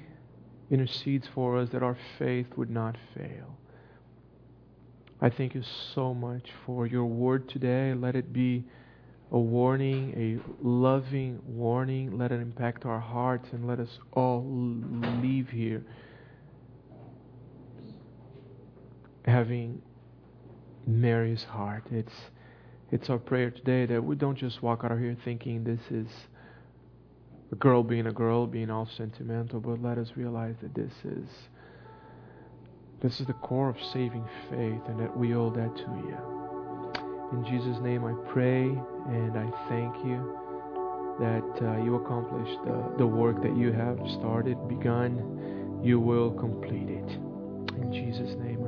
intercedes 0.72 1.28
for 1.36 1.58
us 1.58 1.70
that 1.72 1.84
our 1.84 1.98
faith 2.18 2.48
would 2.56 2.70
not 2.70 2.96
fail. 3.18 3.59
I 5.22 5.30
thank 5.30 5.54
you 5.54 5.64
so 5.94 6.14
much 6.14 6.50
for 6.66 6.88
your 6.88 7.06
word 7.06 7.50
today. 7.50 7.94
Let 7.94 8.16
it 8.16 8.32
be 8.32 8.64
a 9.32 9.38
warning, 9.38 10.14
a 10.16 10.66
loving 10.66 11.42
warning. 11.46 12.18
Let 12.18 12.32
it 12.32 12.42
impact 12.42 12.86
our 12.86 13.00
hearts 13.00 13.50
and 13.52 13.68
let 13.68 13.80
us 13.80 14.00
all 14.14 14.46
leave 15.22 15.50
here 15.50 15.84
having 19.26 19.82
Mary's 20.88 21.44
heart. 21.44 21.84
It's 21.92 22.14
it's 22.92 23.10
our 23.10 23.20
prayer 23.20 23.52
today 23.52 23.86
that 23.86 24.04
we 24.04 24.16
don't 24.16 24.38
just 24.38 24.64
walk 24.64 24.84
out 24.84 24.92
of 24.92 25.00
here 25.00 25.16
thinking 25.24 25.64
this 25.64 25.82
is 25.92 26.08
a 27.52 27.56
girl 27.56 27.84
being 27.84 28.08
a 28.08 28.12
girl, 28.12 28.48
being 28.48 28.72
all 28.72 28.88
sentimental, 28.98 29.60
but 29.60 29.82
let 29.82 29.98
us 30.00 30.12
realize 30.16 30.56
that 30.62 30.74
this 30.74 30.94
is 31.04 31.28
this 33.02 33.20
is 33.20 33.28
the 33.28 33.34
core 33.34 33.70
of 33.70 33.78
saving 33.94 34.26
faith 34.50 34.82
and 34.88 35.00
that 35.00 35.16
we 35.16 35.34
owe 35.34 35.50
that 35.50 35.76
to 35.76 35.82
you. 35.82 36.18
In 37.32 37.46
Jesus' 37.46 37.82
name 37.82 38.04
I 38.04 38.14
pray 38.32 38.64
and 38.64 39.38
I 39.38 39.50
thank 39.70 39.96
you 40.06 40.36
that 41.20 41.62
uh, 41.62 41.84
you 41.84 41.96
accomplish 41.96 42.50
the, 42.66 42.96
the 42.98 43.08
work 43.08 43.42
that 43.44 43.56
you 43.56 43.72
have 43.72 44.00
started, 44.20 44.58
begun. 44.68 45.82
You 45.84 46.00
will 46.00 46.32
complete 46.32 46.90
it. 46.90 47.10
In 47.82 47.92
Jesus' 47.92 48.36
name. 48.40 48.59